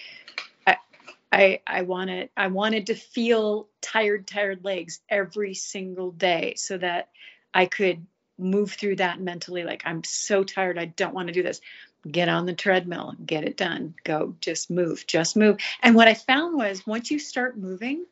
i 1.33 1.59
i 1.67 1.81
wanted 1.81 2.29
i 2.37 2.47
wanted 2.47 2.87
to 2.87 2.95
feel 2.95 3.67
tired 3.81 4.25
tired 4.27 4.63
legs 4.63 5.01
every 5.09 5.53
single 5.53 6.11
day 6.11 6.53
so 6.55 6.77
that 6.77 7.09
i 7.53 7.65
could 7.65 8.05
move 8.37 8.71
through 8.71 8.95
that 8.95 9.19
mentally 9.19 9.63
like 9.63 9.83
i'm 9.85 10.03
so 10.03 10.43
tired 10.43 10.77
i 10.77 10.85
don't 10.85 11.13
want 11.13 11.27
to 11.27 11.33
do 11.33 11.43
this 11.43 11.61
get 12.09 12.29
on 12.29 12.45
the 12.45 12.53
treadmill, 12.53 13.15
get 13.25 13.43
it 13.43 13.57
done, 13.57 13.95
go, 14.03 14.35
just 14.41 14.69
move, 14.69 15.05
just 15.07 15.35
move. 15.35 15.57
And 15.81 15.95
what 15.95 16.07
I 16.07 16.13
found 16.13 16.57
was 16.57 16.85
once 16.85 17.09
you 17.09 17.19
start 17.19 17.57
moving, 17.57 18.05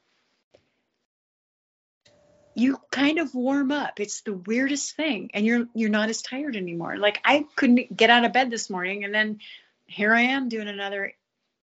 you 2.55 2.77
kind 2.91 3.19
of 3.19 3.33
warm 3.33 3.71
up. 3.71 3.99
It's 3.99 4.21
the 4.21 4.33
weirdest 4.33 4.95
thing, 4.95 5.31
and 5.33 5.45
you're 5.45 5.67
you're 5.73 5.89
not 5.89 6.09
as 6.09 6.21
tired 6.21 6.55
anymore. 6.55 6.97
Like 6.97 7.19
I 7.23 7.45
couldn't 7.55 7.95
get 7.95 8.09
out 8.09 8.25
of 8.25 8.33
bed 8.33 8.49
this 8.49 8.69
morning, 8.69 9.03
and 9.03 9.13
then 9.13 9.39
here 9.85 10.13
I 10.13 10.21
am 10.21 10.49
doing 10.49 10.67
another 10.67 11.13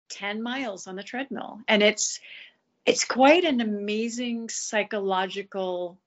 ten 0.09 0.43
miles 0.43 0.87
on 0.87 0.97
the 0.97 1.03
treadmill, 1.03 1.61
and 1.69 1.83
it's 1.83 2.21
it's 2.87 3.05
quite 3.05 3.45
an 3.45 3.61
amazing 3.61 4.49
psychological 4.49 5.99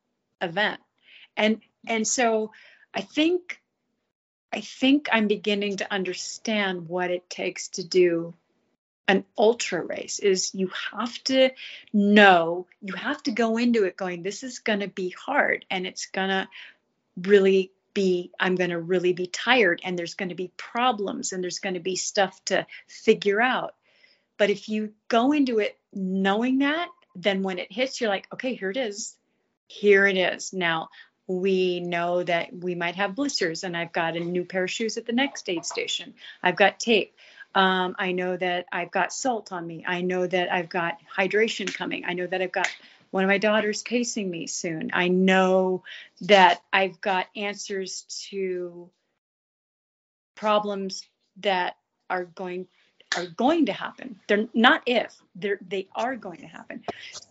event, 0.42 0.80
and 1.36 1.62
and 1.88 2.08
so 2.08 2.52
I 2.94 3.02
think 3.02 3.62
I 4.52 4.62
think 4.62 5.10
I'm 5.12 5.28
beginning 5.28 5.78
to 5.78 5.94
understand 5.94 6.88
what 6.88 7.12
it 7.12 7.30
takes 7.30 7.70
to 7.70 7.84
do 7.84 8.34
an 9.08 9.24
ultra 9.38 9.82
race 9.84 10.20
is 10.20 10.54
you 10.54 10.70
have 10.92 11.14
to 11.24 11.50
know 11.94 12.68
you 12.82 12.94
have 12.94 13.22
to 13.24 13.32
go 13.32 13.58
into 13.58 13.86
it 13.86 13.96
going 13.96 14.22
this 14.22 14.44
is 14.44 14.60
going 14.60 14.82
to 14.82 14.88
be 14.88 15.10
hard 15.10 15.66
and 15.70 15.88
it's 15.88 16.08
going 16.08 16.28
to 16.28 16.48
really 17.22 17.72
be 17.94 18.32
I'm 18.40 18.56
going 18.56 18.70
to 18.70 18.80
really 18.80 19.14
be 19.14 19.28
tired 19.28 19.82
and 19.84 19.98
there's 19.98 20.16
going 20.16 20.30
to 20.30 20.36
be 20.36 20.52
problems 20.58 21.32
and 21.32 21.44
there's 21.44 21.60
going 21.60 21.76
to 21.76 21.80
be 21.80 21.96
stuff 21.96 22.44
to 22.46 22.68
figure 22.88 23.42
out 23.42 23.76
but 24.38 24.50
if 24.50 24.70
you 24.70 24.94
go 25.08 25.32
into 25.32 25.60
it 25.60 25.78
knowing 25.94 26.60
that 26.60 26.90
then 27.18 27.42
when 27.44 27.60
it 27.60 27.72
hits 27.72 28.00
you're 28.00 28.10
like 28.10 28.28
okay 28.34 28.56
here 28.56 28.70
it 28.70 28.78
is. 28.78 29.16
Here 29.68 30.08
it 30.08 30.16
is. 30.18 30.54
Now 30.54 30.90
we 31.28 31.82
know 31.82 32.24
that 32.24 32.54
we 32.54 32.74
might 32.74 32.96
have 32.96 33.14
blisters 33.16 33.66
and 33.66 33.76
i've 33.76 33.92
got 33.92 34.16
a 34.16 34.20
new 34.20 34.46
pair 34.46 34.64
of 34.64 34.72
shoes 34.72 34.96
at 34.98 35.06
the 35.06 35.12
next 35.12 35.50
aid 35.50 35.66
station. 35.66 36.14
I've 36.42 36.56
got 36.56 36.80
tape. 36.80 37.16
Um, 37.56 37.96
i 37.98 38.12
know 38.12 38.38
that 38.38 38.66
i've 38.72 38.92
got 38.92 39.12
salt 39.12 39.52
on 39.52 39.66
me. 39.66 39.84
I 39.86 40.02
know 40.02 40.26
that 40.28 40.52
i've 40.52 40.70
got 40.70 41.00
hydration 41.18 41.74
coming. 41.74 42.06
I 42.06 42.14
know 42.14 42.28
that 42.28 42.42
i've 42.42 42.52
got 42.52 42.70
one 43.10 43.24
of 43.24 43.30
my 43.30 43.40
daughters 43.40 43.82
pacing 43.82 44.30
me 44.30 44.48
soon. 44.48 44.92
I 44.94 45.08
know 45.08 45.84
that 46.22 46.62
i've 46.72 47.02
got 47.02 47.28
answers 47.36 48.04
to 48.30 48.90
problems 50.36 51.04
that 51.38 51.76
are 52.10 52.26
going 52.26 52.68
are 53.18 53.28
going 53.28 53.68
to 53.68 53.74
happen 53.74 54.20
they're 54.28 54.48
not 54.54 54.84
if 54.88 55.16
they're 55.36 55.60
they 55.68 55.88
are 55.96 56.16
going 56.16 56.40
to 56.40 56.48
happen 56.48 56.84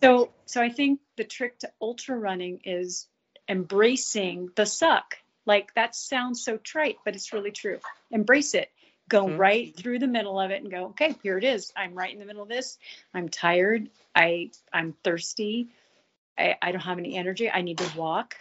so 0.02 0.30
so 0.46 0.62
i 0.62 0.70
think 0.70 1.00
the 1.16 1.24
trick 1.24 1.58
to 1.58 1.70
ultra 1.80 2.16
running 2.16 2.60
is 2.64 3.08
embracing 3.48 4.50
the 4.56 4.66
suck. 4.66 5.18
Like 5.46 5.74
that 5.74 5.94
sounds 5.94 6.44
so 6.44 6.56
trite, 6.56 6.96
but 7.04 7.14
it's 7.14 7.32
really 7.32 7.52
true. 7.52 7.80
Embrace 8.10 8.54
it. 8.54 8.70
Go 9.08 9.26
Mhm. 9.26 9.38
right 9.38 9.76
through 9.76 10.00
the 10.00 10.08
middle 10.08 10.40
of 10.40 10.50
it 10.50 10.62
and 10.62 10.70
go, 10.70 10.86
okay, 10.86 11.14
here 11.22 11.38
it 11.38 11.44
is. 11.44 11.72
I'm 11.76 11.94
right 11.94 12.12
in 12.12 12.18
the 12.18 12.24
middle 12.24 12.42
of 12.42 12.48
this. 12.48 12.78
I'm 13.14 13.28
tired. 13.28 13.90
I 14.14 14.50
I'm 14.72 14.94
thirsty. 15.04 15.68
I, 16.38 16.56
I 16.60 16.72
don't 16.72 16.80
have 16.82 16.98
any 16.98 17.16
energy. 17.16 17.50
I 17.50 17.62
need 17.62 17.78
to 17.78 17.98
walk. 17.98 18.36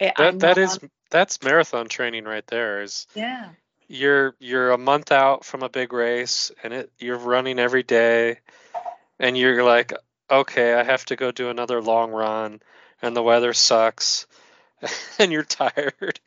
I'm 0.00 0.16
That 0.16 0.38
that 0.40 0.58
is 0.58 0.78
on- 0.82 0.90
that's 1.10 1.42
marathon 1.42 1.88
training 1.88 2.24
right 2.24 2.46
there. 2.46 2.82
Is 2.82 3.06
yeah. 3.14 3.50
You're 3.88 4.34
you're 4.38 4.70
a 4.70 4.78
month 4.78 5.12
out 5.12 5.44
from 5.44 5.62
a 5.62 5.68
big 5.68 5.92
race 5.92 6.50
and 6.62 6.72
it 6.72 6.92
you're 6.98 7.18
running 7.18 7.58
every 7.58 7.82
day 7.82 8.38
and 9.18 9.36
you're 9.36 9.62
like 9.62 9.92
okay 10.30 10.74
i 10.74 10.82
have 10.82 11.04
to 11.04 11.16
go 11.16 11.30
do 11.30 11.50
another 11.50 11.82
long 11.82 12.10
run 12.10 12.60
and 13.02 13.14
the 13.14 13.22
weather 13.22 13.52
sucks 13.52 14.26
and 15.18 15.32
you're 15.32 15.42
tired. 15.44 16.20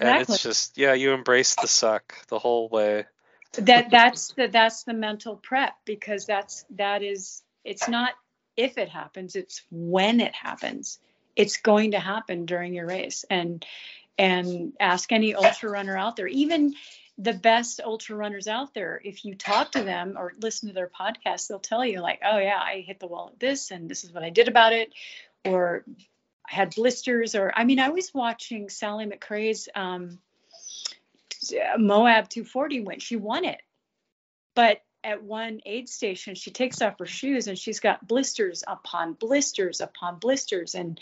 And 0.00 0.20
it's 0.20 0.42
just 0.42 0.76
yeah 0.78 0.94
you 0.94 1.12
embrace 1.12 1.54
the 1.54 1.68
suck 1.68 2.14
the 2.28 2.38
whole 2.38 2.68
way. 2.68 3.04
That 3.52 3.90
that's 3.90 4.32
the 4.32 4.48
that's 4.48 4.84
the 4.84 4.94
mental 4.94 5.36
prep 5.36 5.74
because 5.84 6.26
that's 6.26 6.64
that 6.70 7.02
is 7.02 7.42
it's 7.64 7.88
not 7.88 8.12
if 8.56 8.78
it 8.78 8.88
happens 8.88 9.36
it's 9.36 9.62
when 9.70 10.20
it 10.20 10.34
happens. 10.34 10.98
It's 11.36 11.58
going 11.58 11.90
to 11.90 12.00
happen 12.00 12.46
during 12.46 12.74
your 12.74 12.86
race. 12.86 13.24
And 13.28 13.64
and 14.18 14.72
ask 14.80 15.12
any 15.12 15.34
ultra 15.34 15.70
runner 15.70 15.96
out 15.96 16.16
there 16.16 16.26
even 16.26 16.74
the 17.18 17.32
best 17.32 17.80
ultra 17.84 18.14
runners 18.14 18.46
out 18.46 18.74
there 18.74 19.00
if 19.04 19.24
you 19.24 19.34
talk 19.34 19.72
to 19.72 19.82
them 19.82 20.14
or 20.18 20.32
listen 20.40 20.68
to 20.68 20.74
their 20.74 20.90
podcast 20.90 21.48
they'll 21.48 21.58
tell 21.58 21.84
you 21.84 22.00
like 22.00 22.20
oh 22.24 22.38
yeah 22.38 22.60
i 22.60 22.84
hit 22.86 23.00
the 23.00 23.06
wall 23.06 23.30
at 23.32 23.40
this 23.40 23.70
and 23.70 23.88
this 23.88 24.04
is 24.04 24.12
what 24.12 24.22
i 24.22 24.30
did 24.30 24.48
about 24.48 24.72
it 24.72 24.92
or 25.44 25.84
i 26.48 26.54
had 26.54 26.74
blisters 26.74 27.34
or 27.34 27.52
i 27.54 27.64
mean 27.64 27.78
i 27.78 27.88
was 27.88 28.12
watching 28.12 28.68
sally 28.68 29.06
McRae's 29.06 29.68
um, 29.74 30.18
moab 31.78 32.28
240 32.28 32.80
when 32.80 33.00
she 33.00 33.16
won 33.16 33.44
it. 33.44 33.60
But 34.54 34.82
at 35.04 35.22
one 35.22 35.60
aid 35.64 35.88
station 35.88 36.34
she 36.34 36.50
takes 36.50 36.82
off 36.82 36.98
her 36.98 37.06
shoes 37.06 37.46
and 37.46 37.56
she's 37.56 37.78
got 37.78 38.06
blisters 38.06 38.64
upon 38.66 39.12
blisters 39.12 39.80
upon 39.80 40.18
blisters 40.18 40.74
and 40.74 40.98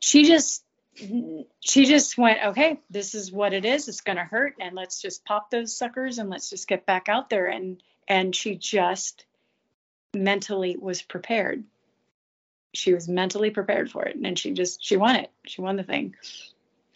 she 0.00 0.24
just 0.24 0.62
she 0.94 1.86
just 1.86 2.18
went 2.18 2.38
okay 2.48 2.78
this 2.90 3.14
is 3.14 3.32
what 3.32 3.52
it 3.52 3.64
is. 3.64 3.88
It's 3.88 4.02
going 4.02 4.18
to 4.18 4.24
hurt. 4.24 4.56
And 4.60 4.74
let's 4.74 5.00
just 5.00 5.24
pop 5.24 5.50
those 5.50 5.76
suckers 5.76 6.18
and 6.18 6.28
let's 6.28 6.50
just 6.50 6.68
get 6.68 6.86
back 6.86 7.08
out 7.08 7.30
there. 7.30 7.46
And 7.46 7.82
and 8.06 8.34
she 8.34 8.56
just 8.56 9.24
mentally 10.14 10.76
was 10.78 11.02
prepared. 11.02 11.64
She 12.74 12.92
was 12.92 13.08
mentally 13.08 13.50
prepared 13.50 13.90
for 13.90 14.04
it. 14.04 14.16
And 14.16 14.38
she 14.38 14.52
just 14.52 14.84
she 14.84 14.96
won 14.96 15.16
it. 15.16 15.30
She 15.46 15.62
won 15.62 15.76
the 15.76 15.82
thing. 15.82 16.14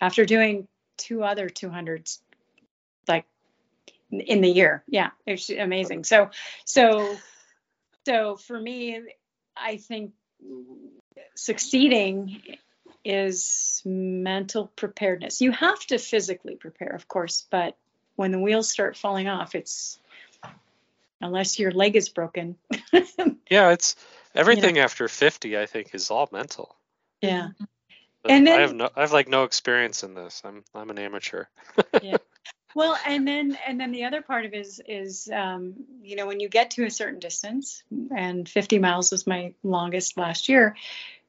After 0.01 0.25
doing 0.25 0.69
two 0.99 1.23
other 1.23 1.49
200s 1.49 2.19
like 3.09 3.25
in 4.11 4.41
the 4.41 4.51
year. 4.51 4.85
Yeah 4.87 5.11
it's 5.27 5.49
amazing. 5.49 6.05
So 6.05 6.31
so 6.65 7.17
so 8.05 8.37
for 8.37 8.59
me 8.59 9.01
i 9.57 9.79
think 9.79 10.13
succeeding 11.35 12.41
is 13.07 13.83
mental 13.85 14.67
preparedness. 14.77 15.41
You 15.41 15.53
have 15.53 15.79
to 15.87 15.99
physically 15.99 16.57
prepare 16.57 16.95
of 16.95 17.07
course 17.09 17.47
but 17.51 17.77
when 18.17 18.33
the 18.33 18.39
wheels 18.39 18.71
start 18.71 18.97
falling 18.97 19.29
off 19.29 19.55
it's 19.55 19.99
unless 21.21 21.59
your 21.59 21.71
leg 21.73 21.97
is 21.97 22.09
broken. 22.09 22.57
Yeah 23.51 23.71
it's 23.71 23.95
everything 24.35 24.79
after 24.79 25.07
50 25.09 25.57
i 25.57 25.67
think 25.67 25.95
is 25.95 26.11
all 26.11 26.29
mental. 26.33 26.75
Yeah. 27.23 27.49
But 28.23 28.33
And 28.33 28.49
i 28.49 28.53
then- 28.53 28.61
have 28.61 28.75
no 28.75 28.91
i 28.97 29.01
have 29.03 29.13
like 29.13 29.29
no 29.29 29.45
experience 29.45 30.03
in 30.03 30.15
this. 30.15 30.43
I'm 30.45 30.65
i'm 30.75 30.91
an 30.91 30.99
amateur. 30.99 31.45
Yeah. 32.03 32.17
Well, 32.75 32.99
and 33.07 33.27
then 33.27 33.57
and 33.67 33.81
then 33.81 33.91
the 33.91 34.05
other 34.05 34.21
part 34.21 34.45
of 34.45 34.53
it 34.53 34.59
is 34.59 34.83
is 34.87 35.31
um, 35.33 35.75
you 36.03 36.15
know 36.15 36.27
when 36.27 36.41
you 36.41 36.51
get 36.51 36.73
to 36.73 36.85
a 36.85 36.91
certain 36.91 37.21
distance, 37.21 37.83
and 38.15 38.47
50 38.47 38.79
miles 38.81 39.11
was 39.13 39.27
my 39.27 39.55
longest 39.63 40.19
last 40.19 40.51
year, 40.51 40.77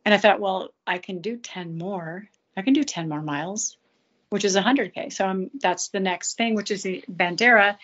and 0.08 0.14
I 0.14 0.20
thought, 0.20 0.39
well, 0.39 0.70
I 0.88 0.99
can 0.99 1.20
do 1.20 1.36
10 1.36 1.78
more. 1.78 2.30
I 2.55 2.62
can 2.62 2.72
do 2.72 2.86
10 2.86 3.10
more 3.10 3.22
miles, 3.22 3.76
which 4.30 4.45
is 4.45 4.55
100k. 4.55 5.12
So 5.12 5.26
I'm 5.26 5.51
that's 5.60 5.89
the 5.89 5.99
next 5.99 6.38
thing, 6.38 6.55
which 6.55 6.72
is 6.72 6.84
the 6.84 7.03
Bandera, 7.12 7.78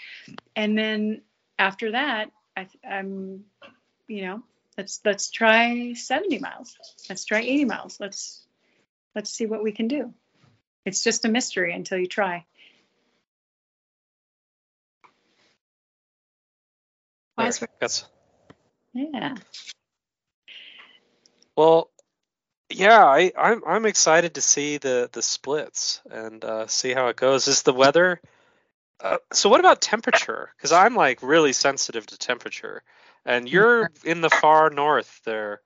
and 0.55 0.77
then 0.77 1.21
after 1.59 1.91
that, 1.91 2.31
I, 2.55 2.67
I'm, 2.89 3.43
you 4.07 4.21
know, 4.21 4.43
let's 4.77 5.01
let's 5.03 5.31
try 5.31 5.95
70 5.95 6.39
miles. 6.39 6.77
Let's 7.09 7.25
try 7.25 7.41
80 7.41 7.65
miles. 7.65 7.99
Let's 7.99 8.47
let's 9.13 9.29
see 9.29 9.45
what 9.45 9.61
we 9.61 9.73
can 9.73 9.89
do. 9.89 10.13
It's 10.85 11.03
just 11.03 11.25
a 11.25 11.27
mystery 11.27 11.73
until 11.73 11.97
you 11.97 12.07
try. 12.07 12.45
There, 18.93 19.09
Yeah. 19.11 19.35
Well, 21.57 21.89
yeah, 22.75 23.03
I, 23.05 23.31
I'm 23.37 23.61
I'm 23.65 23.85
excited 23.85 24.35
to 24.35 24.41
see 24.41 24.77
the 24.77 25.09
the 25.11 25.21
splits 25.21 26.01
and 26.09 26.43
uh, 26.43 26.67
see 26.67 26.93
how 26.93 27.07
it 27.07 27.15
goes. 27.15 27.47
Is 27.47 27.63
the 27.63 27.73
weather? 27.73 28.19
Uh, 29.01 29.17
so 29.31 29.49
what 29.49 29.59
about 29.59 29.81
temperature? 29.81 30.49
Because 30.57 30.71
I'm 30.71 30.95
like 30.95 31.21
really 31.21 31.53
sensitive 31.53 32.05
to 32.07 32.17
temperature, 32.17 32.83
and 33.25 33.49
you're 33.49 33.89
in 34.05 34.21
the 34.21 34.29
far 34.29 34.69
north 34.69 35.21
there. 35.25 35.61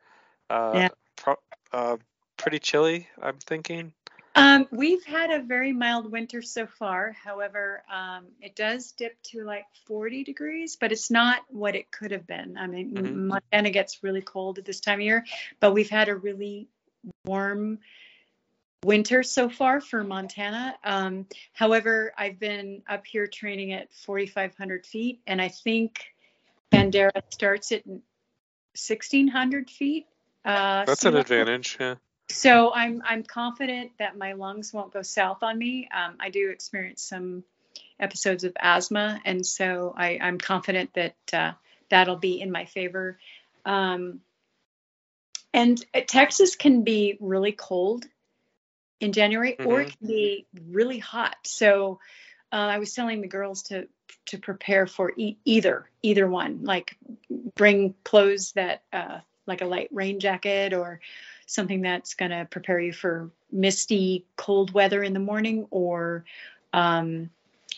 Uh, 0.49 0.71
Yeah. 0.75 0.89
pro- 1.15 1.39
uh, 1.71 1.97
pretty 2.37 2.59
chilly. 2.59 3.07
I'm 3.21 3.37
thinking. 3.37 3.93
Um, 4.35 4.67
we've 4.71 5.03
had 5.03 5.31
a 5.31 5.41
very 5.41 5.73
mild 5.73 6.11
winter 6.11 6.43
so 6.43 6.67
far. 6.67 7.11
However, 7.11 7.83
um, 7.91 8.27
it 8.39 8.55
does 8.55 8.91
dip 8.91 9.19
to 9.23 9.43
like 9.43 9.65
40 9.87 10.23
degrees, 10.23 10.75
but 10.75 10.91
it's 10.91 11.09
not 11.09 11.41
what 11.49 11.75
it 11.75 11.89
could 11.91 12.11
have 12.11 12.27
been. 12.27 12.55
I 12.55 12.67
mean, 12.67 12.93
Mhm. 12.93 13.27
Montana 13.27 13.71
gets 13.71 14.03
really 14.03 14.21
cold 14.21 14.59
at 14.59 14.65
this 14.65 14.79
time 14.79 14.99
of 14.99 15.05
year, 15.05 15.25
but 15.59 15.73
we've 15.73 15.89
had 15.89 16.07
a 16.09 16.15
really 16.15 16.67
warm 17.25 17.79
winter 18.83 19.23
so 19.23 19.49
far 19.49 19.81
for 19.81 20.03
Montana. 20.03 20.75
Um, 20.83 21.25
however, 21.53 22.13
I've 22.17 22.39
been 22.39 22.83
up 22.87 23.05
here 23.05 23.27
training 23.27 23.73
at 23.73 23.93
4,500 23.93 24.85
feet, 24.85 25.21
and 25.27 25.41
I 25.41 25.49
think 25.49 26.05
Bandera 26.71 27.21
starts 27.29 27.71
at 27.71 27.85
1,600 27.85 29.69
feet. 29.69 30.07
Uh, 30.45 30.85
That's 30.85 31.01
sea 31.01 31.09
an 31.09 31.17
advantage. 31.17 31.77
Yeah. 31.79 31.95
So 32.29 32.73
I'm 32.73 33.01
I'm 33.05 33.23
confident 33.23 33.91
that 33.99 34.17
my 34.17 34.33
lungs 34.33 34.73
won't 34.73 34.91
go 34.91 35.01
south 35.01 35.43
on 35.43 35.57
me. 35.57 35.87
Um, 35.93 36.15
I 36.19 36.29
do 36.29 36.49
experience 36.49 37.01
some 37.01 37.43
episodes 37.99 38.43
of 38.43 38.53
asthma, 38.59 39.21
and 39.25 39.45
so 39.45 39.93
I, 39.97 40.19
I'm 40.21 40.37
confident 40.37 40.93
that 40.93 41.15
uh, 41.31 41.53
that'll 41.89 42.17
be 42.17 42.41
in 42.41 42.51
my 42.51 42.65
favor. 42.65 43.17
Um, 43.65 44.21
and 45.57 45.83
uh, 45.95 46.01
Texas 46.07 46.55
can 46.55 46.83
be 46.83 47.17
really 47.19 47.51
cold 47.51 48.05
in 48.99 49.11
January, 49.11 49.57
or 49.65 49.81
it 49.81 49.97
can 49.97 50.07
be 50.07 50.45
really 50.69 50.99
hot. 50.99 51.35
So 51.45 51.99
uh, 52.51 52.55
I 52.55 52.77
was 52.77 52.93
telling 52.93 53.21
the 53.21 53.27
girls 53.27 53.63
to 53.63 53.87
to 54.27 54.37
prepare 54.37 54.85
for 54.85 55.11
e- 55.17 55.37
either 55.45 55.89
either 56.03 56.29
one. 56.29 56.63
Like 56.63 56.95
bring 57.55 57.95
clothes 58.03 58.51
that 58.51 58.83
uh, 58.93 59.19
like 59.47 59.61
a 59.61 59.65
light 59.65 59.89
rain 59.91 60.19
jacket 60.19 60.73
or 60.73 61.01
something 61.47 61.81
that's 61.81 62.13
going 62.13 62.31
to 62.31 62.45
prepare 62.45 62.79
you 62.79 62.93
for 62.93 63.31
misty, 63.51 64.25
cold 64.35 64.71
weather 64.73 65.01
in 65.01 65.13
the 65.13 65.19
morning. 65.19 65.65
Or 65.71 66.23
um, 66.71 67.31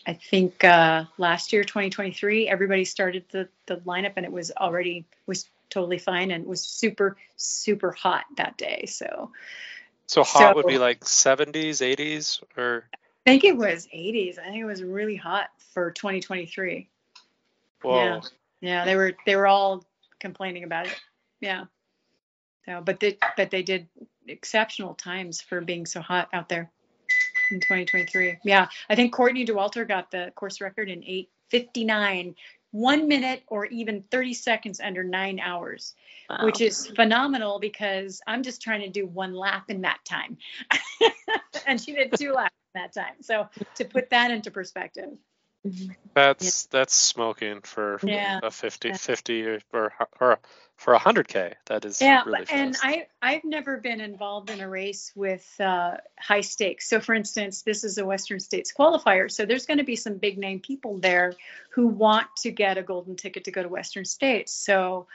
I 0.05 0.13
think 0.15 0.65
uh, 0.65 1.05
last 1.17 1.53
year, 1.53 1.63
2023, 1.63 2.49
everybody 2.49 2.83
started 2.83 3.23
the, 3.31 3.47
the 3.67 3.77
lineup 3.77 4.13
and 4.17 4.25
it 4.25 4.31
was 4.31 4.51
already 4.51 5.05
was 5.27 5.47
totally 5.69 5.97
fine 5.97 6.31
and 6.31 6.45
was 6.45 6.63
super 6.63 7.17
super 7.35 7.91
hot 7.91 8.25
that 8.37 8.57
day. 8.57 8.85
So 8.87 9.31
So 10.07 10.23
hot 10.23 10.55
would 10.55 10.67
be 10.67 10.77
like 10.77 11.01
70s, 11.01 11.81
80s, 11.81 12.41
or 12.57 12.85
I 12.93 13.31
think 13.31 13.43
it 13.43 13.57
was 13.57 13.87
80s. 13.93 14.39
I 14.39 14.45
think 14.45 14.57
it 14.57 14.65
was 14.65 14.83
really 14.83 15.15
hot 15.15 15.49
for 15.73 15.91
2023. 15.91 16.89
whoa. 17.81 17.93
Yeah. 17.93 18.21
Yeah, 18.61 18.85
they 18.85 18.95
were 18.95 19.13
they 19.25 19.35
were 19.35 19.47
all 19.47 19.85
complaining 20.19 20.63
about 20.63 20.87
it. 20.87 21.01
Yeah. 21.39 21.65
So, 22.65 22.81
but 22.81 22.99
they 22.99 23.17
but 23.37 23.51
they 23.51 23.63
did 23.63 23.87
exceptional 24.27 24.93
times 24.95 25.41
for 25.41 25.61
being 25.61 25.85
so 25.85 26.01
hot 26.01 26.29
out 26.33 26.49
there 26.49 26.69
in 27.51 27.59
2023. 27.59 28.39
Yeah, 28.43 28.67
I 28.89 28.95
think 28.95 29.13
Courtney 29.13 29.45
Dauwalter 29.45 29.87
got 29.87 30.11
the 30.11 30.31
course 30.35 30.61
record 30.61 30.89
in 30.89 31.01
8:59, 31.03 32.35
one 32.71 33.07
minute 33.07 33.43
or 33.47 33.65
even 33.65 34.03
30 34.11 34.33
seconds 34.33 34.79
under 34.79 35.03
nine 35.03 35.39
hours, 35.39 35.95
Wow. 36.29 36.45
which 36.45 36.61
is 36.61 36.85
phenomenal 36.87 37.59
because 37.59 38.21
I'm 38.27 38.43
just 38.43 38.61
trying 38.61 38.81
to 38.81 38.89
do 38.89 39.07
one 39.07 39.33
lap 39.33 39.69
in 39.69 39.81
that 39.81 39.99
time, 40.05 40.37
and 41.67 41.81
she 41.81 41.93
did 41.93 42.15
two 42.15 42.33
laps 42.33 42.55
in 42.75 42.81
that 42.81 42.93
time. 42.93 43.21
So 43.21 43.49
to 43.75 43.85
put 43.85 44.11
that 44.11 44.31
into 44.31 44.51
perspective, 44.51 45.17
Mm-hmm. 45.67 45.91
That's 46.15 46.65
that's 46.67 46.93
smoking 46.93 47.61
for 47.61 47.99
Yeah. 48.03 48.39
a 48.41 48.51
50, 48.51 48.93
50 48.93 49.45
or 49.45 49.59
or, 49.73 49.93
or 50.19 50.39
for 50.79 50.93
a 50.93 50.97
hundred 50.99 51.27
k. 51.27 51.53
That 51.65 51.83
is 51.85 52.01
Yeah, 52.01 52.23
really 52.25 52.45
and. 52.49 52.75
I 52.81 53.07
I've 53.21 53.43
never 53.43 53.77
been 53.77 53.99
involved 53.99 54.49
in 54.49 54.61
a 54.61 54.69
race 54.69 55.11
with 55.13 55.45
uh, 55.59 55.97
high 56.17 56.41
stakes. 56.41 56.89
So, 56.89 57.01
for 57.01 57.13
instance, 57.13 57.63
this 57.63 57.83
is 57.83 57.97
a 57.97 58.05
Western 58.05 58.39
States 58.39 58.73
qualifier. 58.73 59.29
So 59.29 59.45
there's 59.45 59.65
going 59.65 59.79
to 59.79 59.83
be 59.83 59.97
some 59.97 60.15
big 60.15 60.37
name 60.37 60.61
people 60.61 60.97
there 60.97 61.33
who 61.71 61.87
want 61.87 62.27
to 62.37 62.51
get 62.51 62.77
a 62.77 62.81
golden 62.81 63.17
ticket 63.17 63.43
to 63.43 63.51
go 63.51 63.61
to 63.61 63.67
Western 63.69 64.05
States. 64.05 64.53
So 64.53 65.07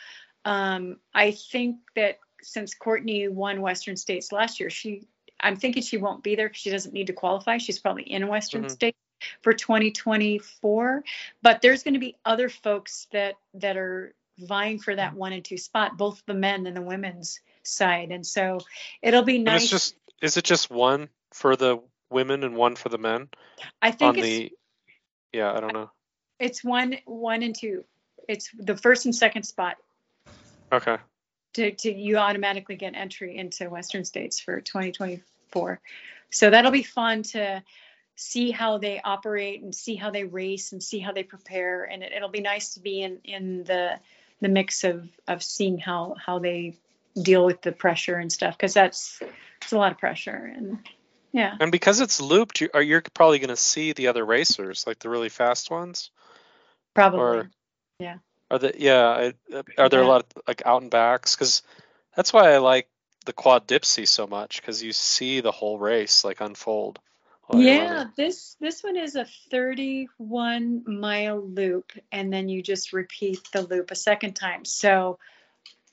um, 0.45 0.99
I 1.15 1.31
think 1.31 1.77
that 1.97 2.19
since 2.43 2.75
Courtney 2.75 3.29
won 3.29 3.63
Western 3.63 3.97
States 3.97 4.31
last 4.31 4.61
year, 4.61 4.69
she 4.69 5.09
I'm 5.41 5.57
thinking 5.57 5.83
she 5.83 5.97
won't 5.97 6.23
be 6.23 6.37
there 6.37 6.49
because 6.49 6.61
she 6.61 6.71
doesn't 6.71 6.93
need 6.93 7.07
to 7.07 7.15
qualify. 7.15 7.57
She's 7.57 7.79
probably 7.79 8.05
in 8.05 8.29
Western 8.29 8.65
Mhm. 8.65 8.71
States 8.71 8.99
for 9.43 9.55
2024. 9.55 11.05
But 11.43 11.63
there's 11.63 11.83
going 11.83 11.95
to 11.95 12.01
be 12.01 12.17
other 12.25 12.51
folks 12.51 13.07
that 13.13 13.37
that 13.55 13.79
are 13.79 14.15
vying 14.39 14.79
for 14.79 14.95
that 14.95 15.13
mm. 15.13 15.17
one 15.17 15.33
and 15.33 15.45
two 15.45 15.59
spot, 15.59 15.97
both 15.97 16.23
the 16.27 16.35
men 16.35 16.67
and 16.67 16.77
the 16.77 16.83
women's 16.83 17.41
side. 17.63 18.11
And 18.11 18.27
so 18.27 18.61
it'll 19.03 19.23
be 19.23 19.37
And 19.37 19.47
nice. 19.47 19.63
it's 19.63 19.71
just 19.71 19.97
is 20.23 20.37
it 20.37 20.45
just 20.45 20.71
one 20.71 21.09
for 21.33 21.57
the 21.57 21.79
women 22.11 22.45
and 22.45 22.57
one 22.57 22.77
for 22.77 22.89
the 22.89 22.99
men 22.99 23.29
I 23.83 23.89
on 23.89 23.97
think 23.97 24.19
it's 24.19 24.27
the? 24.27 24.53
Yeah, 25.33 25.53
I 25.53 25.61
don't 25.61 25.73
know. 25.73 25.91
it's 26.39 26.63
one 26.63 26.97
one 27.05 27.43
and 27.43 27.55
two. 27.55 27.85
It's 28.29 28.51
the 28.59 28.77
first 28.77 29.05
and 29.05 29.15
second 29.15 29.43
spot 29.45 29.77
Okay. 30.73 30.97
to, 31.55 31.71
to 31.71 31.93
you 31.93 32.17
automatically 32.17 32.77
get 32.77 32.95
entry 32.95 33.37
into 33.37 33.69
Western 33.71 34.05
States 34.05 34.41
for 34.41 34.61
2024. 34.61 35.81
So 36.31 36.51
that'll 36.51 36.73
be 36.73 36.83
fun 36.83 37.23
to 37.25 37.63
see 38.17 38.51
how 38.51 38.79
they 38.79 39.01
operate 39.01 39.63
and 39.63 39.75
see 39.75 39.95
how 39.95 40.11
they 40.11 40.25
race 40.25 40.73
and 40.73 40.83
see 40.83 40.99
how 40.99 41.13
they 41.13 41.23
prepare. 41.23 41.85
And 41.85 42.03
it, 42.03 42.13
it'll 42.13 42.29
be 42.29 42.41
nice 42.41 42.75
to 42.75 42.81
be 42.81 43.03
in, 43.03 43.19
in 43.25 43.65
the 43.65 44.01
the 44.45 44.49
mix 44.51 44.85
of 44.85 45.09
of 45.27 45.43
seeing 45.43 45.79
how 45.79 46.15
how 46.19 46.39
they 46.39 46.77
deal 47.21 47.47
with 47.47 47.63
the 47.63 47.73
pressure 47.73 48.17
and 48.17 48.31
stuff 48.31 48.55
because 48.55 48.75
that's 48.75 49.19
it's 49.63 49.73
a 49.73 49.79
lot 49.79 49.91
of 49.91 49.97
pressure 49.97 50.53
and 50.55 50.87
yeah 51.33 51.57
And 51.59 51.73
because 51.73 52.01
it's 52.01 52.21
looped, 52.21 52.61
you, 52.61 52.69
are 52.75 52.83
you're 52.83 53.03
probably 53.15 53.39
going 53.39 53.49
to 53.49 53.57
see 53.57 53.93
the 53.93 54.09
other 54.09 54.23
racers, 54.23 54.87
like 54.87 54.99
the 54.99 55.09
really 55.09 55.31
fast 55.31 55.71
ones. 55.71 56.11
probably 56.93 57.21
Or 57.21 57.51
yeah. 57.99 58.19
are 58.51 58.59
the 58.59 58.75
yeah? 58.77 59.31
Uh, 59.51 59.63
Are 59.79 59.89
there 59.89 60.03
a 60.03 60.07
lot 60.07 60.27
of 60.27 60.43
like 60.47 60.63
out 60.67 60.83
and 60.83 60.91
backs? 60.91 61.35
Because 61.35 61.63
that's 62.15 62.33
why 62.35 62.53
I 62.53 62.59
like 62.59 62.87
the 63.25 63.33
Quad 63.33 63.67
Dipsea 63.67 64.07
so 64.07 64.27
much 64.27 64.61
because 64.61 64.83
you 64.83 64.93
see 64.93 65.41
the 65.41 65.53
whole 65.53 65.79
race 65.79 66.23
like 66.23 66.43
unfold. 66.43 66.99
Oh, 67.51 67.59
you're 67.59 67.75
yeah 67.75 68.05
this 68.17 68.57
this 68.61 68.83
one 68.83 68.97
is 68.97 69.17
a 69.17 69.27
31 69.51 70.85
mile 70.87 71.41
loop 71.41 71.93
and 72.11 72.33
then 72.33 72.49
you 72.49 72.63
just 72.63 72.93
repeat 72.93 73.41
the 73.53 73.63
loop 73.63 73.91
a 73.91 73.97
second 73.97 74.35
time. 74.35 74.65
So 74.65 75.19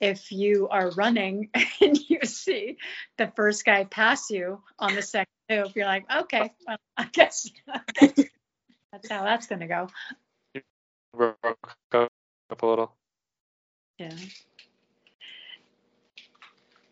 if 0.00 0.32
you 0.32 0.68
are 0.68 0.90
running 0.90 1.50
and 1.80 1.98
you 2.08 2.20
see 2.24 2.78
the 3.18 3.30
first 3.36 3.64
guy 3.64 3.84
pass 3.84 4.30
you 4.30 4.62
on 4.78 4.94
the 4.94 5.02
second 5.02 5.32
loop 5.50 5.76
you're 5.76 5.86
like 5.86 6.04
okay 6.10 6.50
well 6.66 6.76
i 6.96 7.04
guess 7.12 7.48
that's 8.92 9.08
how 9.08 9.24
that's 9.24 9.46
going 9.46 9.60
to 9.60 9.66
go. 9.66 9.88
Broke 11.16 11.36
up 11.94 12.62
a 12.62 12.66
little. 12.66 12.94
yeah. 13.98 14.10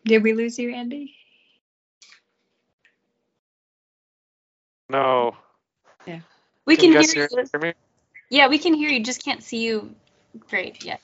Did 0.05 0.23
we 0.23 0.33
lose 0.33 0.57
you 0.57 0.73
andy 0.73 1.15
No. 4.91 5.37
Yeah. 6.05 6.19
We 6.65 6.75
Can 6.75 6.85
can, 6.91 6.93
you 6.93 6.99
hear 6.99 7.13
hear, 7.13 7.29
you. 7.31 7.49
hear? 7.61 7.73
Yeah, 8.29 8.47
we 8.49 8.59
can 8.59 8.73
hear 8.73 8.89
you. 8.89 9.03
Just 9.03 9.23
can't 9.23 9.43
see 9.43 9.59
you 9.59 9.95
great 10.49 10.83
yet. 10.83 11.01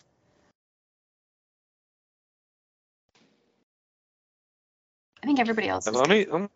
I 5.24 5.26
think 5.26 5.40
everybody 5.40 5.70
else. 5.70 5.88
Let 5.92 6.10
me. 6.10 6.26
Let 6.30 6.42
me 6.42 6.50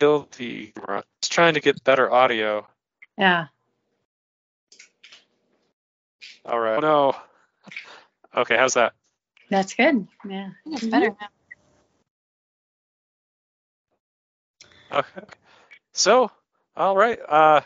kill 0.00 0.28
the. 0.38 0.72
Just 1.22 1.32
trying 1.32 1.54
to 1.54 1.60
get 1.60 1.82
better 1.84 2.12
audio. 2.12 2.66
yeah 3.18 3.46
All 6.44 6.58
right. 6.60 6.78
Oh, 6.78 6.80
no. 6.80 7.16
Okay, 8.42 8.56
how's 8.56 8.74
that? 8.74 8.94
that's 9.50 9.74
good 9.74 10.06
yeah 10.28 10.50
I 10.50 10.64
think 10.64 10.76
it's 10.76 10.86
better 10.86 11.10
now. 11.20 11.39
Okay. 14.92 15.22
So, 15.94 16.30
all 16.76 16.96
right. 16.96 17.18
Uh, 17.28 17.60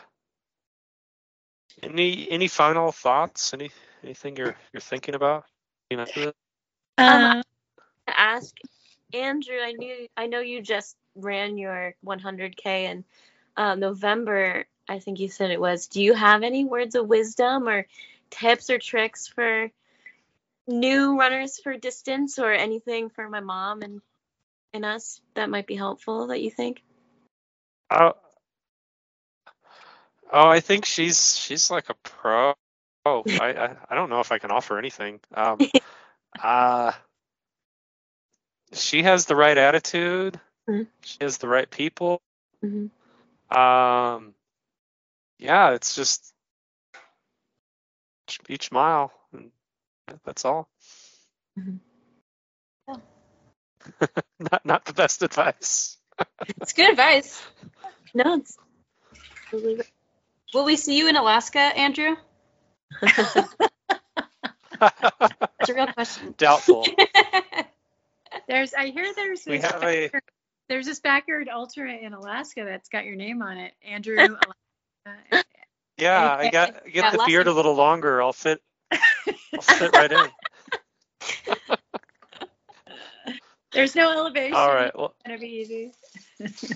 any 1.83 2.29
any 2.31 2.47
final 2.47 2.91
thoughts? 2.91 3.53
Any 3.53 3.71
anything 4.03 4.37
you're 4.37 4.55
you're 4.73 4.81
thinking 4.81 5.15
about? 5.15 5.45
You 5.91 5.97
know, 5.97 6.33
um, 6.97 7.29
to 8.07 8.19
ask 8.19 8.55
Andrew. 9.13 9.57
I 9.63 9.73
knew 9.73 10.07
I 10.17 10.27
know 10.27 10.39
you 10.39 10.61
just 10.61 10.97
ran 11.15 11.57
your 11.57 11.95
100k 12.05 12.65
in 12.65 13.05
uh, 13.57 13.75
November. 13.75 14.65
I 14.89 14.99
think 14.99 15.19
you 15.19 15.29
said 15.29 15.51
it 15.51 15.61
was. 15.61 15.87
Do 15.87 16.01
you 16.03 16.13
have 16.13 16.43
any 16.43 16.65
words 16.65 16.95
of 16.95 17.07
wisdom 17.07 17.67
or 17.69 17.87
tips 18.29 18.69
or 18.69 18.79
tricks 18.79 19.27
for 19.27 19.71
new 20.67 21.19
runners 21.19 21.59
for 21.59 21.77
distance 21.77 22.39
or 22.39 22.51
anything 22.51 23.09
for 23.09 23.29
my 23.29 23.39
mom 23.41 23.81
and 23.83 24.01
and 24.73 24.85
us 24.85 25.21
that 25.35 25.49
might 25.49 25.67
be 25.67 25.75
helpful 25.75 26.27
that 26.27 26.41
you 26.41 26.51
think? 26.51 26.83
Oh, 27.91 28.13
oh, 30.31 30.47
I 30.49 30.59
think 30.59 30.85
she's 30.85 31.37
she's 31.37 31.69
like 31.69 31.89
a 31.89 31.93
pro. 31.95 32.53
Oh, 33.05 33.23
I, 33.39 33.53
I 33.53 33.75
I 33.89 33.95
don't 33.95 34.09
know 34.09 34.19
if 34.19 34.31
I 34.31 34.39
can 34.39 34.51
offer 34.51 34.77
anything. 34.79 35.19
Um, 35.33 35.59
uh, 36.43 36.91
she 38.73 39.03
has 39.03 39.25
the 39.25 39.35
right 39.35 39.57
attitude. 39.57 40.39
Mhm. 40.69 40.87
She 41.01 41.17
has 41.21 41.37
the 41.37 41.47
right 41.47 41.69
people. 41.69 42.21
hmm 42.61 42.87
Um, 43.55 44.33
yeah, 45.37 45.71
it's 45.71 45.95
just 45.95 46.33
each- 48.49 48.71
mile. 48.71 49.13
And 49.33 49.51
that's 50.23 50.45
all. 50.45 50.67
Mhm. 51.57 51.79
Yeah. 52.87 52.95
not 54.39 54.65
not 54.65 54.85
the 54.85 54.93
best 54.93 55.21
advice. 55.21 55.94
It's 56.61 56.73
good 56.73 56.89
advice. 56.91 57.41
No, 58.13 58.35
it's 58.37 58.57
totally 59.51 59.75
right. 59.75 59.89
Will 60.53 60.65
we 60.65 60.75
see 60.77 60.97
you 60.97 61.09
in 61.09 61.15
Alaska, 61.15 61.59
Andrew? 61.59 62.15
That's 64.79 65.69
a 65.69 65.73
real 65.73 65.87
question. 65.87 66.33
Doubtful. 66.37 66.85
There's, 68.47 68.73
I 68.73 68.87
hear 68.87 69.05
there's 69.15 69.45
We 69.45 69.57
this 69.57 69.65
have 69.71 69.81
a 69.83 70.03
backyard- 70.05 70.23
there's 70.69 70.85
this 70.85 70.99
backyard 70.99 71.47
ultra 71.51 71.91
in 71.91 72.13
Alaska 72.13 72.63
that's 72.65 72.89
got 72.89 73.05
your 73.05 73.15
name 73.15 73.41
on 73.41 73.57
it, 73.57 73.73
Andrew. 73.83 74.17
Alaska. 74.17 75.45
Yeah, 75.97 76.21
I 76.35 76.39
Okay. 76.41 76.49
got 76.51 76.83
get 76.85 76.93
Yeah, 76.95 77.11
the 77.11 77.17
less 77.19 77.27
beard 77.27 77.47
a 77.47 77.53
little 77.53 77.75
longer. 77.75 78.21
I'll 78.21 78.33
fit. 78.33 78.61
I'll 78.91 79.61
fit 79.61 79.93
right 79.93 80.11
in. 80.11 80.27
There's 83.75 83.95
no 83.95 84.11
elevation. 84.11 84.55
All 84.55 84.73
right. 84.73 84.97
Well, 84.97 85.13
It's 85.19 85.27
gonna 85.27 85.37
be 85.37 85.47
easy. 85.47 85.91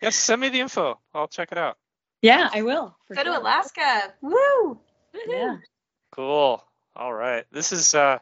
yes. 0.00 0.16
Send 0.16 0.40
me 0.40 0.48
the 0.48 0.60
info. 0.60 0.98
I'll 1.14 1.28
check 1.28 1.52
it 1.52 1.58
out. 1.58 1.76
Yeah, 2.22 2.48
I 2.52 2.62
will. 2.62 2.96
for 3.06 3.14
Go 3.14 3.24
to. 3.24 3.38
Alaska. 3.38 4.12
Woo! 4.22 4.80
Yeah. 5.26 5.58
Cool. 6.10 6.64
All 6.96 7.12
right. 7.12 7.44
This 7.52 7.72
is 7.72 7.94
uh, 7.94 8.18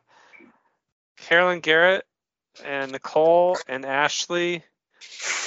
Carolyn 1.16 1.62
Garriott 1.62 2.02
and 2.64 2.92
Nicole 2.92 3.56
and 3.68 3.86
Ashley. 3.86 4.62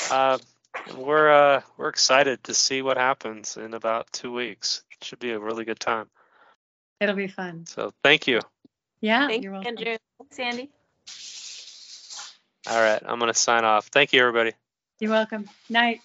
Uh, 0.10 0.38
we're 0.96 1.30
uh, 1.30 1.62
we're 1.78 1.90
excited 1.90 2.44
to 2.46 2.54
see 2.54 2.82
what 2.82 2.98
happens 2.98 3.58
in 3.58 3.74
about 3.74 4.12
two 4.14 4.32
weeks. 4.32 4.84
It 4.94 5.04
should 5.04 5.20
be 5.20 5.32
a 5.32 5.40
really 5.40 5.66
good 5.66 5.80
time. 5.80 6.08
It'll 7.00 7.16
be 7.16 7.28
fun. 7.28 7.66
So 7.66 7.94
thank 8.04 8.28
you. 8.28 8.40
Yeah, 9.02 9.28
Thank 9.28 9.44
you're 9.44 9.54
welcome. 9.54 9.78
Andrew. 9.78 9.98
Thanks, 10.18 10.40
Andy. 10.40 10.70
All 12.70 12.82
right. 12.82 13.02
I'm 13.06 13.20
gonna 13.20 13.34
sign 13.34 13.66
off. 13.66 13.88
Thank 13.88 14.14
you, 14.14 14.22
everybody. 14.22 14.54
You're 15.00 15.12
welcome. 15.12 15.50
Night. 15.70 16.02